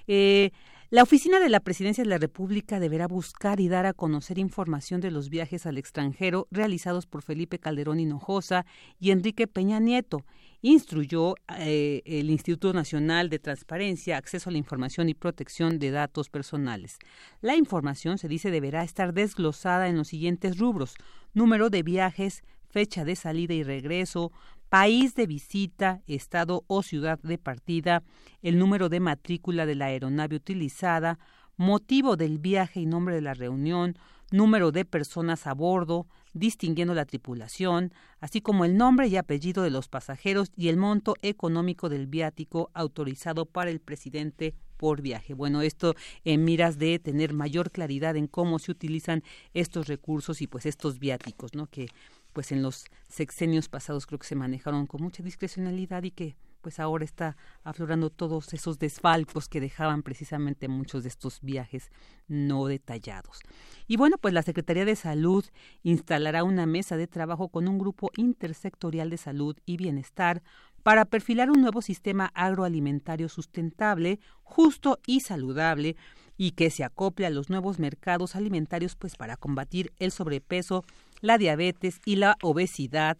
[0.06, 0.50] Eh,
[0.94, 5.00] la oficina de la Presidencia de la República deberá buscar y dar a conocer información
[5.00, 8.64] de los viajes al extranjero realizados por Felipe Calderón Hinojosa
[9.00, 10.24] y Enrique Peña Nieto.
[10.62, 16.28] Instruyó eh, el Instituto Nacional de Transparencia, Acceso a la Información y Protección de Datos
[16.28, 16.98] Personales.
[17.40, 20.94] La información, se dice, deberá estar desglosada en los siguientes rubros.
[21.32, 24.30] Número de viajes, fecha de salida y regreso,
[24.74, 28.02] país de visita, estado o ciudad de partida,
[28.42, 31.20] el número de matrícula de la aeronave utilizada,
[31.56, 33.96] motivo del viaje y nombre de la reunión,
[34.32, 39.70] número de personas a bordo, distinguiendo la tripulación, así como el nombre y apellido de
[39.70, 45.34] los pasajeros y el monto económico del viático autorizado para el presidente por viaje.
[45.34, 45.94] Bueno, esto
[46.24, 49.22] en miras de tener mayor claridad en cómo se utilizan
[49.52, 51.68] estos recursos y pues estos viáticos, ¿no?
[51.68, 51.86] Que
[52.34, 56.80] pues en los sexenios pasados creo que se manejaron con mucha discrecionalidad y que pues
[56.80, 61.90] ahora está aflorando todos esos desfalcos que dejaban precisamente muchos de estos viajes
[62.26, 63.40] no detallados.
[63.86, 65.44] Y bueno, pues la Secretaría de Salud
[65.82, 70.42] instalará una mesa de trabajo con un grupo intersectorial de salud y bienestar
[70.82, 75.96] para perfilar un nuevo sistema agroalimentario sustentable, justo y saludable
[76.36, 80.84] y que se acople a los nuevos mercados alimentarios pues para combatir el sobrepeso,
[81.20, 83.16] la diabetes y la obesidad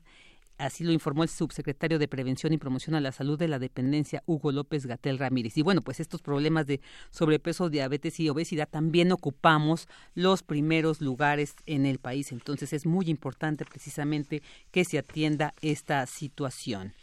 [0.57, 4.23] Así lo informó el subsecretario de Prevención y Promoción a la Salud de la Dependencia,
[4.27, 5.57] Hugo López Gatel Ramírez.
[5.59, 6.81] Y bueno, pues estos problemas de
[7.11, 12.31] sobrepeso, diabetes y obesidad también ocupamos los primeros lugares en el país.
[12.31, 16.95] Entonces es muy importante precisamente que se atienda esta situación.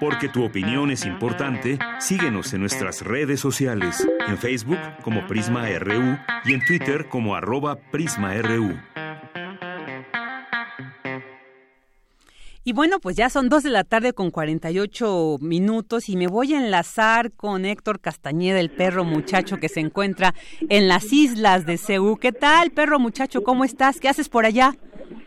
[0.00, 6.18] Porque tu opinión es importante, síguenos en nuestras redes sociales, en Facebook como Prisma RU
[6.44, 8.74] y en Twitter como arroba PrismaRU.
[12.66, 16.54] Y bueno, pues ya son dos de la tarde con 48 minutos y me voy
[16.54, 20.32] a enlazar con Héctor Castañeda, el perro muchacho que se encuentra
[20.70, 22.16] en las islas de Ceú.
[22.16, 23.42] ¿Qué tal, perro muchacho?
[23.42, 24.00] ¿Cómo estás?
[24.00, 24.72] ¿Qué haces por allá?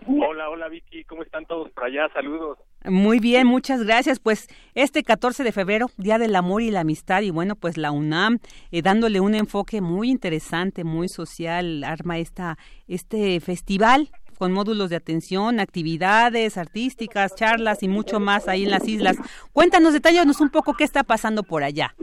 [0.08, 2.10] Hola, hola Vicky, ¿cómo están todos por allá?
[2.12, 2.58] Saludos.
[2.90, 4.20] Muy bien, muchas gracias.
[4.20, 7.92] Pues este 14 de febrero, Día del Amor y la Amistad, y bueno, pues la
[7.92, 8.40] UNAM,
[8.72, 12.58] eh, dándole un enfoque muy interesante, muy social, arma esta,
[12.88, 18.88] este festival con módulos de atención, actividades artísticas, charlas y mucho más ahí en las
[18.88, 19.18] islas.
[19.52, 21.96] Cuéntanos, detállanos un poco qué está pasando por allá.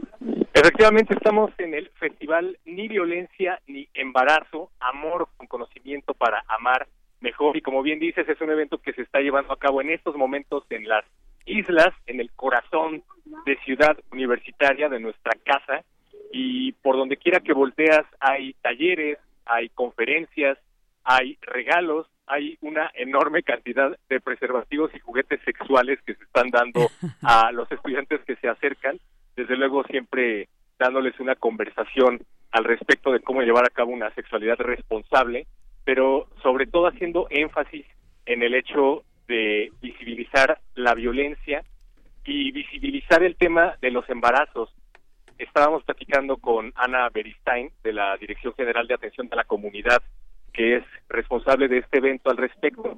[0.52, 6.88] Efectivamente, estamos en el festival Ni Violencia ni Embarazo, Amor con Conocimiento para Amar
[7.24, 7.56] Mejor.
[7.56, 10.14] Y como bien dices, es un evento que se está llevando a cabo en estos
[10.14, 11.06] momentos en las
[11.46, 13.02] islas, en el corazón
[13.46, 15.82] de Ciudad Universitaria, de nuestra casa.
[16.32, 20.58] Y por donde quiera que volteas hay talleres, hay conferencias,
[21.02, 26.90] hay regalos, hay una enorme cantidad de preservativos y juguetes sexuales que se están dando
[27.22, 28.98] a los estudiantes que se acercan,
[29.34, 30.48] desde luego siempre
[30.78, 32.20] dándoles una conversación
[32.50, 35.46] al respecto de cómo llevar a cabo una sexualidad responsable,
[35.84, 37.86] pero sobre todo haciendo énfasis
[38.26, 41.64] en el hecho de visibilizar la violencia
[42.24, 44.74] y visibilizar el tema de los embarazos.
[45.38, 50.02] Estábamos platicando con Ana Beristain de la Dirección General de Atención a la Comunidad
[50.54, 52.96] que es responsable de este evento al respecto.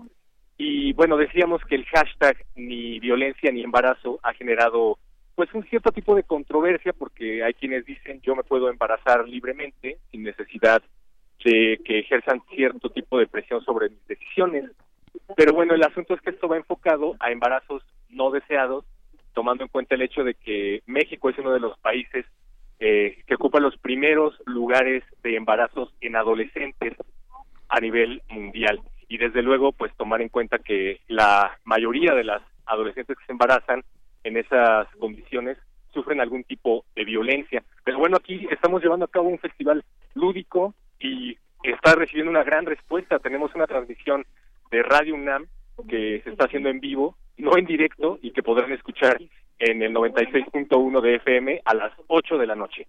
[0.58, 4.98] Y bueno, decíamos que el hashtag ni violencia ni embarazo ha generado
[5.34, 9.98] pues un cierto tipo de controversia porque hay quienes dicen yo me puedo embarazar libremente
[10.10, 10.82] sin necesidad
[11.46, 14.64] de que ejerzan cierto tipo de presión sobre mis decisiones.
[15.36, 18.84] Pero bueno, el asunto es que esto va enfocado a embarazos no deseados,
[19.32, 22.26] tomando en cuenta el hecho de que México es uno de los países
[22.80, 26.94] eh, que ocupa los primeros lugares de embarazos en adolescentes
[27.68, 28.80] a nivel mundial.
[29.08, 33.32] Y desde luego, pues tomar en cuenta que la mayoría de las adolescentes que se
[33.32, 33.84] embarazan
[34.24, 35.58] en esas condiciones
[35.94, 37.62] sufren algún tipo de violencia.
[37.84, 42.66] Pero bueno, aquí estamos llevando a cabo un festival lúdico y está recibiendo una gran
[42.66, 43.18] respuesta.
[43.18, 44.24] Tenemos una transmisión
[44.70, 45.46] de Radio UNAM
[45.88, 49.20] que se está haciendo en vivo, no en directo, y que podrán escuchar
[49.58, 52.86] en el 96.1 de FM a las 8 de la noche.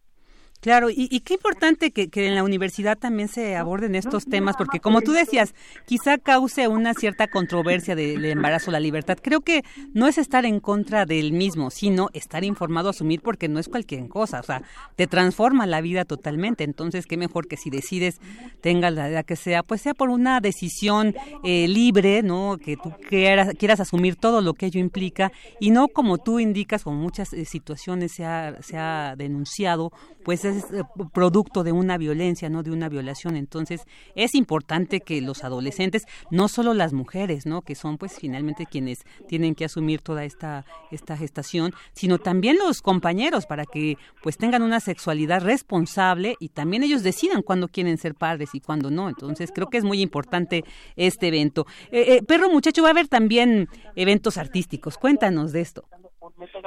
[0.60, 5.02] Claro, y, qué importante que, en la universidad también se aborden estos temas, porque como
[5.02, 5.54] tú decías,
[5.86, 9.20] quizá cause una cierta controversia del embarazo, la libertad.
[9.22, 9.64] Creo que
[9.94, 14.08] no es estar en contra del mismo, sino estar informado, asumir, porque no es cualquier
[14.08, 14.64] cosa, o sea,
[14.96, 16.64] te transforma la vida totalmente.
[16.64, 18.20] Entonces, qué mejor que si decides,
[18.60, 21.14] tengas la edad que sea, pues sea por una decisión
[21.44, 22.58] eh, libre, ¿no?
[22.58, 26.84] Que tú quieras, quieras asumir todo lo que ello implica, y no como tú indicas,
[26.84, 29.92] como muchas eh, situaciones se ha, se ha denunciado,
[30.26, 30.84] pues es eh,
[31.14, 33.36] producto de una violencia, no de una violación.
[33.36, 37.62] Entonces, es importante que los adolescentes, no solo las mujeres, ¿no?
[37.62, 42.82] que son pues finalmente quienes tienen que asumir toda esta esta gestación, sino también los
[42.82, 48.16] compañeros para que pues tengan una sexualidad responsable y también ellos decidan cuándo quieren ser
[48.16, 49.10] padres y cuándo no.
[49.10, 50.64] Entonces, creo que es muy importante
[50.96, 51.66] este evento.
[51.92, 54.98] Eh, eh, perro muchacho, va a haber también eventos artísticos.
[54.98, 55.86] Cuéntanos de esto.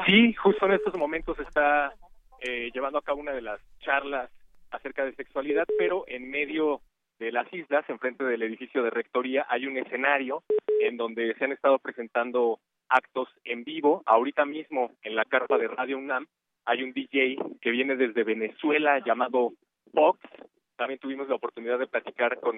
[0.07, 1.93] Sí, justo en estos momentos está
[2.41, 4.31] eh, llevando a cabo una de las charlas
[4.71, 6.81] acerca de sexualidad, pero en medio
[7.19, 10.43] de las islas, enfrente del edificio de rectoría, hay un escenario
[10.81, 14.03] en donde se han estado presentando actos en vivo.
[14.07, 16.27] Ahorita mismo, en la carpa de Radio UNAM,
[16.65, 19.53] hay un DJ que viene desde Venezuela llamado
[19.93, 20.21] Fox.
[20.77, 22.57] También tuvimos la oportunidad de platicar con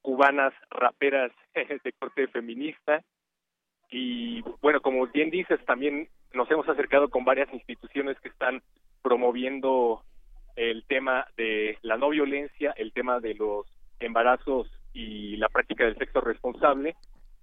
[0.00, 3.02] cubanas raperas de corte feminista.
[3.90, 8.62] Y bueno, como bien dices, también nos hemos acercado con varias instituciones que están
[9.04, 10.02] promoviendo
[10.56, 13.66] el tema de la no violencia, el tema de los
[14.00, 16.96] embarazos y la práctica del sexo responsable.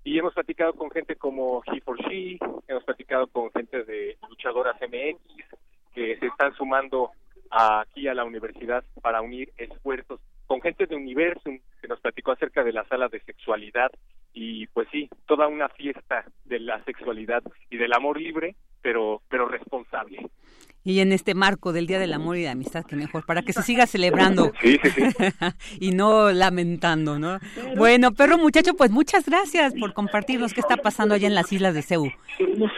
[0.04, 4.76] Y hemos platicado con gente como He for She, hemos platicado con gente de luchadoras
[4.82, 5.22] MX
[5.94, 7.12] que se están sumando
[7.52, 12.64] aquí a la universidad para unir esfuerzos con gente de Universum que nos platicó acerca
[12.64, 13.92] de la sala de sexualidad
[14.34, 19.48] y pues sí, toda una fiesta de la sexualidad y del amor libre, pero pero
[19.48, 20.30] responsable.
[20.84, 23.54] Y en este marco del Día del Amor y de Amistad, que mejor, para que
[23.54, 25.04] se siga celebrando sí, sí, sí.
[25.80, 27.38] y no lamentando, ¿no?
[27.76, 31.76] Bueno, perro muchacho, pues muchas gracias por compartirnos qué está pasando allá en las islas
[31.76, 32.12] de Ceú.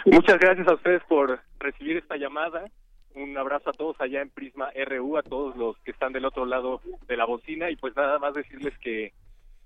[0.05, 2.65] Muchas gracias a ustedes por recibir esta llamada.
[3.15, 6.45] Un abrazo a todos allá en Prisma RU, a todos los que están del otro
[6.45, 9.13] lado de la bocina y pues nada más decirles que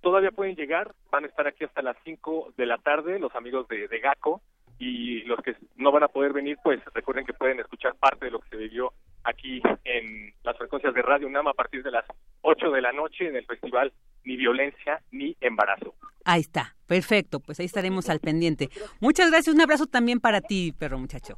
[0.02, 3.68] todavía pueden llegar, van a estar aquí hasta las 5 de la tarde los amigos
[3.68, 4.42] de, de GACO
[4.80, 8.32] y los que no van a poder venir, pues recuerden que pueden escuchar parte de
[8.32, 8.94] lo que se vivió
[9.24, 12.06] aquí en las frecuencias de Radio UNAM a partir de las
[12.42, 13.92] 8 de la noche en el festival
[14.24, 15.96] Ni Violencia ni Embarazo.
[16.26, 18.70] Ahí está, perfecto, pues ahí estaremos al pendiente.
[19.00, 21.38] Muchas gracias, un abrazo también para ti, perro muchacho.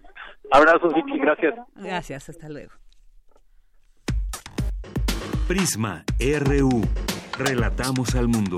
[0.51, 1.55] Abrazos, Vicky, gracias.
[1.75, 2.73] Gracias, hasta luego.
[5.47, 6.81] Prisma RU.
[7.37, 8.57] Relatamos al mundo.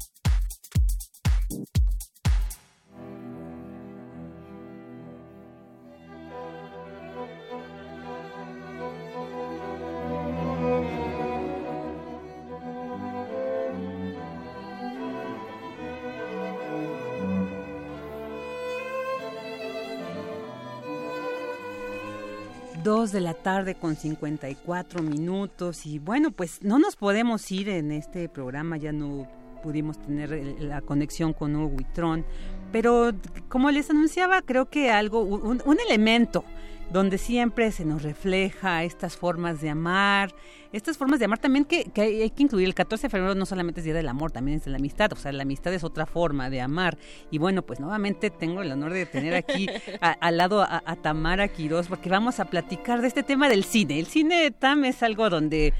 [23.11, 28.29] De la tarde con 54 minutos y bueno, pues no nos podemos ir en este
[28.29, 29.27] programa, ya no
[29.61, 30.31] pudimos tener
[30.61, 32.25] la conexión con Hugo Huitrón,
[32.71, 33.11] pero
[33.49, 36.45] como les anunciaba, creo que algo, un, un elemento
[36.91, 40.33] donde siempre se nos refleja estas formas de amar,
[40.73, 42.67] estas formas de amar también que, que hay que incluir.
[42.67, 45.11] El 14 de febrero no solamente es Día del Amor, también es de la amistad,
[45.13, 46.97] o sea, la amistad es otra forma de amar.
[47.29, 49.67] Y bueno, pues nuevamente tengo el honor de tener aquí
[50.01, 53.97] al lado a, Tamara Quiroz, porque vamos a platicar de este tema del cine.
[53.97, 55.73] El cine, Tam, es algo donde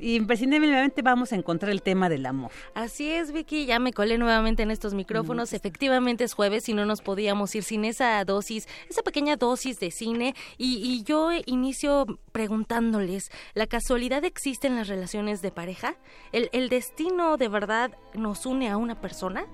[0.00, 2.50] imprescindiblemente vamos a encontrar el tema del amor.
[2.74, 5.52] Así es, Vicky, ya me colé nuevamente en estos micrófonos.
[5.52, 9.90] Efectivamente es jueves y no nos podíamos ir sin esa dosis, esa pequeña dosis de
[9.90, 10.34] cine.
[10.58, 15.96] Y, y yo inicio preguntándoles, ¿la casualidad existe en las relaciones de pareja?
[16.32, 19.46] ¿El, el destino de verdad nos une a una persona?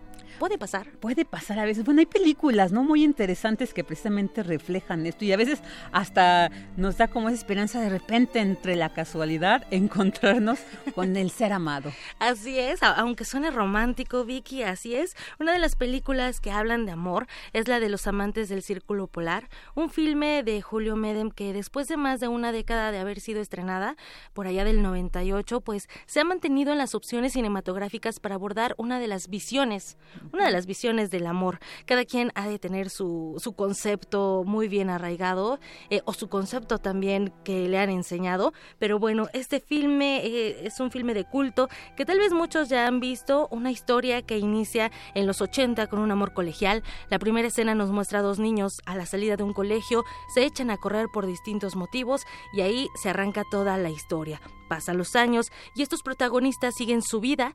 [0.43, 0.91] ¿Puede pasar?
[0.99, 1.85] Puede pasar a veces.
[1.85, 2.83] Bueno, hay películas, ¿no?
[2.83, 5.61] Muy interesantes que precisamente reflejan esto y a veces
[5.93, 10.59] hasta nos da como esa esperanza de repente entre la casualidad encontrarnos
[10.97, 11.93] con el ser amado.
[12.19, 15.15] Así es, aunque suene romántico, Vicky, así es.
[15.39, 19.07] Una de las películas que hablan de amor es la de Los amantes del Círculo
[19.07, 23.21] Polar, un filme de Julio Medem que después de más de una década de haber
[23.21, 23.97] sido estrenada,
[24.33, 28.99] por allá del 98, pues se ha mantenido en las opciones cinematográficas para abordar una
[28.99, 29.97] de las visiones,
[30.33, 31.59] una de las visiones del amor.
[31.87, 35.59] Cada quien ha de tener su, su concepto muy bien arraigado
[35.91, 40.81] eh, o su concepto también que le han enseñado, pero bueno, este filme eh, es
[40.81, 44.91] un filme de culto que tal vez muchos ya han visto, una historia que inicia
[45.15, 46.83] en los 80 con un amor colegial.
[47.11, 50.05] La primera escena nos muestra a dos niños a la salida de un colegio,
[50.35, 52.23] se echan a correr por distintos motivos
[52.53, 54.41] y ahí se arranca toda la historia.
[54.69, 57.55] Pasan los años y estos protagonistas siguen su vida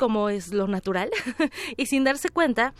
[0.00, 1.10] como es lo natural
[1.76, 2.72] y sin darse cuenta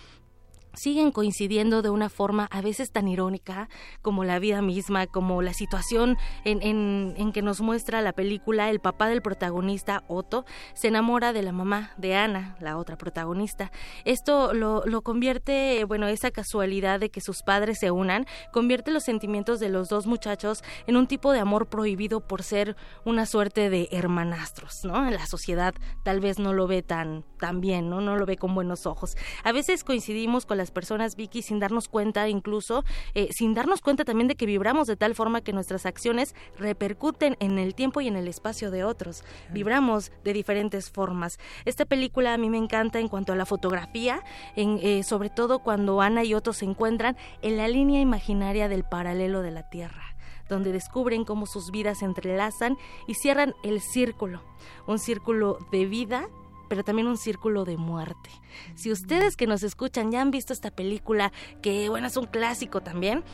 [0.74, 3.68] siguen coincidiendo de una forma a veces tan irónica
[4.02, 8.70] como la vida misma, como la situación en, en, en que nos muestra la película.
[8.70, 10.44] El papá del protagonista, Otto,
[10.74, 13.72] se enamora de la mamá de Ana, la otra protagonista.
[14.04, 19.04] Esto lo, lo convierte, bueno, esa casualidad de que sus padres se unan, convierte los
[19.04, 23.70] sentimientos de los dos muchachos en un tipo de amor prohibido por ser una suerte
[23.70, 25.10] de hermanastros, ¿no?
[25.10, 25.74] La sociedad
[26.04, 28.00] tal vez no lo ve tan, tan bien, ¿no?
[28.00, 29.16] No lo ve con buenos ojos.
[29.44, 32.84] A veces coincidimos con las personas, Vicky, sin darnos cuenta, incluso
[33.14, 37.36] eh, sin darnos cuenta también de que vibramos de tal forma que nuestras acciones repercuten
[37.40, 39.24] en el tiempo y en el espacio de otros.
[39.50, 41.38] Vibramos de diferentes formas.
[41.64, 44.22] Esta película a mí me encanta en cuanto a la fotografía,
[44.54, 48.84] en, eh, sobre todo cuando Ana y Otto se encuentran en la línea imaginaria del
[48.84, 50.14] paralelo de la Tierra
[50.48, 52.76] donde descubren cómo sus vidas se entrelazan
[53.06, 54.42] y cierran el círculo,
[54.88, 56.28] un círculo de vida
[56.70, 58.30] pero también un círculo de muerte.
[58.76, 61.32] Si ustedes que nos escuchan ya han visto esta película,
[61.62, 63.24] que bueno, es un clásico también,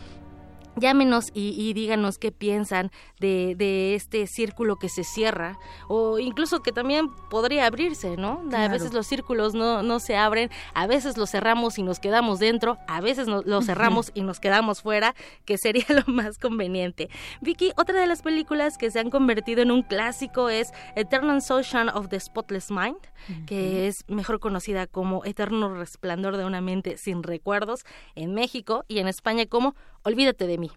[0.76, 5.58] Llámenos y, díganos qué piensan de, este círculo que se cierra
[5.88, 8.42] o incluso que también podría abrirse, ¿no?
[8.52, 12.38] A veces los círculos no, no se abren, a veces los cerramos y nos quedamos
[12.40, 17.08] dentro, a veces los cerramos y nos quedamos fuera, que sería lo más conveniente.
[17.40, 21.88] Vicky, otra de las películas que se han convertido en un clásico es Eternal Sunshine
[21.88, 22.98] of the Spotless Mind,
[23.46, 27.84] que es mejor conocida como Eterno Resplandor de una mente sin recuerdos
[28.14, 29.74] en México y en España como
[30.06, 30.70] Olvídate de mí.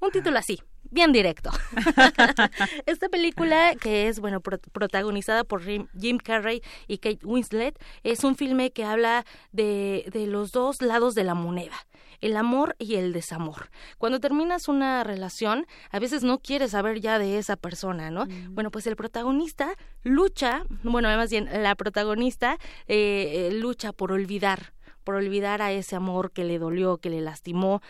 [0.00, 1.50] Un título así, bien directo.
[2.86, 8.70] Esta película, que es bueno protagonizada por Jim Carrey y Kate Winslet, es un filme
[8.70, 11.74] que habla de, de los dos lados de la moneda
[12.20, 13.68] el amor y el desamor.
[13.98, 18.24] Cuando terminas una relación, a veces no quieres saber ya de esa persona, ¿no?
[18.24, 18.54] Mm.
[18.54, 22.58] Bueno, pues el protagonista lucha, bueno, más bien la protagonista
[22.88, 24.72] eh, eh, lucha por olvidar,
[25.04, 27.82] por olvidar a ese amor que le dolió, que le lastimó,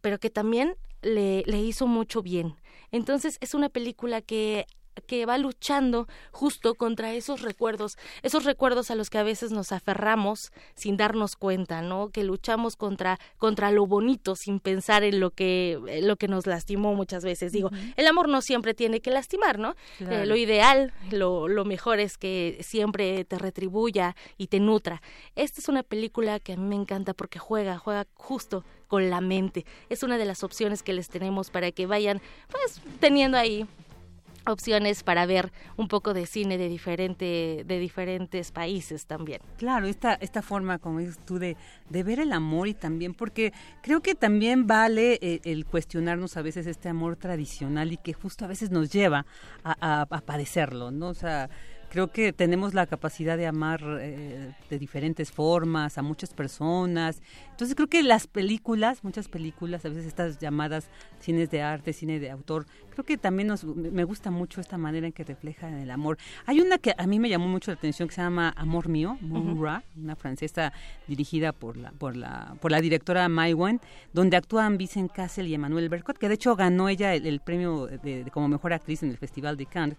[0.00, 2.56] pero que también le, le hizo mucho bien.
[2.90, 4.66] Entonces es una película que
[5.06, 9.72] que va luchando justo contra esos recuerdos, esos recuerdos a los que a veces nos
[9.72, 12.10] aferramos sin darnos cuenta, ¿no?
[12.10, 16.94] Que luchamos contra contra lo bonito sin pensar en lo que lo que nos lastimó
[16.94, 17.52] muchas veces.
[17.52, 19.74] Digo, el amor no siempre tiene que lastimar, ¿no?
[20.00, 25.02] Eh, lo ideal, lo, lo mejor es que siempre te retribuya y te nutra.
[25.36, 29.20] Esta es una película que a mí me encanta porque juega, juega justo con la
[29.20, 29.64] mente.
[29.88, 32.20] Es una de las opciones que les tenemos para que vayan
[32.50, 33.66] pues teniendo ahí
[34.46, 39.40] opciones para ver un poco de cine de diferente de diferentes países también.
[39.58, 41.56] Claro, esta esta forma como dices tú de,
[41.88, 43.52] de ver el amor y también porque
[43.82, 48.44] creo que también vale eh, el cuestionarnos a veces este amor tradicional y que justo
[48.44, 49.26] a veces nos lleva
[49.64, 51.08] a, a padecerlo, ¿no?
[51.08, 51.50] O sea,
[51.88, 57.20] creo que tenemos la capacidad de amar eh, de diferentes formas a muchas personas.
[57.50, 60.88] Entonces creo que las películas, muchas películas, a veces estas llamadas
[61.20, 65.06] cines de arte, cine de autor, creo que también nos, me gusta mucho esta manera
[65.06, 66.18] en que refleja el amor.
[66.46, 69.18] Hay una que a mí me llamó mucho la atención que se llama Amor Mío,
[69.22, 70.72] una francesa
[71.06, 73.80] dirigida por la, por la, por la directora Mai Wen,
[74.12, 78.26] donde actúan Vincent Cassel y Emmanuel Bercot, que de hecho ganó ella el, premio de,
[78.32, 79.96] como mejor actriz en el Festival de Cannes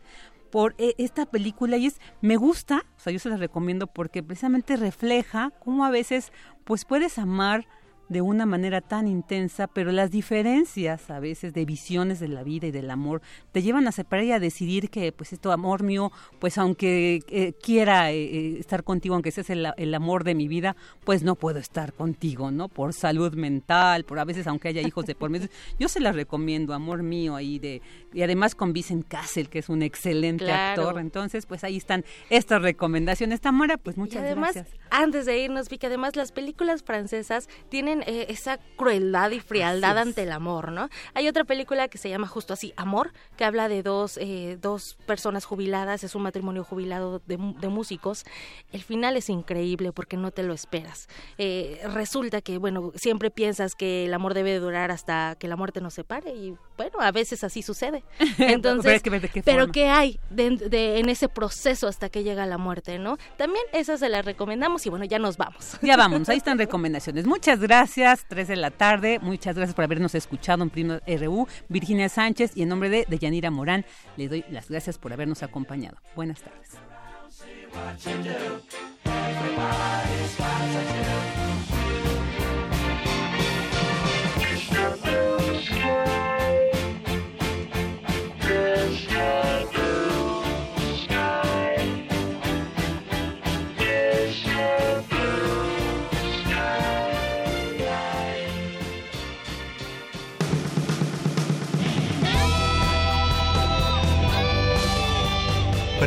[0.50, 4.24] por eh, esta película y es me gusta, o sea, yo se la recomiendo porque
[4.24, 6.32] precisamente refleja cómo a veces
[6.64, 7.68] pues puedes amar
[8.10, 12.68] de una manera tan intensa, pero las diferencias a veces de visiones de la vida
[12.68, 13.22] y del amor
[13.52, 17.53] te llevan a separar y a decidir que pues esto amor mío, pues aunque eh,
[17.61, 21.36] quiera eh, eh, estar contigo, aunque seas el, el, amor de mi vida, pues no
[21.36, 22.68] puedo estar contigo, ¿no?
[22.68, 25.48] Por salud mental, por a veces aunque haya hijos de por medio.
[25.80, 27.81] Yo se las recomiendo, amor mío ahí de
[28.14, 30.99] y además con Vincent Cassel, que es un excelente actor.
[30.99, 33.41] Entonces, pues ahí están estas recomendaciones.
[33.41, 34.80] Tamara, pues muchas y además, gracias.
[34.90, 39.98] Antes de irnos, vi que además las películas francesas tienen eh, esa crueldad y frialdad
[39.98, 40.90] ante el amor, ¿no?
[41.14, 44.98] Hay otra película que se llama justo así, Amor, que habla de dos, eh, dos
[45.06, 48.26] personas jubiladas, es un matrimonio jubilado de, músicos.
[48.72, 51.08] El final es increíble porque no te lo esperas.
[51.38, 55.82] Eh, resulta que, bueno, siempre piensas que el amor debe durar hasta que la muerte
[55.82, 58.04] nos separe y, bueno, a veces así sucede.
[58.38, 59.02] Entonces,
[59.44, 63.18] pero, ¿qué hay en ese proceso hasta que llega la muerte, no?
[63.38, 65.78] También esa se la recomendamos y, bueno, ya nos vamos.
[65.82, 67.26] Ya vamos, ahí están recomendaciones.
[67.26, 69.20] Muchas gracias gracias, 3 de la tarde.
[69.20, 71.48] Muchas gracias por habernos escuchado en Primo RU.
[71.70, 73.84] Virginia Sánchez y en nombre de Yanira Morán,
[74.16, 75.98] le doy las gracias por habernos acompañado.
[76.16, 76.78] Buenas tardes.